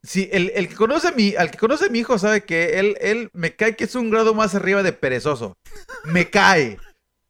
sí, 0.02 0.28
el, 0.32 0.52
el 0.54 0.68
que 0.68 0.76
conoce 0.76 1.08
a 1.08 1.12
mi, 1.12 1.34
al 1.36 1.50
que 1.50 1.58
conoce 1.58 1.86
a 1.86 1.90
mi 1.90 2.00
hijo 2.00 2.18
sabe 2.18 2.44
que 2.44 2.80
él, 2.80 2.96
él 3.00 3.30
me 3.34 3.56
cae 3.56 3.76
que 3.76 3.84
es 3.84 3.94
un 3.96 4.10
grado 4.10 4.34
más 4.34 4.54
arriba 4.54 4.82
de 4.82 4.92
perezoso. 4.94 5.58
Me 6.04 6.30
cae. 6.30 6.78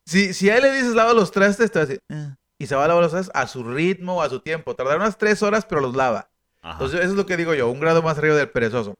Si, 0.06 0.34
si 0.34 0.50
a 0.50 0.56
él 0.56 0.62
le 0.64 0.72
dices 0.72 0.94
lava 0.94 1.14
los 1.14 1.32
trastes, 1.32 1.72
te 1.72 1.78
va 1.80 1.84
a 1.84 1.86
decir, 1.86 2.02
"Eh", 2.10 2.34
y 2.64 2.66
se 2.66 2.74
va 2.74 2.84
a 2.86 2.88
lavar 2.88 3.02
los 3.02 3.12
trastes 3.12 3.30
a 3.34 3.46
su 3.46 3.62
ritmo, 3.62 4.22
a 4.22 4.30
su 4.30 4.40
tiempo. 4.40 4.74
Tardará 4.74 4.96
unas 4.96 5.18
tres 5.18 5.42
horas, 5.42 5.66
pero 5.66 5.82
los 5.82 5.94
lava. 5.94 6.30
Ajá. 6.62 6.72
Entonces, 6.72 7.00
eso 7.00 7.10
es 7.10 7.16
lo 7.16 7.26
que 7.26 7.36
digo 7.36 7.52
yo, 7.54 7.68
un 7.70 7.78
grado 7.78 8.02
más 8.02 8.16
arriba 8.16 8.34
del 8.36 8.48
perezoso. 8.48 8.94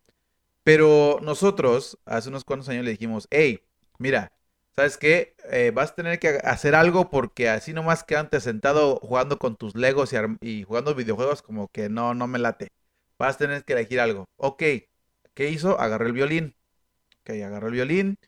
Pero 0.62 1.18
nosotros, 1.22 1.98
hace 2.04 2.28
unos 2.28 2.44
cuantos 2.44 2.68
años 2.68 2.84
le 2.84 2.90
dijimos, 2.92 3.26
hey, 3.30 3.60
mira, 3.98 4.32
¿sabes 4.76 4.96
qué? 4.96 5.34
Eh, 5.50 5.72
vas 5.74 5.92
a 5.92 5.94
tener 5.94 6.18
que 6.18 6.40
hacer 6.44 6.74
algo 6.74 7.10
porque 7.10 7.48
así 7.48 7.72
nomás 7.72 8.04
quedarte 8.04 8.40
sentado 8.40 8.96
jugando 8.96 9.38
con 9.38 9.56
tus 9.56 9.74
legos 9.74 10.12
y, 10.12 10.16
y 10.46 10.62
jugando 10.64 10.94
videojuegos 10.94 11.42
como 11.42 11.68
que 11.68 11.88
no, 11.88 12.14
no 12.14 12.26
me 12.26 12.38
late. 12.38 12.68
Vas 13.18 13.36
a 13.36 13.38
tener 13.38 13.64
que 13.64 13.74
elegir 13.74 14.00
algo. 14.00 14.26
Ok, 14.36 14.62
¿qué 15.34 15.48
hizo? 15.48 15.80
Agarró 15.80 16.06
el 16.06 16.12
violín. 16.12 16.54
Ok, 17.22 17.30
agarró 17.44 17.68
el 17.68 17.74
violín. 17.74 18.18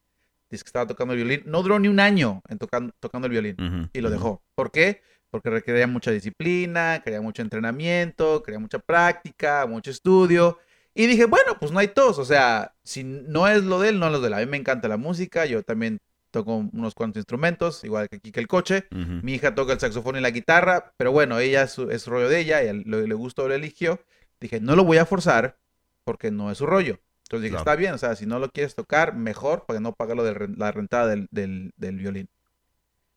Dice 0.49 0.63
que 0.63 0.69
estaba 0.69 0.87
tocando 0.87 1.13
el 1.15 1.19
violín. 1.19 1.43
No 1.47 1.63
duró 1.63 1.79
ni 1.79 1.89
un 1.89 2.01
año 2.01 2.43
en 2.49 2.59
tocan- 2.59 2.93
tocando 3.01 3.27
el 3.27 3.33
violín 3.33 3.57
Ujú, 3.59 3.91
y 3.93 4.01
lo 4.01 4.11
dejó. 4.11 4.43
¿Por 4.55 4.71
qué? 4.71 5.03
Porque 5.31 5.51
requería 5.51 5.87
mucha 5.87 6.11
disciplina, 6.13 7.03
quería 7.05 7.21
mucho 7.21 7.43
entrenamiento, 7.43 8.43
quería 8.43 8.59
mucha 8.59 8.79
práctica, 8.79 9.67
mucho 9.67 9.91
estudio. 9.91 10.59
Y 10.95 11.07
dije, 11.07 11.27
bueno, 11.27 11.59
pues 11.59 11.73
no 11.73 11.79
hay 11.79 11.89
tos. 11.89 12.19
O 12.19 12.25
sea, 12.25 12.75
si 12.85 13.05
no 13.05 13.47
es 13.49 13.65
lo 13.65 13.81
de 13.81 13.91
él, 13.91 13.99
no 13.99 14.07
es 14.07 14.13
lo 14.13 14.21
de 14.21 14.29
él. 14.29 14.35
A 14.35 14.39
mí 14.39 14.47
me 14.47 14.57
encanta 14.57 14.89
la 14.89 14.97
música, 14.97 15.45
yo 15.45 15.63
también 15.63 15.99
toco 16.31 16.57
unos 16.73 16.95
cuantos 16.95 17.21
instrumentos, 17.21 17.83
igual 17.85 18.09
que 18.09 18.17
aquí 18.17 18.31
que 18.33 18.41
el 18.41 18.47
coche. 18.49 18.87
Ujú. 18.93 19.21
Mi 19.23 19.35
hija 19.35 19.55
toca 19.55 19.73
el 19.75 19.81
saxofón 19.81 20.17
y 20.17 20.21
la 20.21 20.31
guitarra, 20.31 20.93
pero 20.97 21.13
bueno, 21.13 21.39
ella 21.39 21.63
es, 21.63 21.73
su- 21.73 21.91
es 21.91 22.07
rollo 22.07 22.29
de 22.29 22.41
ella, 22.41 22.63
y 22.63 22.85
le, 22.85 23.07
le 23.07 23.15
gustó, 23.15 23.49
lo 23.49 23.55
eligió. 23.55 24.01
Dije, 24.41 24.61
no 24.61 24.77
lo 24.77 24.85
voy 24.85 24.99
a 24.99 25.07
forzar 25.07 25.59
porque 26.05 26.31
no 26.31 26.51
es 26.51 26.59
su 26.59 26.67
rollo. 26.67 26.99
Entonces 27.25 27.43
dije, 27.43 27.51
Claro. 27.57 27.71
está 27.71 27.77
bien, 27.77 27.95
o 27.95 27.99
sea, 27.99 28.15
si 28.17 28.25
no 28.27 28.39
lo 28.39 28.49
quieres 28.51 28.75
tocar, 28.75 29.15
mejor 29.17 29.67
para 29.67 29.81
no 29.81 29.93
pagar 29.95 30.17
lo 30.17 30.25
de 30.25 30.49
la 30.57 30.73
rentada 30.73 31.09
del, 31.09 31.27
del- 31.31 31.73
del 31.77 31.97
violín. 31.99 32.29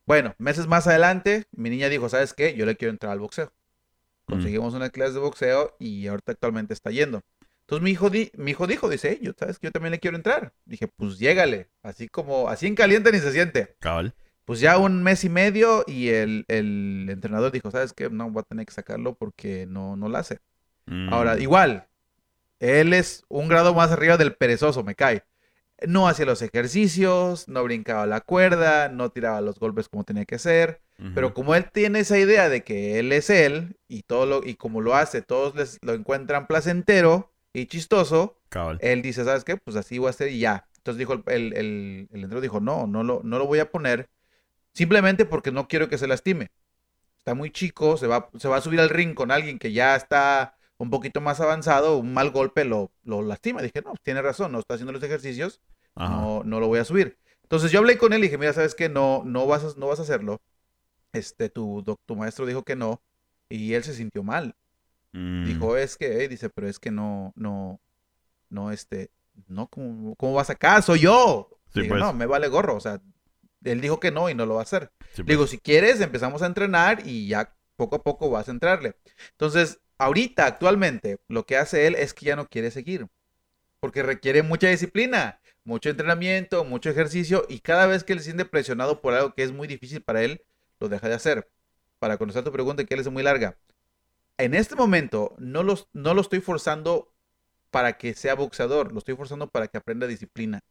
Bueno, 0.10 0.34
meses 0.40 0.66
más 0.66 0.88
adelante, 0.88 1.46
mi 1.52 1.70
niña 1.70 1.88
dijo, 1.88 2.10
¿sabes 2.10 2.34
qué? 2.34 2.56
Yo 2.56 2.66
le 2.66 2.76
quiero 2.76 2.92
entrar 2.92 3.12
al 3.12 3.20
boxeo. 3.20 3.54
Mm. 4.26 4.32
Conseguimos 4.32 4.74
una 4.74 4.90
clase 4.90 5.14
de 5.14 5.20
boxeo 5.20 5.76
y 5.78 6.08
ahorita 6.08 6.32
actualmente 6.32 6.74
está 6.74 6.90
yendo. 6.90 7.22
Entonces 7.60 7.84
mi 7.84 7.92
hijo, 7.92 8.10
di- 8.10 8.32
mi 8.36 8.50
hijo 8.50 8.66
dijo, 8.66 8.90
dice, 8.90 9.10
"Hey, 9.12 9.20
yo, 9.22 9.34
¿sabes 9.38 9.60
que 9.60 9.68
Yo 9.68 9.72
también 9.72 9.92
le 9.92 10.00
quiero 10.00 10.18
entrar. 10.18 10.52
Dije, 10.66 10.88
pues 10.88 11.20
llégale. 11.20 11.70
Así 11.84 12.08
como, 12.10 12.50
así 12.50 12.66
en 12.66 12.74
caliente 12.74 13.12
ni 13.12 13.20
se 13.20 13.32
siente. 13.32 13.76
Cabal. 13.78 14.16
Pues 14.46 14.60
ya 14.62 14.80
un 14.80 15.04
mes 15.04 15.24
y 15.26 15.30
medio 15.30 15.84
y 15.86 16.08
el, 16.10 16.44
el 16.48 17.06
entrenador 17.12 17.52
dijo, 17.52 17.70
¿sabes 17.70 17.94
qué? 17.94 18.10
No, 18.10 18.32
voy 18.32 18.42
a 18.42 18.50
tener 18.50 18.66
que 18.66 18.74
sacarlo 18.74 19.14
porque 19.14 19.68
no, 19.68 19.96
no 19.96 20.10
lo 20.10 20.18
hace. 20.18 20.40
Mm. 20.88 21.14
Ahora, 21.14 21.38
igual, 21.38 21.88
él 22.58 22.94
es 22.94 23.26
un 23.30 23.48
grado 23.48 23.76
más 23.76 23.92
arriba 23.92 24.18
del 24.18 24.34
perezoso, 24.34 24.84
me 24.84 24.96
cae. 24.96 25.24
No 25.88 26.08
hacía 26.08 26.26
los 26.26 26.42
ejercicios, 26.42 27.48
no 27.48 27.64
brincaba 27.64 28.06
la 28.06 28.22
cuerda, 28.22 28.90
no 28.90 29.10
tiraba 29.12 29.42
los 29.42 29.60
golpes 29.60 29.88
como 29.90 30.04
tenía 30.04 30.26
que 30.26 30.40
ser. 30.40 30.82
Pero 31.16 31.34
como 31.34 31.56
él 31.56 31.72
tiene 31.72 32.00
esa 32.00 32.18
idea 32.20 32.50
de 32.50 32.62
que 32.66 33.00
él 33.00 33.14
es 33.14 33.30
él 33.30 33.78
y 33.88 34.02
todo 34.04 34.26
lo, 34.26 34.46
y 34.46 34.56
como 34.56 34.82
lo 34.82 34.96
hace, 34.96 35.22
todos 35.22 35.56
les, 35.56 35.80
lo 35.82 35.94
encuentran 35.94 36.46
placentero 36.46 37.32
y 37.54 37.68
chistoso, 37.68 38.38
Cabal. 38.50 38.80
él 38.82 39.02
dice, 39.02 39.24
¿sabes 39.24 39.46
qué? 39.46 39.56
Pues 39.56 39.78
así 39.78 39.98
voy 39.98 40.08
a 40.08 40.10
hacer 40.10 40.28
y 40.28 40.40
ya. 40.40 40.68
Entonces 40.76 41.00
dijo 41.00 41.14
el, 41.14 41.24
el, 41.28 41.54
el, 41.54 42.08
el 42.12 42.24
entrenador 42.24 42.42
dijo, 42.42 42.60
no, 42.60 42.86
no 42.86 43.04
lo, 43.04 43.22
no 43.24 43.40
lo 43.40 43.48
voy 43.48 43.60
a 43.60 43.72
poner 43.72 44.10
simplemente 44.74 45.24
porque 45.26 45.52
no 45.54 45.70
quiero 45.70 45.88
que 45.88 45.98
se 45.98 46.08
lastime. 46.08 46.52
Está 47.18 47.34
muy 47.34 47.52
chico, 47.52 47.96
se 47.96 48.08
va, 48.08 48.30
se 48.38 48.48
va 48.50 48.58
a 48.58 48.62
subir 48.62 48.82
al 48.82 48.90
ring 48.90 49.14
con 49.14 49.32
alguien 49.32 49.58
que 49.58 49.72
ya 49.72 49.96
está 49.96 50.58
un 50.80 50.90
poquito 50.90 51.22
más 51.22 51.40
avanzado, 51.42 51.98
un 51.98 52.14
mal 52.14 52.32
golpe 52.32 52.64
lo, 52.64 52.92
lo 53.04 53.22
lastima. 53.22 53.62
Dije, 53.62 53.82
no, 53.84 53.94
tiene 54.02 54.22
razón, 54.22 54.52
no 54.52 54.60
está 54.60 54.76
haciendo 54.76 54.94
los 54.94 55.04
ejercicios, 55.04 55.62
no, 55.96 56.42
no 56.44 56.60
lo 56.60 56.68
voy 56.68 56.80
a 56.80 56.86
subir. 56.86 57.18
Entonces 57.44 57.72
yo 57.72 57.80
hablé 57.80 57.98
con 57.98 58.14
él 58.14 58.20
y 58.20 58.24
dije, 58.24 58.38
mira, 58.38 58.54
¿sabes 58.54 58.76
qué? 58.76 58.88
No, 58.88 59.24
no, 59.26 59.46
vas, 59.46 59.64
a, 59.64 59.78
no 59.78 59.88
vas 59.88 60.00
a 60.00 60.04
hacerlo. 60.04 60.42
Este, 61.12 61.50
tu, 61.50 61.84
tu 62.06 62.16
maestro 62.16 62.46
dijo 62.46 62.64
que 62.64 62.76
no 62.76 63.02
y 63.50 63.74
él 63.74 63.84
se 63.84 63.94
sintió 63.94 64.24
mal. 64.24 64.56
Mm. 65.12 65.46
Dijo, 65.46 65.76
es 65.76 65.98
que, 65.98 66.24
eh, 66.24 66.28
dice, 66.30 66.50
pero 66.50 66.70
es 66.70 66.80
que 66.80 66.92
no, 66.92 67.34
no, 67.36 67.82
no, 68.50 68.72
este, 68.72 69.12
no, 69.48 69.68
¿cómo, 69.68 70.16
cómo 70.16 70.34
vas 70.34 70.50
acá? 70.50 70.82
Soy 70.82 71.02
yo. 71.02 71.50
Sí, 71.74 71.82
Digo, 71.82 71.96
pues. 71.96 72.02
no, 72.02 72.14
me 72.14 72.26
vale 72.26 72.48
gorro, 72.48 72.76
o 72.76 72.80
sea, 72.80 73.02
él 73.64 73.82
dijo 73.82 74.00
que 74.00 74.12
no 74.12 74.30
y 74.30 74.36
no 74.36 74.46
lo 74.46 74.56
va 74.56 74.62
a 74.62 74.64
hacer. 74.64 74.92
Sí, 75.14 75.24
pues. 75.24 75.28
Digo, 75.28 75.48
si 75.48 75.58
quieres, 75.58 76.00
empezamos 76.00 76.42
a 76.42 76.46
entrenar 76.46 77.06
y 77.06 77.28
ya 77.28 77.54
poco 77.76 77.98
a 77.98 78.04
poco 78.04 78.30
vas 78.30 78.48
a 78.48 78.52
entrarle. 78.52 78.96
Entonces, 79.32 79.82
ahorita, 80.00 80.48
actualmente, 80.48 81.20
lo 81.28 81.46
que 81.46 81.58
hace 81.58 81.86
él 81.86 81.96
es 81.96 82.14
que 82.16 82.26
ya 82.26 82.36
no 82.36 82.48
quiere 82.48 82.72
seguir, 82.72 83.08
porque 83.80 84.04
requiere 84.04 84.42
mucha 84.44 84.68
disciplina, 84.70 85.40
mucho 85.64 85.90
entrenamiento, 85.90 86.66
mucho 86.66 86.90
ejercicio 86.90 87.46
y 87.48 87.60
cada 87.60 87.86
vez 87.86 88.04
que 88.04 88.14
él 88.14 88.20
se 88.20 88.26
siente 88.26 88.46
presionado 88.46 89.02
por 89.02 89.14
algo 89.14 89.36
que 89.36 89.44
es 89.44 89.52
muy 89.52 89.68
difícil 89.68 90.02
para 90.02 90.24
él, 90.24 90.44
lo 90.80 90.90
deja 90.90 91.08
de 91.08 91.16
hacer. 91.16 91.50
Para 92.00 92.18
contestar 92.18 92.44
tu 92.44 92.52
pregunta, 92.52 92.84
que 92.86 92.94
él 92.94 93.02
es 93.02 93.10
muy 93.10 93.24
larga. 93.24 93.58
En 94.38 94.56
este 94.56 94.76
momento, 94.76 95.36
no, 95.38 95.64
los, 95.64 95.90
no 95.94 96.14
lo 96.14 96.22
estoy 96.22 96.40
forzando 96.40 97.14
para 97.72 97.98
que 97.98 98.14
sea 98.14 98.36
boxeador, 98.36 98.94
lo 98.94 99.00
estoy 99.00 99.16
forzando 99.16 99.50
para 99.50 99.68
que 99.68 99.78
aprenda 99.78 100.08
disciplina. 100.08 100.62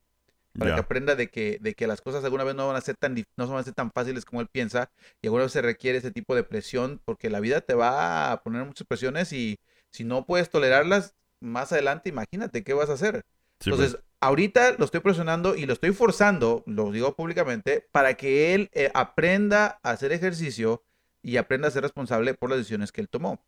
Para 0.58 0.74
que 0.74 0.80
aprenda 0.80 1.14
de 1.14 1.28
que, 1.28 1.58
de 1.60 1.74
que 1.74 1.86
las 1.86 2.00
cosas 2.00 2.24
alguna 2.24 2.44
vez 2.44 2.54
no 2.54 2.66
van 2.66 2.76
a 2.76 2.80
ser 2.80 2.96
tan 2.96 3.14
no 3.36 3.46
van 3.46 3.58
a 3.58 3.62
ser 3.62 3.74
tan 3.74 3.90
fáciles 3.92 4.24
como 4.24 4.40
él 4.40 4.48
piensa 4.50 4.90
y 5.22 5.26
alguna 5.26 5.44
vez 5.44 5.52
se 5.52 5.62
requiere 5.62 5.98
ese 5.98 6.10
tipo 6.10 6.34
de 6.34 6.44
presión 6.44 7.00
porque 7.04 7.30
la 7.30 7.40
vida 7.40 7.60
te 7.60 7.74
va 7.74 8.32
a 8.32 8.42
poner 8.42 8.64
muchas 8.64 8.86
presiones 8.86 9.32
y 9.32 9.58
si 9.90 10.04
no 10.04 10.26
puedes 10.26 10.50
tolerarlas 10.50 11.14
más 11.40 11.72
adelante, 11.72 12.08
imagínate 12.08 12.64
qué 12.64 12.74
vas 12.74 12.90
a 12.90 12.94
hacer. 12.94 13.22
Sí, 13.60 13.70
Entonces, 13.70 13.94
pues. 13.94 14.04
ahorita 14.20 14.72
lo 14.78 14.84
estoy 14.84 15.00
presionando 15.00 15.56
y 15.56 15.66
lo 15.66 15.72
estoy 15.72 15.92
forzando, 15.92 16.62
lo 16.66 16.90
digo 16.90 17.14
públicamente, 17.14 17.86
para 17.92 18.14
que 18.14 18.54
él 18.54 18.70
eh, 18.72 18.90
aprenda 18.94 19.78
a 19.82 19.90
hacer 19.90 20.12
ejercicio 20.12 20.82
y 21.22 21.36
aprenda 21.36 21.68
a 21.68 21.70
ser 21.70 21.82
responsable 21.82 22.34
por 22.34 22.50
las 22.50 22.58
decisiones 22.58 22.92
que 22.92 23.00
él 23.00 23.08
tomó. 23.08 23.40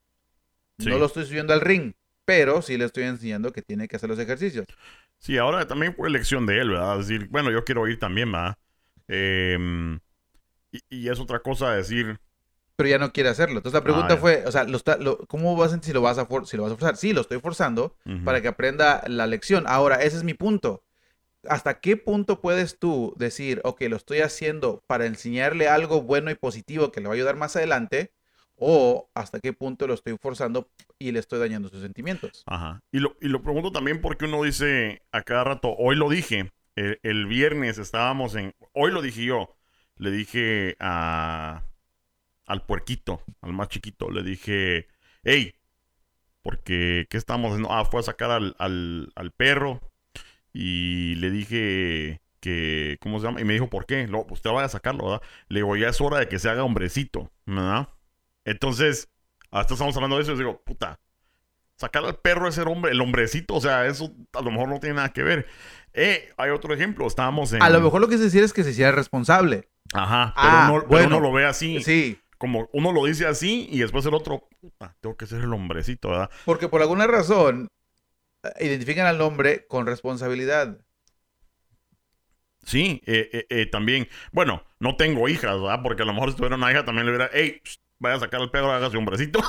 Sí. 0.79 0.89
No 0.89 0.99
lo 0.99 1.07
estoy 1.07 1.27
subiendo 1.27 1.53
al 1.53 1.61
ring, 1.61 1.93
pero 2.25 2.63
sí 2.63 2.77
le 2.77 2.85
estoy 2.85 3.05
enseñando 3.05 3.53
que 3.53 3.63
tiene 3.63 3.89
que 3.89 3.97
hacer 3.97 4.09
los 4.09 4.19
ejercicios. 4.19 4.67
Sí, 5.21 5.39
ahora 5.39 5.67
también 5.67 5.95
fue 5.95 6.09
elección 6.09 6.47
de 6.47 6.61
él, 6.61 6.71
¿verdad? 6.71 6.99
Decir, 6.99 7.29
bueno, 7.31 7.51
yo 7.51 7.65
quiero 7.65 7.87
ir 7.89 7.99
también, 7.99 8.33
¿verdad? 8.33 8.57
Em, 9.09 10.01
y, 10.73 10.81
y 10.91 11.09
es 11.11 11.21
otra 11.21 11.41
cosa 11.43 11.73
decir, 11.73 12.21
Pero 12.77 12.89
ya 12.89 12.99
no 12.99 13.13
quiere 13.13 13.29
hacerlo. 13.29 13.59
Entonces 13.59 13.75
la 13.79 13.85
pregunta 13.85 14.15
Ah, 14.15 14.17
ya. 14.17 14.21
fue, 14.21 14.45
o 14.47 14.53
sea, 14.53 14.65
lo 14.65 14.77
está- 14.77 14.97
lo- 14.97 15.19
¿cómo 15.27 15.55
vas 15.57 15.69
a 15.69 15.71
sentir 15.73 15.89
si 15.89 15.93
lo 15.93 16.01
vas 16.03 16.19
a 16.19 16.27
for- 16.27 16.47
si 16.47 16.57
lo 16.57 16.63
vas 16.63 16.73
a 16.73 16.77
forzar? 16.77 16.97
Sí, 16.97 17.13
lo 17.13 17.21
estoy 17.23 17.41
forzando 17.41 17.97
para 18.25 18.41
que 18.43 18.49
aprenda 18.49 19.03
la 19.07 19.27
lección. 19.27 19.65
Ahora, 19.67 19.97
ese 20.03 20.17
es 20.17 20.25
mi 20.25 20.35
punto. 20.35 20.83
¿Hasta 21.49 21.81
qué 21.81 21.97
punto 21.99 22.41
puedes 22.43 22.79
tú 22.79 23.15
decir, 23.19 23.61
ok, 23.65 23.83
lo 23.91 23.97
estoy 23.97 24.21
haciendo 24.21 24.83
para 24.89 25.07
enseñarle 25.07 25.69
algo 25.69 26.03
bueno 26.03 26.31
y 26.33 26.37
positivo 26.37 26.93
que 26.93 27.01
le 27.03 27.09
va 27.09 27.15
a 27.15 27.17
ayudar 27.17 27.37
más 27.37 27.57
adelante? 27.57 28.13
O 28.61 29.11
hasta 29.15 29.41
qué 29.41 29.53
punto 29.53 29.87
lo 29.87 29.95
estoy 29.95 30.17
forzando 30.21 30.69
y 30.99 31.13
le 31.13 31.19
estoy 31.19 31.39
dañando 31.39 31.69
sus 31.69 31.81
sentimientos. 31.81 32.45
Ajá. 32.47 32.83
Y 32.93 32.99
lo, 32.99 33.17
y 33.21 33.29
lo 33.29 33.43
pregunto 33.43 33.73
también 33.73 34.01
porque 34.01 34.27
uno 34.27 34.43
dice 34.43 35.03
a 35.13 35.23
cada 35.23 35.45
rato, 35.45 35.75
hoy 35.79 35.97
lo 35.97 36.11
dije, 36.11 36.53
el, 36.77 37.27
viernes 37.27 37.79
estábamos 37.79 38.35
en, 38.35 38.55
hoy 38.73 38.93
lo 38.93 39.03
dije 39.03 39.25
yo, 39.25 39.57
le 39.97 40.11
dije 40.11 40.77
a, 40.79 41.65
al 42.47 42.67
puerquito, 42.67 43.23
al 43.41 43.53
más 43.53 43.69
chiquito, 43.69 44.11
le 44.11 44.23
dije, 44.23 44.89
hey, 45.25 45.55
porque, 46.43 47.07
¿qué 47.11 47.17
estamos 47.17 47.51
haciendo? 47.53 47.73
Ah, 47.73 47.85
fue 47.85 48.01
a 48.01 48.05
sacar 48.05 48.31
al, 48.31 48.55
al, 48.59 49.13
al 49.15 49.31
perro 49.33 49.81
y 50.53 51.15
le 51.17 51.31
dije 51.31 52.21
que, 52.41 52.99
¿cómo 53.01 53.21
se 53.21 53.27
llama? 53.27 53.41
Y 53.41 53.45
me 53.45 53.53
dijo, 53.53 53.69
¿por 53.69 53.87
qué? 53.87 54.07
No, 54.07 54.27
pues 54.27 54.43
te 54.43 54.49
vaya 54.49 54.67
a 54.67 54.71
sacarlo, 54.71 55.05
¿verdad? 55.05 55.23
Le 55.49 55.61
digo, 55.61 55.77
ya 55.77 55.89
es 55.89 56.01
hora 56.01 56.19
de 56.19 56.29
que 56.29 56.39
se 56.39 56.49
haga 56.49 56.65
hombrecito, 56.65 57.31
¿verdad? 57.47 57.89
Entonces, 58.45 59.09
hasta 59.51 59.75
estamos 59.75 59.95
hablando 59.97 60.17
de 60.17 60.23
eso 60.23 60.33
y 60.33 60.39
digo, 60.39 60.63
puta, 60.65 60.99
sacar 61.77 62.05
al 62.05 62.17
perro 62.17 62.49
es 62.49 62.55
ser 62.55 62.69
hombre, 62.69 62.93
el 62.93 63.01
hombrecito, 63.01 63.55
o 63.55 63.61
sea, 63.61 63.87
eso 63.87 64.13
a 64.33 64.43
lo 64.43 64.51
mejor 64.51 64.69
no 64.69 64.81
tiene 64.81 64.97
nada 64.97 65.13
que 65.13 65.23
ver. 65.23 65.47
Eh, 65.93 66.33
hay 66.37 66.51
otro 66.51 66.73
ejemplo, 66.75 67.07
estábamos 67.07 67.53
en... 67.53 67.63
A 67.63 67.71
lo 67.71 67.81
mejor 67.81 68.01
lo 68.01 68.09
que 68.09 68.17
se 68.19 68.25
decir 68.25 68.43
es 68.45 68.53
que 68.53 68.65
se 68.65 68.71
hiciera 68.71 68.93
responsable. 68.93 69.69
Ajá, 69.93 70.33
pero, 70.37 70.49
Ah, 70.49 70.67
pero 70.73 70.87
bueno. 70.89 71.17
uno 71.19 71.21
lo 71.29 71.33
ve 71.33 71.47
así, 71.47 71.83
Sí, 71.83 72.19
como 72.39 72.69
uno 72.73 72.93
lo 72.93 73.05
dice 73.07 73.27
así 73.27 73.67
y 73.71 73.81
después 73.81 74.07
el 74.07 74.15
otro, 74.15 74.49
puta, 74.61 74.97
tengo 75.01 75.17
que 75.17 75.27
ser 75.27 75.41
el 75.43 75.53
hombrecito, 75.53 76.11
¿verdad? 76.11 76.31
porque 76.45 76.69
por 76.69 76.81
alguna 76.81 77.07
razón 77.07 77.69
eh, 78.45 78.67
identifican 78.67 79.07
al 79.07 79.21
hombre 79.21 79.67
con 79.67 79.87
responsabilidad. 79.87 80.79
Sí, 82.65 83.03
eh, 83.07 83.29
eh, 83.33 83.47
eh, 83.49 83.67
también, 83.67 84.07
bueno, 84.33 84.63
no 84.79 84.97
tengo 84.97 85.29
hijas, 85.29 85.61
¿verdad? 85.61 85.81
Porque 85.83 86.03
a 86.03 86.07
lo 86.07 86.13
mejor 86.13 86.31
si 86.31 86.37
tuviera 86.37 86.57
una 86.57 86.71
hija 86.71 86.85
también 86.85 87.07
le 87.07 87.13
hubiera, 87.13 87.31
hey, 87.33 87.61
vaya 88.01 88.17
a 88.17 88.21
sacar 88.21 88.41
al 88.41 88.51
perro, 88.51 88.73
hágase 88.73 88.97
hombrecito. 88.97 89.41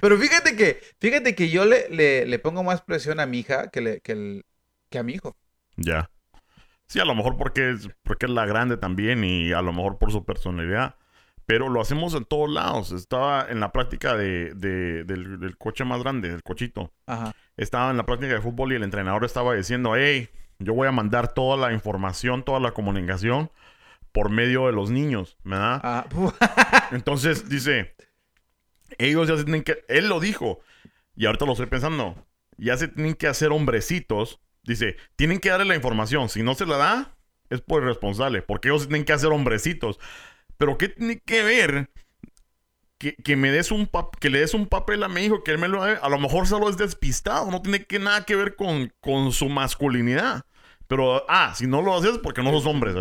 Pero 0.00 0.16
fíjate 0.18 0.56
que, 0.56 0.80
fíjate 1.00 1.34
que 1.34 1.50
yo 1.50 1.64
le, 1.64 1.88
le, 1.90 2.26
le 2.26 2.38
pongo 2.38 2.62
más 2.62 2.80
presión 2.82 3.20
a 3.20 3.26
mi 3.26 3.40
hija 3.40 3.68
que, 3.70 3.80
le, 3.80 4.00
que, 4.00 4.12
el- 4.12 4.44
que 4.88 4.98
a 4.98 5.02
mi 5.02 5.14
hijo. 5.14 5.36
Ya. 5.76 6.10
Sí, 6.86 7.00
a 7.00 7.04
lo 7.04 7.14
mejor 7.14 7.36
porque 7.36 7.70
es, 7.70 7.88
porque 8.02 8.26
es 8.26 8.32
la 8.32 8.46
grande 8.46 8.76
también 8.76 9.24
y 9.24 9.52
a 9.52 9.62
lo 9.62 9.72
mejor 9.72 9.98
por 9.98 10.10
su 10.12 10.24
personalidad. 10.24 10.96
Pero 11.46 11.68
lo 11.68 11.80
hacemos 11.80 12.14
en 12.14 12.24
todos 12.24 12.48
lados. 12.50 12.92
Estaba 12.92 13.46
en 13.48 13.60
la 13.60 13.72
práctica 13.72 14.16
de, 14.16 14.54
de- 14.54 15.04
del, 15.04 15.40
del 15.40 15.56
coche 15.58 15.84
más 15.84 16.00
grande, 16.02 16.30
del 16.30 16.42
cochito. 16.42 16.92
Ajá. 17.06 17.32
Estaba 17.56 17.90
en 17.90 17.96
la 17.96 18.06
práctica 18.06 18.32
de 18.34 18.40
fútbol 18.40 18.72
y 18.72 18.76
el 18.76 18.84
entrenador 18.84 19.24
estaba 19.24 19.54
diciendo, 19.54 19.94
hey, 19.96 20.28
yo 20.58 20.74
voy 20.74 20.88
a 20.88 20.92
mandar 20.92 21.34
toda 21.34 21.56
la 21.56 21.72
información, 21.74 22.44
toda 22.44 22.60
la 22.60 22.72
comunicación 22.72 23.50
por 24.12 24.30
medio 24.30 24.66
de 24.66 24.72
los 24.72 24.90
niños, 24.90 25.36
¿verdad? 25.44 25.80
Ah, 25.82 26.06
Entonces 26.92 27.48
dice, 27.48 27.94
ellos 28.98 29.28
ya 29.28 29.36
se 29.36 29.44
tienen 29.44 29.62
que, 29.62 29.84
él 29.88 30.08
lo 30.08 30.20
dijo, 30.20 30.60
y 31.16 31.26
ahorita 31.26 31.46
lo 31.46 31.52
estoy 31.52 31.66
pensando, 31.66 32.26
ya 32.56 32.76
se 32.76 32.88
tienen 32.88 33.14
que 33.14 33.26
hacer 33.28 33.50
hombrecitos. 33.50 34.40
Dice, 34.62 34.96
tienen 35.16 35.40
que 35.40 35.50
darle 35.50 35.66
la 35.66 35.74
información, 35.76 36.28
si 36.28 36.42
no 36.42 36.54
se 36.54 36.66
la 36.66 36.76
da, 36.76 37.16
es 37.48 37.60
por 37.62 37.82
irresponsable, 37.82 38.42
porque 38.42 38.68
ellos 38.68 38.88
tienen 38.88 39.04
que 39.04 39.12
hacer 39.12 39.30
hombrecitos. 39.30 39.98
Pero 40.58 40.78
¿qué 40.78 40.88
tiene 40.88 41.20
que 41.20 41.42
ver 41.42 41.90
que, 42.98 43.16
que 43.16 43.36
me 43.36 43.50
des 43.50 43.70
un 43.70 43.86
pap- 43.86 44.16
que 44.18 44.28
le 44.30 44.40
des 44.40 44.52
un 44.54 44.66
papel 44.66 45.02
a 45.02 45.08
mi 45.08 45.22
hijo, 45.22 45.42
que 45.42 45.52
él 45.52 45.58
me 45.58 45.68
lo? 45.68 45.82
A 45.82 46.08
lo 46.08 46.18
mejor 46.18 46.46
solo 46.46 46.68
es 46.68 46.76
despistado, 46.76 47.50
no 47.50 47.62
tiene 47.62 47.84
que 47.84 47.98
nada 47.98 48.24
que 48.24 48.36
ver 48.36 48.56
con, 48.56 48.92
con 49.00 49.32
su 49.32 49.48
masculinidad. 49.48 50.44
Pero, 50.86 51.24
ah, 51.28 51.54
si 51.54 51.66
no 51.66 51.82
lo 51.82 51.96
haces 51.96 52.18
porque 52.18 52.42
no 52.42 52.50
sos 52.50 52.66
hombre. 52.66 52.92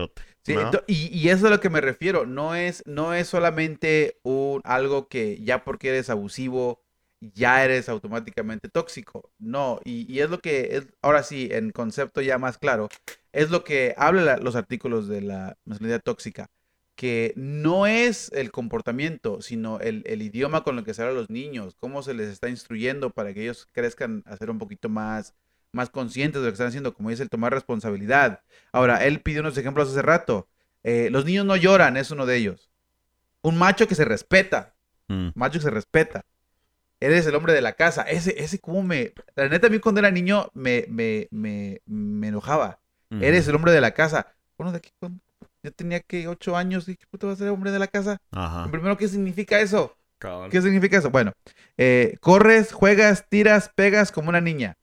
Sí, 0.43 0.67
y, 0.87 1.07
y 1.17 1.29
eso 1.29 1.45
es 1.45 1.51
a 1.51 1.55
lo 1.55 1.59
que 1.59 1.69
me 1.69 1.81
refiero. 1.81 2.25
No 2.25 2.55
es, 2.55 2.83
no 2.87 3.13
es 3.13 3.27
solamente 3.27 4.19
un, 4.23 4.61
algo 4.63 5.07
que 5.07 5.39
ya 5.43 5.63
porque 5.63 5.89
eres 5.89 6.09
abusivo, 6.09 6.81
ya 7.21 7.63
eres 7.63 7.87
automáticamente 7.89 8.69
tóxico. 8.69 9.31
No, 9.37 9.79
y, 9.83 10.11
y 10.11 10.21
es 10.21 10.29
lo 10.29 10.39
que 10.39 10.77
es, 10.77 10.87
ahora 11.01 11.23
sí, 11.23 11.49
en 11.51 11.71
concepto 11.71 12.21
ya 12.21 12.37
más 12.39 12.57
claro, 12.57 12.89
es 13.31 13.51
lo 13.51 13.63
que 13.63 13.93
hablan 13.97 14.25
la- 14.25 14.37
los 14.37 14.55
artículos 14.55 15.07
de 15.07 15.21
la 15.21 15.57
masculinidad 15.65 16.01
tóxica. 16.03 16.47
Que 16.95 17.33
no 17.37 17.87
es 17.87 18.29
el 18.33 18.51
comportamiento, 18.51 19.41
sino 19.41 19.79
el, 19.79 20.03
el 20.05 20.21
idioma 20.21 20.63
con 20.65 20.77
el 20.77 20.83
que 20.83 20.93
se 20.93 21.01
habla 21.01 21.13
a 21.13 21.15
los 21.21 21.29
niños, 21.29 21.75
cómo 21.79 22.03
se 22.03 22.13
les 22.13 22.27
está 22.29 22.49
instruyendo 22.49 23.11
para 23.11 23.33
que 23.33 23.43
ellos 23.43 23.67
crezcan 23.71 24.21
a 24.25 24.35
ser 24.35 24.49
un 24.49 24.57
poquito 24.59 24.89
más, 24.89 25.33
más 25.71 25.89
conscientes 25.89 26.41
de 26.41 26.47
lo 26.47 26.51
que 26.51 26.55
están 26.55 26.67
haciendo, 26.67 26.93
como 26.93 27.09
dice 27.09 27.23
el 27.23 27.29
tomar 27.29 27.53
responsabilidad. 27.53 28.41
Ahora, 28.71 29.05
él 29.05 29.21
pidió 29.21 29.41
unos 29.41 29.57
ejemplos 29.57 29.89
hace 29.89 30.01
rato. 30.01 30.47
Eh, 30.83 31.09
los 31.11 31.25
niños 31.25 31.45
no 31.45 31.55
lloran, 31.55 31.97
es 31.97 32.11
uno 32.11 32.25
de 32.25 32.37
ellos. 32.37 32.69
Un 33.41 33.57
macho 33.57 33.87
que 33.87 33.95
se 33.95 34.05
respeta, 34.05 34.73
Mm. 35.07 35.29
macho 35.35 35.59
que 35.59 35.63
se 35.63 35.69
respeta. 35.71 36.23
Eres 36.99 37.25
el 37.25 37.33
hombre 37.35 37.53
de 37.53 37.61
la 37.61 37.73
casa. 37.73 38.03
Ese, 38.03 38.43
ese 38.43 38.59
como 38.59 38.83
me... 38.83 39.13
La 39.35 39.47
neta, 39.49 39.67
a 39.67 39.69
mí 39.69 39.79
cuando 39.79 39.99
era 39.99 40.11
niño 40.11 40.49
me, 40.53 40.85
me, 40.89 41.27
me, 41.31 41.81
me 41.85 42.27
enojaba. 42.27 42.79
Ujú. 43.09 43.23
Eres 43.23 43.47
el 43.47 43.55
hombre 43.55 43.71
de 43.71 43.81
la 43.81 43.91
casa. 43.91 44.27
Bueno, 44.57 44.71
de 44.71 44.77
aquí 44.79 44.91
cuando 44.99 45.19
yo 45.63 45.71
tenía 45.71 45.99
que 46.01 46.27
ocho 46.27 46.55
años, 46.57 46.85
dije, 46.85 46.97
¿qué 46.99 47.05
puto 47.09 47.27
va 47.27 47.33
a 47.33 47.35
ser 47.37 47.47
el 47.47 47.53
hombre 47.53 47.71
de 47.71 47.79
la 47.79 47.87
casa? 47.87 48.17
Ajá. 48.31 48.69
Primero, 48.69 48.97
¿qué 48.97 49.07
significa 49.07 49.59
eso? 49.59 49.95
Cabal. 50.19 50.49
¿Qué 50.51 50.61
significa 50.61 50.97
eso? 50.97 51.09
Bueno, 51.09 51.31
eh, 51.77 52.17
corres, 52.19 52.73
juegas, 52.73 53.25
tiras, 53.29 53.71
pegas 53.73 54.11
como 54.11 54.29
una 54.29 54.41
niña. 54.41 54.75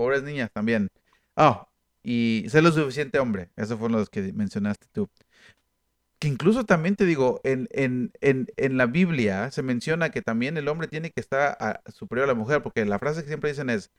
Pobres 0.00 0.22
niñas 0.22 0.50
también. 0.52 0.88
Ah, 1.36 1.68
y 2.02 2.46
sé 2.48 2.62
lo 2.62 2.72
suficiente 2.72 3.18
hombre. 3.18 3.50
Esos 3.56 3.78
fueron 3.78 3.98
los 3.98 4.08
que 4.10 4.32
mencionaste 4.32 4.86
tú. 4.92 5.10
Que 6.18 6.28
incluso 6.28 6.64
también 6.64 6.96
te 6.96 7.06
digo, 7.06 7.40
en, 7.44 7.66
en, 7.72 8.12
en, 8.20 8.46
en 8.56 8.76
la 8.76 8.86
Biblia 8.86 9.50
se 9.50 9.62
menciona 9.62 10.10
que 10.10 10.20
también 10.22 10.56
el 10.58 10.68
hombre 10.68 10.86
tiene 10.88 11.10
que 11.10 11.20
estar 11.20 11.56
a- 11.60 11.80
superior 11.92 12.24
a 12.24 12.32
la 12.32 12.34
mujer, 12.34 12.62
porque 12.62 12.84
la 12.84 12.98
frase 12.98 13.22
que 13.22 13.28
siempre 13.28 13.50
dicen 13.50 13.70
es, 13.70 13.90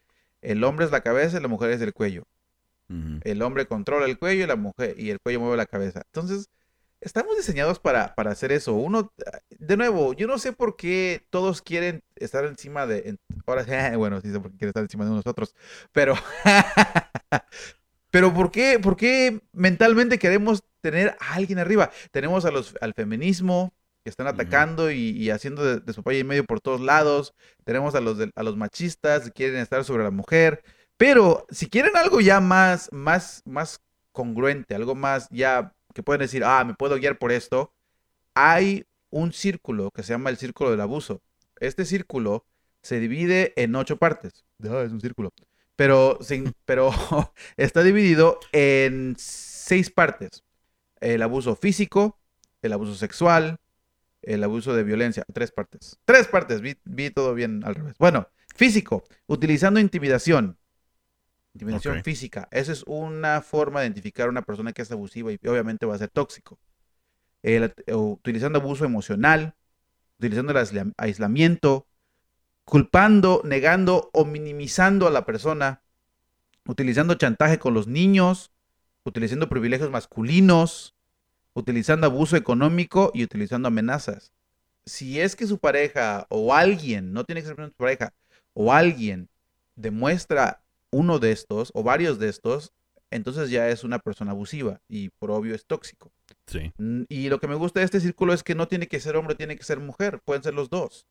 el 0.41 0.63
hombre 0.63 0.85
es 0.85 0.91
la 0.91 1.01
cabeza 1.01 1.37
y 1.37 1.41
la 1.41 1.47
mujer 1.47 1.71
es 1.71 1.81
el 1.81 1.93
cuello. 1.93 2.23
El 3.21 3.41
hombre 3.41 3.67
controla 3.67 4.05
el 4.05 4.19
cuello 4.19 4.43
y 4.43 4.47
la 4.47 4.55
mujer 4.57 4.95
y 4.99 5.09
el 5.11 5.19
cuello 5.19 5.39
mueve 5.39 5.57
la 5.57 5.65
cabeza. 5.65 6.01
Entonces, 6.07 6.49
estamos 7.01 7.35
diseñados 7.37 7.79
para, 7.79 8.15
para 8.15 8.31
hacer 8.31 8.51
eso. 8.51 8.73
Uno, 8.73 9.11
de 9.49 9.77
nuevo, 9.77 10.13
yo 10.13 10.27
no 10.27 10.37
sé 10.39 10.53
por 10.53 10.75
qué 10.77 11.25
todos 11.29 11.61
quieren 11.61 12.03
estar 12.15 12.45
encima 12.45 12.85
de. 12.87 13.09
en- 13.09 13.19
ahora, 13.45 13.65
bueno, 13.97 14.21
sí 14.21 14.31
sé 14.31 14.39
por 14.39 14.51
qué 14.51 14.57
quieren 14.57 14.69
estar 14.69 14.83
encima 14.83 15.05
de 15.05 15.11
nosotros, 15.11 15.55
pero. 15.91 16.15
pero 18.09 18.33
¿por 18.33 18.51
qué, 18.51 18.79
por 18.79 18.97
qué 18.97 19.41
mentalmente 19.53 20.19
queremos 20.19 20.63
tener 20.81 21.15
a 21.19 21.33
alguien 21.35 21.59
arriba? 21.59 21.91
Tenemos 22.11 22.45
a 22.45 22.51
los, 22.51 22.75
al 22.81 22.93
feminismo 22.93 23.73
que 24.03 24.09
están 24.09 24.27
atacando 24.27 24.91
y, 24.91 25.11
y 25.11 25.29
haciendo 25.29 25.63
de, 25.63 25.79
de 25.79 25.93
su 25.93 26.03
país 26.03 26.21
y 26.21 26.23
medio 26.23 26.43
por 26.45 26.59
todos 26.59 26.81
lados. 26.81 27.33
Tenemos 27.63 27.95
a 27.95 28.01
los, 28.01 28.17
de- 28.17 28.31
a 28.35 28.43
los 28.43 28.57
machistas 28.57 29.23
que 29.25 29.31
quieren 29.31 29.57
estar 29.61 29.83
sobre 29.85 30.03
la 30.03 30.11
mujer. 30.11 30.63
Pero 30.97 31.45
si 31.49 31.67
quieren 31.69 31.95
algo 31.95 32.19
ya 32.21 32.39
más, 32.41 32.89
más, 32.91 33.41
más 33.45 33.81
congruente, 34.11 34.75
algo 34.75 34.93
más 34.95 35.27
ya 35.31 35.73
que 35.93 36.03
pueden 36.03 36.21
decir, 36.21 36.43
ah, 36.43 36.63
me 36.65 36.73
puedo 36.75 36.95
guiar 36.97 37.17
por 37.17 37.31
esto, 37.31 37.73
hay 38.35 38.85
un 39.09 39.33
círculo 39.33 39.91
que 39.91 40.03
se 40.03 40.13
llama 40.13 40.29
el 40.29 40.37
círculo 40.37 40.71
del 40.71 40.81
abuso. 40.81 41.21
Este 41.59 41.85
círculo 41.85 42.45
se 42.81 42.99
divide 42.99 43.53
en 43.61 43.75
ocho 43.75 43.97
partes. 43.97 44.45
Ah, 44.63 44.83
es 44.85 44.91
un 44.91 45.01
círculo. 45.01 45.31
Pero, 45.75 46.17
sin- 46.21 46.53
pero 46.65 46.91
está 47.57 47.83
dividido 47.83 48.39
en 48.51 49.15
seis 49.17 49.89
partes. 49.91 50.43
El 50.99 51.21
abuso 51.21 51.55
físico, 51.55 52.19
el 52.61 52.73
abuso 52.73 52.95
sexual, 52.95 53.57
el 54.21 54.43
abuso 54.43 54.75
de 54.75 54.83
violencia. 54.83 55.25
Tres 55.33 55.51
partes. 55.51 55.97
Tres 56.05 56.27
partes. 56.27 56.61
Vi, 56.61 56.77
vi 56.85 57.09
todo 57.09 57.33
bien 57.33 57.63
al 57.65 57.75
revés. 57.75 57.95
Bueno, 57.99 58.27
físico, 58.55 59.03
utilizando 59.27 59.79
intimidación, 59.79 60.57
Intimidación 61.53 61.97
Ok. 61.97 62.03
física. 62.03 62.47
Esa 62.51 62.71
es 62.71 62.83
una 62.87 63.41
forma 63.41 63.81
de 63.81 63.87
identificar 63.87 64.27
a 64.27 64.29
una 64.29 64.41
persona 64.41 64.71
que 64.73 64.81
es 64.81 64.91
abusiva 64.91 65.31
y 65.31 65.39
obviamente 65.47 65.85
va 65.85 65.95
a 65.95 65.99
ser 65.99 66.09
tóxico. 66.09 66.59
El- 67.43 67.73
eh, 67.85 67.93
utilizando 67.93 68.59
abuso 68.59 68.85
emocional, 68.85 69.55
utilizando 70.17 70.51
el 70.51 70.57
aisla- 70.57 70.93
aislamiento, 70.97 71.87
culpando, 72.63 73.41
negando 73.43 74.09
o 74.13 74.23
minimizando 74.23 75.07
a 75.07 75.11
la 75.11 75.25
persona, 75.25 75.81
utilizando 76.65 77.15
chantaje 77.15 77.59
con 77.59 77.73
los 77.73 77.87
niños, 77.87 78.51
utilizando 79.03 79.49
privilegios 79.49 79.89
masculinos, 79.91 80.95
utilizando 81.53 82.07
abuso 82.07 82.37
económico 82.37 83.11
y 83.13 83.23
utilizando 83.23 83.67
amenazas. 83.67 84.31
Si 84.85 85.19
es 85.19 85.35
que 85.35 85.47
su 85.47 85.57
pareja 85.57 86.27
o 86.29 86.53
alguien, 86.53 87.11
no 87.11 87.23
tiene 87.25 87.41
que 87.41 87.47
ser 87.47 87.57
su 87.57 87.73
pareja, 87.73 88.13
o 88.53 88.71
alguien 88.71 89.27
demuestra 89.75 90.61
uno 90.91 91.19
de 91.19 91.31
estos 91.31 91.71
o 91.73 91.83
varios 91.83 92.19
de 92.19 92.29
estos, 92.29 92.73
entonces 93.09 93.49
ya 93.49 93.69
es 93.69 93.83
una 93.83 93.99
persona 93.99 94.31
abusiva 94.31 94.81
y 94.87 95.09
por 95.09 95.31
obvio 95.31 95.55
es 95.55 95.65
tóxico. 95.65 96.11
Sí. 96.47 96.71
Y 97.09 97.29
lo 97.29 97.39
que 97.39 97.47
me 97.47 97.55
gusta 97.55 97.79
de 97.79 97.85
este 97.85 97.99
círculo 97.99 98.33
es 98.33 98.43
que 98.43 98.55
no 98.55 98.67
tiene 98.67 98.87
que 98.87 98.99
ser 98.99 99.15
hombre, 99.15 99.35
tiene 99.35 99.57
que 99.57 99.63
ser 99.63 99.79
mujer, 99.79 100.21
pueden 100.23 100.43
ser 100.43 100.53
los 100.53 100.69
dos. 100.69 101.07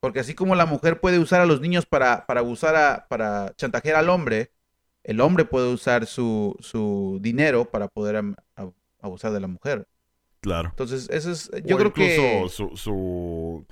Porque 0.00 0.20
así 0.20 0.34
como 0.34 0.54
la 0.54 0.66
mujer 0.66 1.00
puede 1.00 1.18
usar 1.18 1.40
a 1.40 1.46
los 1.46 1.60
niños 1.60 1.86
para, 1.86 2.26
para 2.26 2.40
abusar 2.40 2.76
a, 2.76 3.06
para 3.08 3.54
chantajear 3.56 3.96
al 3.96 4.10
hombre, 4.10 4.52
el 5.02 5.20
hombre 5.20 5.44
puede 5.44 5.72
usar 5.72 6.06
su, 6.06 6.56
su 6.60 7.18
dinero 7.20 7.64
para 7.70 7.88
poder 7.88 8.22
abusar 9.00 9.32
de 9.32 9.40
la 9.40 9.46
mujer. 9.46 9.86
Claro. 10.40 10.68
Entonces, 10.70 11.08
eso 11.10 11.30
es, 11.30 11.50
yo 11.64 11.76
O 11.76 11.78
creo 11.78 11.92
que... 11.92 12.48
su, 12.50 12.76
su- 12.76 13.66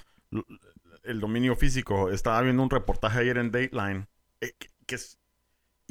el 1.03 1.21
dominio 1.21 1.57
físico. 1.57 2.11
Estaba 2.11 2.41
viendo 2.43 2.63
un 2.63 2.71
reportaje 2.71 3.19
ayer 3.19 3.37
en 3.39 3.51
Dateline 3.51 4.07
eh, 4.41 4.53
que, 4.59 4.69
que 4.87 4.95
es 4.95 5.19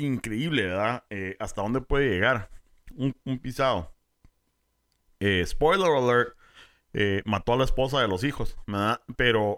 increíble, 0.06 0.68
¿verdad? 0.68 1.04
Eh, 1.10 1.36
hasta 1.40 1.62
dónde 1.62 1.82
puede 1.82 2.10
llegar 2.10 2.50
un, 2.96 3.16
un 3.26 3.40
pisado. 3.40 3.94
Eh, 5.20 5.46
spoiler 5.46 5.92
alert, 5.92 6.36
eh, 6.94 7.22
mató 7.26 7.54
a 7.54 7.58
la 7.58 7.64
esposa 7.64 8.02
de 8.02 8.08
los 8.08 8.24
hijos, 8.24 8.58
¿verdad? 8.68 9.02
Pero 9.16 9.58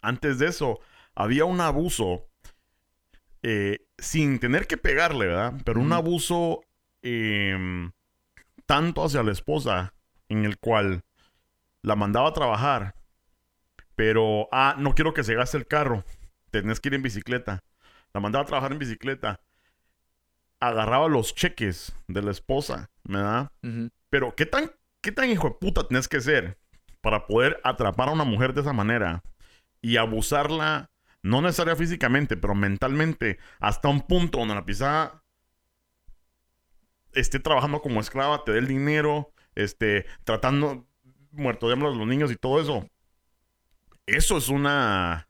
antes 0.00 0.38
de 0.38 0.46
eso, 0.46 0.80
había 1.14 1.44
un 1.44 1.60
abuso 1.60 2.28
sin 3.98 4.38
tener 4.38 4.68
que 4.68 4.76
pegarle, 4.76 5.26
¿verdad? 5.26 5.54
Pero 5.64 5.80
un 5.80 5.92
abuso 5.92 6.60
em, 7.02 7.90
tanto 8.66 9.04
hacia 9.04 9.24
la 9.24 9.32
esposa 9.32 9.94
en 10.28 10.44
el 10.44 10.58
cual 10.58 11.02
la 11.82 11.96
mandaba 11.96 12.28
a 12.28 12.32
trabajar, 12.32 12.94
pero, 13.96 14.48
ah, 14.52 14.76
no 14.78 14.94
quiero 14.94 15.12
que 15.12 15.24
se 15.24 15.34
gaste 15.34 15.56
el 15.58 15.66
carro, 15.66 16.04
tenés 16.50 16.80
que 16.80 16.88
ir 16.88 16.94
en 16.94 17.02
bicicleta. 17.02 17.64
La 18.12 18.20
mandaba 18.20 18.42
a 18.42 18.46
trabajar 18.46 18.72
en 18.72 18.78
bicicleta. 18.78 19.40
Agarraba 20.62 21.08
los 21.08 21.34
cheques 21.34 21.92
de 22.06 22.22
la 22.22 22.30
esposa, 22.30 22.88
¿verdad? 23.02 23.50
Pero, 24.10 24.36
¿qué 24.36 24.46
tan, 24.46 24.70
qué 25.00 25.10
tan 25.10 25.28
hijo 25.28 25.48
de 25.48 25.56
puta 25.56 25.88
tenés 25.88 26.06
que 26.06 26.20
ser 26.20 26.56
para 27.00 27.26
poder 27.26 27.60
atrapar 27.64 28.08
a 28.08 28.12
una 28.12 28.22
mujer 28.22 28.54
de 28.54 28.60
esa 28.60 28.72
manera 28.72 29.24
y 29.80 29.96
abusarla, 29.96 30.88
no 31.20 31.42
necesaria 31.42 31.74
físicamente, 31.74 32.36
pero 32.36 32.54
mentalmente, 32.54 33.40
hasta 33.58 33.88
un 33.88 34.02
punto 34.02 34.38
donde 34.38 34.54
la 34.54 34.64
pisada 34.64 35.24
esté 37.12 37.40
trabajando 37.40 37.82
como 37.82 38.00
esclava, 38.00 38.44
te 38.44 38.52
dé 38.52 38.60
el 38.60 38.68
dinero, 38.68 39.32
este, 39.56 40.06
tratando 40.22 40.86
muerto 41.32 41.66
de 41.66 41.72
hambre 41.72 41.88
a 41.88 41.92
los 41.92 42.06
niños 42.06 42.30
y 42.30 42.36
todo 42.36 42.60
eso? 42.60 42.88
Eso 44.06 44.36
es 44.36 44.48
una... 44.48 45.26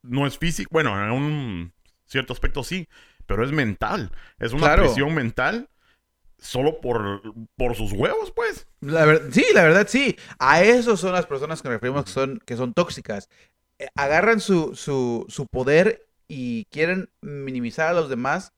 No 0.00 0.26
es 0.26 0.38
físico, 0.38 0.70
bueno, 0.72 0.98
en 1.04 1.12
un 1.12 1.72
cierto 2.06 2.32
aspecto 2.32 2.64
sí, 2.64 2.88
pero 3.26 3.44
es 3.44 3.52
mental. 3.52 4.10
Es 4.38 4.52
una 4.52 4.62
Claro. 4.62 4.82
presión 4.84 5.14
mental 5.14 5.68
solo 6.38 6.80
por, 6.80 7.22
por 7.56 7.76
sus 7.76 7.92
huevos, 7.92 8.32
pues. 8.32 8.66
La 8.80 9.04
ver- 9.04 9.32
sí, 9.32 9.44
la 9.54 9.62
verdad 9.62 9.86
sí. 9.88 10.16
A 10.38 10.62
eso 10.62 10.96
son 10.96 11.12
las 11.12 11.26
personas 11.26 11.62
que 11.62 11.68
nos 11.68 11.74
referimos 11.76 12.04
que 12.04 12.10
son, 12.10 12.40
que 12.44 12.56
son 12.56 12.74
tóxicas. 12.74 13.28
Eh, 13.78 13.86
agarran 13.94 14.40
su, 14.40 14.74
su, 14.74 15.24
su 15.28 15.46
poder 15.46 16.06
y 16.28 16.64
quieren 16.66 17.10
minimizar 17.20 17.88
a 17.88 17.92
los 17.92 18.08
demás 18.08 18.52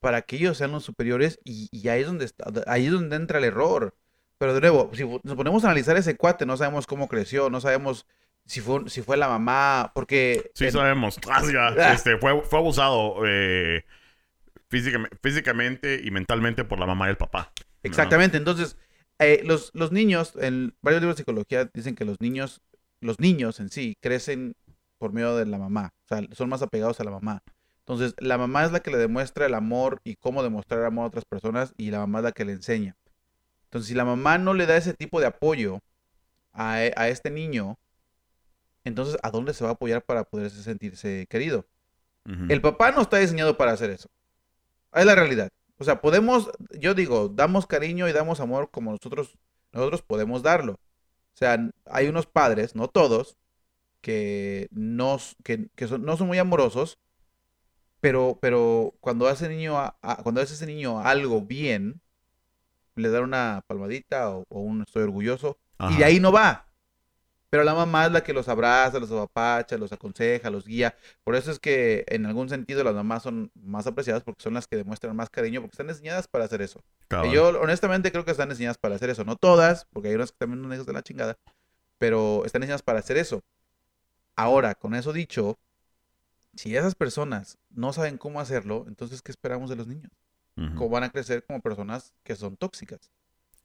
para 0.00 0.22
que 0.22 0.36
ellos 0.36 0.56
sean 0.58 0.72
los 0.72 0.84
superiores 0.84 1.38
y, 1.44 1.68
y 1.72 1.88
ahí, 1.88 2.00
es 2.02 2.06
donde 2.06 2.24
está, 2.24 2.44
ahí 2.66 2.86
es 2.86 2.92
donde 2.92 3.16
entra 3.16 3.38
el 3.38 3.44
error. 3.44 3.94
Pero 4.38 4.54
de 4.54 4.60
nuevo, 4.62 4.90
si 4.94 5.04
nos 5.22 5.36
ponemos 5.36 5.64
a 5.64 5.68
analizar 5.68 5.96
ese 5.98 6.16
cuate, 6.16 6.46
no 6.46 6.56
sabemos 6.56 6.86
cómo 6.86 7.08
creció, 7.08 7.50
no 7.50 7.60
sabemos 7.60 8.06
si 8.46 8.60
fue, 8.62 8.88
si 8.88 9.02
fue 9.02 9.18
la 9.18 9.28
mamá, 9.28 9.92
porque... 9.94 10.50
Sí, 10.54 10.64
en- 10.66 10.72
sabemos. 10.72 11.18
Ah, 11.30 11.42
ya, 11.52 11.68
Ah. 11.68 11.92
Este, 11.92 12.16
fue, 12.16 12.40
fue 12.42 12.58
abusado 12.58 13.16
eh, 13.26 13.84
físicame- 14.70 15.10
físicamente 15.22 16.00
y 16.02 16.10
mentalmente 16.10 16.64
por 16.64 16.78
la 16.78 16.86
mamá 16.86 17.06
y 17.06 17.10
el 17.10 17.16
papá. 17.16 17.52
Exactamente, 17.82 18.36
entonces 18.36 18.76
eh, 19.18 19.42
los, 19.44 19.70
los 19.74 19.92
niños, 19.92 20.34
en 20.40 20.74
varios 20.82 21.02
libros 21.02 21.16
de 21.16 21.22
psicología 21.22 21.70
dicen 21.72 21.94
que 21.94 22.04
los 22.04 22.20
niños, 22.20 22.60
los 23.00 23.18
niños 23.20 23.60
en 23.60 23.70
sí 23.70 23.96
crecen 24.00 24.54
por 24.98 25.12
medio 25.12 25.36
de 25.36 25.46
la 25.46 25.58
mamá, 25.58 25.92
o 26.04 26.08
sea, 26.08 26.26
son 26.32 26.48
más 26.48 26.62
apegados 26.62 27.00
a 27.00 27.04
la 27.04 27.10
mamá. 27.10 27.42
Entonces, 27.80 28.14
la 28.18 28.38
mamá 28.38 28.64
es 28.64 28.70
la 28.72 28.80
que 28.80 28.90
le 28.90 28.98
demuestra 28.98 29.46
el 29.46 29.54
amor 29.54 30.00
y 30.04 30.14
cómo 30.16 30.42
demostrar 30.42 30.84
amor 30.84 31.04
a 31.04 31.08
otras 31.08 31.24
personas 31.24 31.74
y 31.76 31.90
la 31.90 31.98
mamá 31.98 32.18
es 32.20 32.24
la 32.24 32.32
que 32.32 32.44
le 32.44 32.52
enseña. 32.52 32.96
Entonces, 33.64 33.88
si 33.88 33.94
la 33.94 34.04
mamá 34.04 34.38
no 34.38 34.54
le 34.54 34.66
da 34.66 34.76
ese 34.76 34.94
tipo 34.94 35.18
de 35.20 35.26
apoyo 35.26 35.80
a, 36.52 36.74
a 36.74 37.08
este 37.08 37.30
niño, 37.30 37.78
entonces, 38.84 39.16
¿a 39.22 39.30
dónde 39.30 39.54
se 39.54 39.64
va 39.64 39.70
a 39.70 39.72
apoyar 39.72 40.02
para 40.02 40.24
poder 40.24 40.50
sentirse 40.50 41.26
querido? 41.28 41.66
El 42.48 42.60
papá 42.60 42.92
no 42.92 43.00
está 43.00 43.18
diseñado 43.18 43.56
para 43.56 43.72
hacer 43.72 43.90
eso. 43.90 44.08
Es 44.94 45.06
la 45.06 45.14
realidad. 45.14 45.50
O 45.78 45.84
sea, 45.84 46.00
podemos, 46.00 46.50
yo 46.78 46.94
digo, 46.94 47.28
damos 47.28 47.66
cariño 47.66 48.08
y 48.08 48.12
damos 48.12 48.40
amor 48.40 48.70
como 48.70 48.90
nosotros, 48.92 49.38
nosotros 49.72 50.02
podemos 50.02 50.42
darlo. 50.42 50.72
O 50.74 51.36
sea, 51.36 51.70
hay 51.86 52.08
unos 52.08 52.26
padres, 52.26 52.74
no 52.74 52.88
todos, 52.88 53.36
que 54.02 54.68
no, 54.72 55.18
que, 55.44 55.68
que 55.76 55.88
son, 55.88 56.04
no 56.04 56.16
son 56.16 56.26
muy 56.28 56.38
amorosos, 56.38 56.98
pero, 58.00 58.38
pero 58.40 58.94
cuando 59.00 59.28
hace 59.28 59.48
niño 59.48 59.78
a- 59.78 59.96
a- 60.02 60.16
cuando 60.22 60.40
hace 60.40 60.54
ese 60.54 60.66
niño 60.66 61.00
algo 61.00 61.42
bien, 61.42 62.00
le 62.96 63.10
dan 63.10 63.24
una 63.24 63.62
palmadita 63.66 64.30
o, 64.30 64.44
o 64.48 64.60
un 64.60 64.82
estoy 64.82 65.04
orgulloso, 65.04 65.58
y 65.92 65.96
de 65.98 66.04
ahí 66.04 66.20
no 66.20 66.32
va. 66.32 66.66
Pero 67.50 67.64
la 67.64 67.74
mamá 67.74 68.06
es 68.06 68.12
la 68.12 68.22
que 68.22 68.32
los 68.32 68.48
abraza, 68.48 69.00
los 69.00 69.10
apapacha, 69.10 69.76
los 69.76 69.92
aconseja, 69.92 70.50
los 70.50 70.66
guía. 70.66 70.96
Por 71.24 71.34
eso 71.34 71.50
es 71.50 71.58
que 71.58 72.04
en 72.08 72.24
algún 72.24 72.48
sentido 72.48 72.84
las 72.84 72.94
mamás 72.94 73.24
son 73.24 73.50
más 73.54 73.88
apreciadas 73.88 74.22
porque 74.22 74.42
son 74.42 74.54
las 74.54 74.68
que 74.68 74.76
demuestran 74.76 75.16
más 75.16 75.30
cariño, 75.30 75.60
porque 75.60 75.74
están 75.74 75.88
diseñadas 75.88 76.28
para 76.28 76.44
hacer 76.44 76.62
eso. 76.62 76.80
Yo 77.32 77.48
honestamente 77.60 78.12
creo 78.12 78.24
que 78.24 78.30
están 78.30 78.48
diseñadas 78.50 78.78
para 78.78 78.94
hacer 78.94 79.10
eso. 79.10 79.24
No 79.24 79.34
todas, 79.34 79.86
porque 79.92 80.08
hay 80.08 80.14
unas 80.14 80.30
que 80.30 80.38
también 80.38 80.62
son 80.62 80.72
hijas 80.72 80.86
de 80.86 80.92
la 80.92 81.02
chingada, 81.02 81.38
pero 81.98 82.44
están 82.44 82.62
diseñadas 82.62 82.82
para 82.82 83.00
hacer 83.00 83.16
eso. 83.16 83.42
Ahora, 84.36 84.76
con 84.76 84.94
eso 84.94 85.12
dicho, 85.12 85.58
si 86.54 86.76
esas 86.76 86.94
personas 86.94 87.58
no 87.68 87.92
saben 87.92 88.16
cómo 88.16 88.40
hacerlo, 88.40 88.84
entonces 88.86 89.22
¿qué 89.22 89.32
esperamos 89.32 89.68
de 89.70 89.76
los 89.76 89.88
niños? 89.88 90.12
Ujú. 90.56 90.74
¿Cómo 90.76 90.90
van 90.90 91.02
a 91.02 91.10
crecer 91.10 91.44
como 91.44 91.60
personas 91.60 92.14
que 92.22 92.36
son 92.36 92.56
tóxicas? 92.56 93.10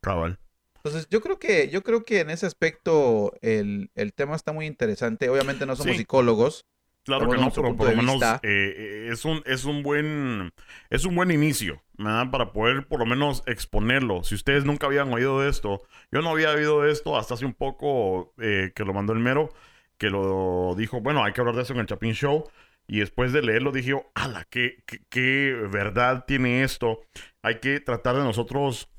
Cabal. 0.01 0.39
Entonces, 0.86 1.07
yo 1.09 1.19
creo 1.19 1.39
que, 1.39 1.69
yo 1.69 1.81
creo 1.81 2.05
que 2.05 2.19
en 2.19 2.29
ese 2.29 2.45
aspecto 2.45 3.33
el, 3.41 3.89
el 3.95 4.13
tema 4.13 4.36
está 4.36 4.53
muy 4.53 4.67
interesante. 4.67 5.29
Obviamente 5.29 5.65
no 5.65 5.75
somos 5.75 5.93
Sí. 5.93 5.99
psicólogos. 5.99 6.65
Claro 7.05 7.29
que 7.29 7.38
no, 7.38 7.51
pero 7.51 7.75
por 7.75 7.89
lo 7.89 7.95
menos 7.95 8.19
eh, 8.41 9.09
es 9.11 9.25
un 9.25 9.43
es 9.45 9.65
un 9.65 9.83
buen 9.83 10.51
es 10.89 11.05
un 11.05 11.15
buen 11.15 11.29
inicio, 11.29 11.83
¿verdad? 11.99 12.31
Para 12.31 12.51
poder 12.51 12.88
por 12.88 12.99
lo 12.99 13.05
menos 13.05 13.43
exponerlo. 13.45 14.23
Si 14.23 14.33
ustedes 14.33 14.65
nunca 14.65 14.88
habían 14.88 15.13
oído 15.13 15.39
de 15.41 15.49
esto, 15.49 15.83
yo 16.11 16.21
no 16.23 16.31
había 16.31 16.49
oído 16.51 16.81
de 16.81 16.91
esto 16.91 17.15
hasta 17.15 17.36
hace 17.36 17.45
un 17.45 17.53
poco 17.53 18.33
eh, 18.39 18.71
que 18.75 18.83
lo 18.86 18.93
mandó 18.93 19.13
el 19.13 19.19
mero, 19.19 19.49
que 19.99 20.09
lo 20.09 20.73
dijo, 20.75 20.99
bueno, 20.99 21.23
hay 21.23 21.33
que 21.33 21.41
hablar 21.41 21.55
de 21.55 21.61
eso 21.61 21.73
en 21.73 21.79
el 21.79 21.86
Chapin 21.86 22.13
Show. 22.13 22.43
Y 22.88 22.99
después 22.99 23.33
de 23.33 23.43
leerlo 23.43 23.71
dije, 23.71 23.93
ala, 24.15 24.45
qué, 24.49 24.83
qué, 24.88 24.99
qué 25.09 25.55
verdad 25.71 26.25
tiene 26.25 26.63
esto. 26.63 27.01
Hay 27.43 27.59
que 27.59 27.79
tratar 27.81 28.15
de 28.15 28.23
nosotros, 28.23 28.89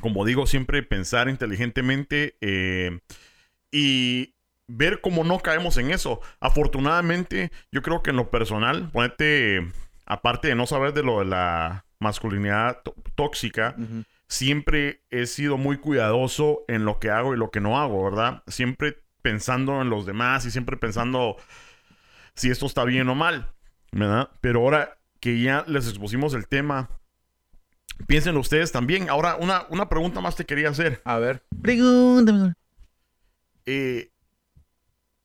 como 0.00 0.24
digo, 0.24 0.46
siempre 0.46 0.82
pensar 0.82 1.28
inteligentemente 1.28 2.36
eh, 2.40 3.00
y 3.70 4.34
ver 4.66 5.00
cómo 5.00 5.24
no 5.24 5.38
caemos 5.40 5.76
en 5.78 5.90
eso. 5.90 6.20
Afortunadamente, 6.40 7.50
yo 7.72 7.82
creo 7.82 8.02
que 8.02 8.10
en 8.10 8.16
lo 8.16 8.30
personal, 8.30 8.90
ponete, 8.92 9.66
aparte 10.06 10.48
de 10.48 10.54
no 10.54 10.66
saber 10.66 10.92
de 10.92 11.02
lo 11.02 11.20
de 11.20 11.24
la 11.26 11.84
masculinidad 12.00 12.82
tó- 12.82 12.94
tóxica, 13.14 13.76
siempre 14.28 15.02
he 15.10 15.26
sido 15.26 15.56
muy 15.56 15.78
cuidadoso 15.78 16.64
en 16.68 16.84
lo 16.84 16.98
que 16.98 17.10
hago 17.10 17.34
y 17.34 17.38
lo 17.38 17.50
que 17.50 17.60
no 17.60 17.78
hago, 17.80 18.04
¿verdad? 18.04 18.42
Siempre 18.46 18.98
pensando 19.22 19.80
en 19.80 19.90
los 19.90 20.06
demás 20.06 20.44
y 20.46 20.50
siempre 20.50 20.76
pensando 20.76 21.36
si 22.34 22.50
esto 22.50 22.66
está 22.66 22.84
bien 22.84 23.08
o 23.08 23.14
mal, 23.14 23.50
¿verdad? 23.90 24.30
Pero 24.40 24.60
ahora 24.60 24.98
que 25.20 25.40
ya 25.40 25.64
les 25.66 25.88
expusimos 25.88 26.34
el 26.34 26.46
tema, 26.46 26.88
piensen 28.06 28.36
ustedes 28.36 28.72
también. 28.72 29.08
Ahora, 29.10 29.36
una, 29.36 29.66
una 29.70 29.88
pregunta 29.88 30.20
más 30.20 30.36
te 30.36 30.44
quería 30.44 30.70
hacer. 30.70 31.00
A 31.04 31.18
ver. 31.18 31.42
Pregúntame. 31.60 32.54
Eh, 33.66 34.10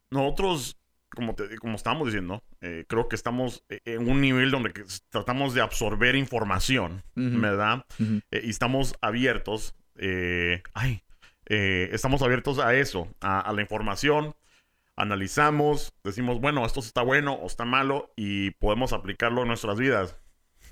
nosotros 0.10 0.78
como, 1.14 1.36
te, 1.36 1.58
como 1.58 1.76
estábamos 1.76 2.08
diciendo, 2.08 2.44
eh, 2.62 2.86
creo 2.88 3.08
que 3.08 3.16
estamos 3.16 3.64
eh, 3.70 3.80
en 3.86 4.10
un 4.10 4.20
nivel 4.22 4.52
donde 4.52 4.74
tratamos 5.10 5.54
de 5.54 5.62
absorber 5.62 6.16
información. 6.16 7.04
¿verdad? 7.16 7.86
Eh, 8.32 8.42
y 8.44 8.50
estamos 8.50 8.96
abiertos, 9.02 9.76
eh, 9.96 10.64
ay, 10.74 11.04
eh, 11.46 11.90
estamos 11.92 12.22
abiertos 12.22 12.60
a 12.60 12.74
eso, 12.74 13.08
a, 13.22 13.40
a 13.40 13.54
la 13.54 13.62
información, 13.62 14.36
analizamos, 14.96 15.94
decimos, 16.04 16.40
bueno, 16.40 16.66
esto 16.66 16.80
está 16.80 17.02
bueno 17.02 17.34
o 17.34 17.48
está 17.48 17.66
malo 17.66 18.12
y 18.16 18.52
podemos 18.52 18.94
aplicarlo 18.94 19.42
en 19.42 19.50
nuestras 19.50 19.78
vidas. 19.78 20.18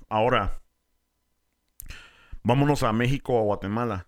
Ahora, 0.10 0.62
vámonos 2.44 2.84
a 2.84 2.94
México 2.94 3.34
o 3.34 3.40
a 3.40 3.44
Guatemala. 3.44 4.08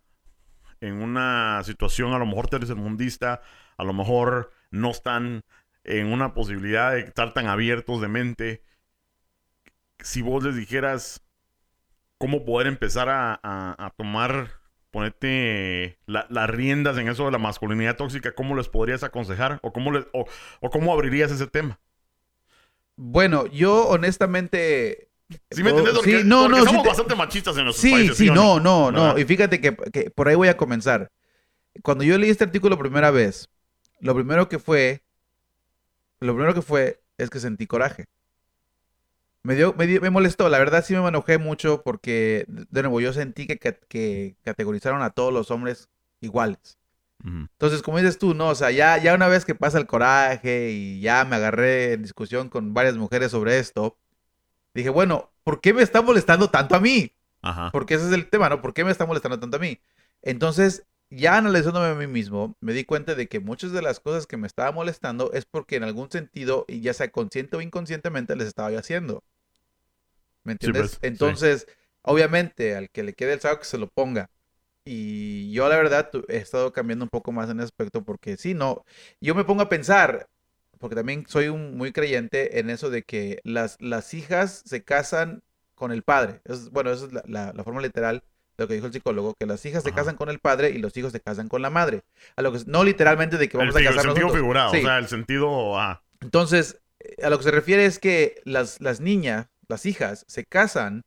En 0.81 1.01
una 1.01 1.61
situación 1.63 2.13
a 2.13 2.19
lo 2.19 2.25
mejor 2.25 2.47
tercermundista, 2.49 3.41
a 3.77 3.83
lo 3.83 3.93
mejor 3.93 4.51
no 4.71 4.91
están 4.91 5.43
en 5.83 6.07
una 6.07 6.33
posibilidad 6.33 6.91
de 6.91 7.01
estar 7.01 7.33
tan 7.33 7.47
abiertos 7.47 8.01
de 8.01 8.07
mente. 8.07 8.63
Si 9.99 10.21
vos 10.21 10.43
les 10.43 10.55
dijeras 10.55 11.25
cómo 12.17 12.45
poder 12.45 12.67
empezar 12.67 13.07
a, 13.09 13.93
tomar, 13.97 14.51
ponerte 14.91 15.99
la- 16.05 16.27
las 16.29 16.49
riendas 16.49 16.97
en 16.97 17.07
eso 17.09 17.25
de 17.25 17.31
la 17.31 17.37
masculinidad 17.37 17.97
tóxica, 17.97 18.33
¿cómo 18.33 18.55
les 18.55 18.69
podrías 18.69 19.03
aconsejar? 19.03 19.59
¿O 19.61 19.73
cómo, 19.73 19.91
o 20.61 20.69
cómo 20.69 20.93
abrirías 20.93 21.31
ese 21.31 21.47
tema? 21.47 21.79
Bueno, 22.95 23.47
yo 23.47 23.87
honestamente. 23.87 25.09
¿Sí 25.51 25.63
me 25.63 25.71
oh, 25.71 25.77
entiendes? 25.77 25.93
Porque, 25.95 26.19
sí, 26.19 26.23
no, 26.25 26.43
porque 26.43 26.59
no, 26.59 26.65
somos 26.65 26.77
sí 26.77 26.83
te- 26.83 26.87
bastante 26.89 27.15
machistas 27.15 27.57
en 27.57 27.63
nuestros 27.65 27.81
Sí, 27.83 27.91
países. 27.91 28.17
sí, 28.17 28.29
o 28.29 28.35
no, 28.35 28.59
no, 28.59 28.91
no. 28.91 29.17
Y 29.17 29.25
fíjate 29.25 29.59
que, 29.61 29.75
que 29.91 30.09
por 30.09 30.27
ahí 30.27 30.35
voy 30.35 30.47
a 30.47 30.57
comenzar. 30.57 31.09
Cuando 31.83 32.03
yo 32.03 32.17
leí 32.17 32.29
este 32.29 32.43
artículo 32.45 32.77
primera 32.77 33.11
vez, 33.11 33.49
lo 34.01 34.15
primero 34.15 34.49
que 34.49 34.59
fue, 34.59 35.03
lo 36.19 36.33
primero 36.33 36.53
que 36.53 36.61
fue 36.61 37.03
es 37.17 37.29
que 37.29 37.39
sentí 37.39 37.67
coraje. 37.67 38.05
Me 39.43 39.55
dio, 39.55 39.73
me 39.73 39.87
dio- 39.87 39.99
me 40.01 40.09
molestó, 40.09 40.47
la 40.47 40.57
verdad 40.57 40.83
sí 40.85 40.93
me 40.95 41.05
enojé 41.07 41.37
mucho 41.37 41.81
porque, 41.83 42.45
de 42.47 42.81
nuevo, 42.81 43.01
yo 43.01 43.11
sentí 43.11 43.45
que, 43.45 43.57
que 43.57 44.37
categorizaron 44.43 45.01
a 45.01 45.09
todos 45.09 45.33
los 45.33 45.51
hombres 45.51 45.89
iguales. 46.21 46.77
Entonces, 47.25 47.81
como 47.81 47.99
dices 47.99 48.17
tú, 48.17 48.33
no, 48.33 48.49
o 48.49 48.55
sea, 48.55 48.71
ya, 48.71 48.97
ya 48.97 49.15
una 49.15 49.27
vez 49.29 49.45
que 49.45 49.55
pasa 49.55 49.77
el 49.77 49.87
coraje 49.87 50.71
y 50.71 51.01
ya 51.01 51.25
me 51.25 51.37
agarré 51.37 51.93
en 51.93 52.01
discusión 52.03 52.49
con 52.49 52.73
varias 52.73 52.97
mujeres 52.97 53.31
sobre 53.31 53.59
esto, 53.59 53.97
dije, 54.73 54.89
bueno, 54.89 55.31
¿por 55.43 55.61
qué 55.61 55.73
me 55.73 55.81
está 55.81 56.01
molestando 56.01 56.49
tanto 56.49 56.75
a 56.75 56.79
mí? 56.79 57.11
Ajá. 57.41 57.69
Porque 57.71 57.95
ese 57.95 58.07
es 58.07 58.13
el 58.13 58.29
tema, 58.29 58.49
¿no? 58.49 58.61
¿Por 58.61 58.73
qué 58.73 58.83
me 58.83 58.91
está 58.91 59.05
molestando 59.05 59.39
tanto 59.39 59.57
a 59.57 59.59
mí? 59.59 59.79
Entonces, 60.21 60.85
ya 61.09 61.37
analizándome 61.37 61.87
a 61.87 61.95
mí 61.95 62.07
mismo, 62.07 62.55
me 62.59 62.73
di 62.73 62.85
cuenta 62.85 63.15
de 63.15 63.27
que 63.27 63.39
muchas 63.39 63.71
de 63.71 63.81
las 63.81 63.99
cosas 63.99 64.25
que 64.25 64.37
me 64.37 64.47
estaba 64.47 64.71
molestando 64.71 65.31
es 65.33 65.45
porque 65.45 65.75
en 65.75 65.83
algún 65.83 66.09
sentido, 66.09 66.65
y 66.67 66.81
ya 66.81 66.93
sea 66.93 67.11
consciente 67.11 67.57
o 67.57 67.61
inconscientemente, 67.61 68.35
les 68.35 68.47
estaba 68.47 68.71
yo 68.71 68.79
haciendo. 68.79 69.23
¿Me 70.43 70.53
entiendes? 70.53 70.81
pues, 70.81 70.91
sí. 70.91 70.97
Entonces, 71.01 71.67
obviamente, 72.01 72.75
al 72.75 72.89
que 72.89 73.03
le 73.03 73.13
quede 73.13 73.33
el 73.33 73.41
saco, 73.41 73.59
que 73.59 73.65
se 73.65 73.77
lo 73.77 73.87
ponga. 73.87 74.29
Y 74.85 75.51
yo, 75.53 75.69
la 75.69 75.77
verdad, 75.77 76.09
he 76.27 76.37
estado 76.37 76.73
cambiando 76.73 77.05
un 77.05 77.09
poco 77.09 77.31
más 77.31 77.49
en 77.49 77.59
ese 77.59 77.65
aspecto 77.65 78.03
porque 78.03 78.35
sí, 78.37 78.53
no. 78.53 78.83
Yo 79.21 79.35
me 79.35 79.45
pongo 79.45 79.61
a 79.61 79.69
pensar, 79.69 80.27
porque 80.83 80.95
también 80.97 81.23
soy 81.29 81.47
un 81.47 81.77
muy 81.77 81.93
creyente 81.93 82.59
en 82.59 82.69
eso 82.69 82.89
de 82.89 83.03
que 83.03 83.39
las, 83.45 83.77
las 83.79 84.13
hijas 84.13 84.63
se 84.65 84.83
casan 84.83 85.41
con 85.75 85.93
el 85.93 86.03
padre. 86.03 86.41
Es, 86.43 86.69
bueno, 86.71 86.91
esa 86.91 87.05
es 87.05 87.13
la, 87.13 87.23
la- 87.25 87.53
la 87.53 87.63
forma 87.63 87.79
literal 87.81 88.21
de 88.57 88.63
lo 88.65 88.67
que 88.67 88.73
dijo 88.73 88.87
el 88.87 88.91
psicólogo, 88.93 89.33
que 89.39 89.45
las 89.45 89.65
hijas 89.65 89.81
se 89.83 89.93
casan 89.93 90.17
con 90.17 90.27
el 90.29 90.39
padre 90.39 90.71
y 90.71 90.79
los 90.79 90.95
hijos 90.97 91.13
se 91.13 91.21
casan 91.21 91.47
con 91.47 91.61
la 91.61 91.69
madre. 91.69 92.01
A 92.35 92.41
lo 92.41 92.51
que, 92.51 92.59
no 92.67 92.83
literalmente 92.83 93.37
de 93.37 93.47
que 93.47 93.55
El, 93.55 93.59
vamos 93.69 93.75
a 93.75 93.79
figu- 93.79 93.81
el 93.81 93.87
casarnos 93.95 94.13
sentido 94.13 94.27
juntos. 94.27 94.41
figurado, 94.41 94.71
Sí. 94.73 94.77
o 94.79 94.81
sea, 94.81 94.97
el 94.97 95.07
sentido... 95.07 95.79
ah, 95.79 96.03
Entonces, 96.19 96.81
eh, 96.99 97.15
a 97.23 97.29
lo 97.29 97.37
que 97.37 97.45
se 97.45 97.51
refiere 97.51 97.85
es 97.85 97.97
que 97.97 98.41
las, 98.43 98.81
las 98.81 98.99
niñas, 98.99 99.47
las 99.69 99.85
hijas, 99.85 100.25
se 100.27 100.43
casan 100.45 101.03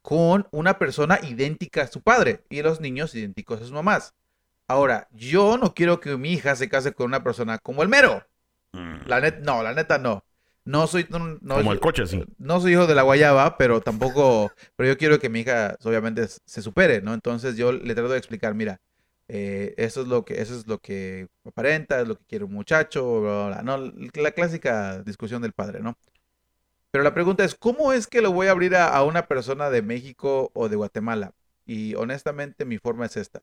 con 0.00 0.46
una 0.52 0.78
persona 0.78 1.18
idéntica 1.22 1.82
a 1.82 1.86
su 1.88 2.00
padre 2.02 2.44
y 2.48 2.62
los 2.62 2.80
niños 2.80 3.14
idénticos 3.16 3.58
a 3.60 3.64
sus 3.64 3.72
mamás. 3.72 4.14
Ahora, 4.68 5.08
yo 5.10 5.58
no 5.58 5.74
quiero 5.74 5.98
que 6.00 6.16
mi 6.16 6.32
hija 6.32 6.54
se 6.56 6.68
case 6.68 6.92
con 6.92 7.06
una 7.06 7.22
persona 7.24 7.58
como 7.58 7.82
el 7.82 7.88
mero. 7.88 8.24
Mm, 8.78 9.08
La 9.08 9.20
net, 9.20 9.40
no, 9.40 9.62
la 9.62 9.74
neta 9.74 9.98
no. 9.98 10.24
No 10.64 10.86
soy, 10.86 11.06
no, 11.10 11.18
no- 11.40 11.54
como 11.54 11.72
el 11.72 11.80
coche, 11.80 12.06
sí. 12.06 12.22
no 12.38 12.60
soy 12.60 12.72
hijo 12.72 12.86
de 12.86 12.94
la 12.94 13.02
guayaba, 13.02 13.56
pero 13.56 13.80
tampoco, 13.82 14.52
pero 14.76 14.88
yo 14.90 14.98
quiero 14.98 15.18
que 15.18 15.30
mi 15.30 15.40
hija, 15.40 15.76
obviamente, 15.84 16.22
s- 16.24 16.40
se 16.44 16.60
supere, 16.62 17.00
¿no? 17.00 17.14
Entonces 17.14 17.56
yo 17.56 17.72
le 17.72 17.94
trato 17.94 18.10
de 18.10 18.18
explicar, 18.18 18.54
mira, 18.54 18.80
eh, 19.28 19.74
eso 19.78 20.02
es 20.02 20.08
lo 20.08 20.24
que, 20.24 20.40
eso 20.42 20.54
es 20.54 20.66
lo 20.66 20.78
que 20.78 21.28
aparenta, 21.44 22.00
es 22.00 22.08
lo 22.08 22.16
que 22.18 22.24
quiere 22.26 22.44
un 22.44 22.52
muchacho, 22.52 23.20
bla, 23.22 23.46
bla, 23.48 23.62
bla, 23.62 23.78
¿no? 23.78 23.92
La 24.22 24.32
clásica 24.32 25.02
discusión 25.02 25.40
del 25.42 25.52
padre, 25.54 25.80
¿no? 25.80 25.96
Pero 26.90 27.04
la 27.04 27.14
pregunta 27.14 27.44
es, 27.44 27.54
¿cómo 27.54 27.92
es 27.92 28.06
que 28.06 28.22
lo 28.22 28.32
voy 28.32 28.48
a 28.48 28.52
abrir 28.52 28.74
a, 28.76 28.88
a 28.88 29.04
una 29.04 29.26
persona 29.26 29.70
de 29.70 29.82
México 29.82 30.50
o 30.54 30.68
de 30.68 30.76
Guatemala? 30.76 31.32
Y 31.66 31.94
honestamente 31.96 32.64
mi 32.64 32.78
forma 32.78 33.06
es 33.06 33.16
esta. 33.16 33.42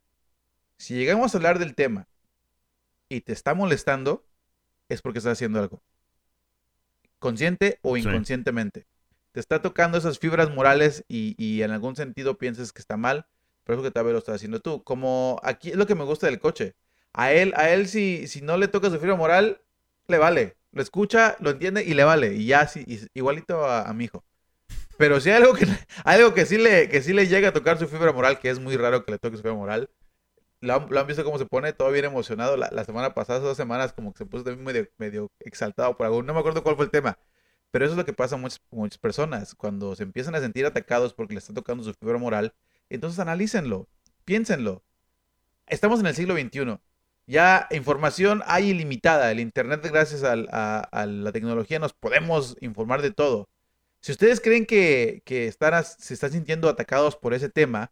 Si 0.77 0.95
llegamos 0.95 1.33
a 1.35 1.37
hablar 1.39 1.59
del 1.59 1.75
tema 1.75 2.07
y 3.09 3.21
te 3.21 3.33
está 3.33 3.53
molestando, 3.53 4.24
es 4.89 5.01
porque 5.01 5.19
estás 5.19 5.33
haciendo 5.33 5.59
algo. 5.59 5.81
Consciente 7.19 7.79
o 7.81 7.95
Sí. 7.95 8.01
inconscientemente. 8.01 8.85
Te 9.31 9.39
está 9.39 9.61
tocando 9.61 9.97
esas 9.97 10.19
fibras 10.19 10.49
morales 10.53 11.03
y, 11.07 11.35
y 11.43 11.61
en 11.63 11.71
algún 11.71 11.95
sentido 11.95 12.37
piensas 12.37 12.71
que 12.71 12.81
está 12.81 12.97
mal, 12.97 13.25
pero 13.63 13.77
eso 13.79 13.83
que 13.83 13.91
tal 13.91 14.05
vez 14.05 14.13
lo 14.13 14.19
estás 14.19 14.35
haciendo 14.35 14.59
tú. 14.61 14.83
Como 14.83 15.39
aquí 15.43 15.71
es 15.71 15.75
lo 15.77 15.87
que 15.87 15.95
me 15.95 16.03
gusta 16.03 16.27
del 16.27 16.39
coche. 16.39 16.75
A 17.13 17.31
él, 17.33 17.53
a 17.55 17.69
él 17.69 17.87
si, 17.87 18.27
si 18.27 18.41
no 18.41 18.57
le 18.57 18.67
toca 18.67 18.89
su 18.89 18.99
fibra 18.99 19.15
moral, 19.15 19.61
le 20.07 20.17
vale. 20.17 20.55
Lo 20.71 20.81
escucha, 20.81 21.37
lo 21.39 21.51
entiende 21.51 21.83
y 21.83 21.93
le 21.93 22.03
vale. 22.03 22.35
Y 22.35 22.45
ya, 22.47 22.67
sí, 22.67 22.85
igualito 23.13 23.65
a, 23.65 23.83
a 23.89 23.93
mi 23.93 24.05
hijo. 24.05 24.23
Pero 24.97 25.19
si 25.19 25.29
hay 25.29 25.37
algo 25.41 25.53
que, 25.53 25.65
hay 25.65 25.75
algo 26.19 26.33
que 26.33 26.45
sí 26.45 26.57
le, 26.57 26.89
que 26.89 27.01
sí 27.01 27.13
le 27.13 27.27
llega 27.27 27.49
a 27.49 27.53
tocar 27.53 27.77
su 27.79 27.87
fibra 27.87 28.11
moral, 28.13 28.39
que 28.39 28.49
es 28.49 28.59
muy 28.59 28.77
raro 28.77 29.03
que 29.05 29.11
le 29.11 29.19
toque 29.19 29.37
su 29.37 29.43
fibra 29.43 29.55
moral. 29.57 29.89
Lo 30.61 30.73
han, 30.73 31.07
visto 31.07 31.23
cómo 31.23 31.37
se 31.37 31.45
pone 31.45 31.73
todo 31.73 31.91
bien 31.91 32.05
emocionado. 32.05 32.57
La, 32.57 32.83
semana 32.85 33.13
pasada, 33.13 33.39
hace 33.39 33.47
dos 33.47 33.57
semanas, 33.57 33.93
como 33.93 34.13
que 34.13 34.19
se 34.19 34.25
puso 34.25 34.43
también 34.43 34.89
medio, 34.97 35.31
exaltado 35.39 35.95
por 35.95 36.07
algo. 36.07 36.23
No 36.23 36.33
me 36.33 36.39
acuerdo 36.39 36.63
cuál 36.63 36.75
fue 36.75 36.85
el 36.85 36.91
tema. 36.91 37.17
Pero 37.71 37.85
eso 37.85 37.93
es 37.93 37.97
lo 37.97 38.05
que 38.05 38.13
pasa 38.13 38.35
a 38.35 38.37
muchas, 38.37 38.61
muchas 38.71 38.97
personas. 38.97 39.53
Cuando 39.55 39.95
se 39.95 40.03
empiezan 40.03 40.35
a 40.35 40.39
sentir 40.39 40.65
atacados 40.65 41.13
porque 41.13 41.33
le 41.33 41.39
está 41.39 41.53
tocando 41.53 41.83
su 41.83 41.93
fibra 41.93 42.17
moral, 42.17 42.53
entonces 42.89 43.19
analícenlo, 43.19 43.87
piénsenlo. 44.23 44.83
Estamos 45.67 45.99
en 45.99 46.07
el 46.07 46.15
siglo 46.15 46.35
XXI. 46.35 46.79
Ya 47.27 47.67
información 47.71 48.43
hay 48.45 48.69
ilimitada. 48.69 49.31
El 49.31 49.39
Internet, 49.39 49.81
gracias 49.83 50.23
a, 50.23 50.35
la 50.35 51.31
tecnología, 51.31 51.79
nos 51.79 51.93
podemos 51.93 52.55
informar 52.61 53.01
de 53.01 53.11
todo. 53.11 53.49
Si 53.99 54.11
ustedes 54.11 54.39
creen 54.39 54.65
que, 54.65 55.21
que 55.25 55.47
están, 55.47 55.83
se 55.83 56.13
están 56.13 56.31
sintiendo 56.31 56.69
atacados 56.69 57.15
por 57.15 57.33
ese 57.33 57.49
tema, 57.49 57.91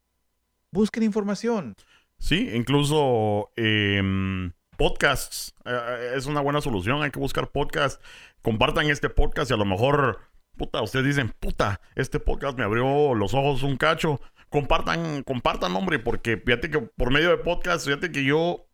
busquen 0.72 1.03
información. 1.03 1.76
Sí, 2.24 2.51
incluso 2.53 3.51
em, 3.57 4.53
podcasts 4.78 5.53
eh, 5.65 6.13
es 6.15 6.26
una 6.26 6.39
buena 6.39 6.61
solución. 6.61 7.03
Hay 7.03 7.11
que 7.11 7.19
buscar 7.19 7.51
podcasts. 7.51 8.01
Compartan 8.41 8.89
este 8.89 9.09
podcast 9.09 9.51
y 9.51 9.53
a 9.53 9.57
lo 9.57 9.65
mejor, 9.65 10.21
puta, 10.55 10.82
ustedes 10.82 11.05
dicen, 11.05 11.34
puta, 11.41 11.82
este 11.95 12.21
podcast 12.21 12.57
me 12.57 12.63
abrió 12.63 13.13
los 13.13 13.34
ojos 13.34 13.61
un 13.63 13.76
cacho. 13.76 14.21
Compartan, 14.47 15.24
compartan, 15.24 15.76
hombre, 15.76 15.99
porque 15.99 16.38
fíjate 16.38 16.69
que 16.69 16.80
por 16.80 17.11
medio 17.11 17.30
de 17.30 17.39
podcast, 17.39 17.86
fíjate 17.86 18.09
que 18.13 18.24
yo 18.24 18.67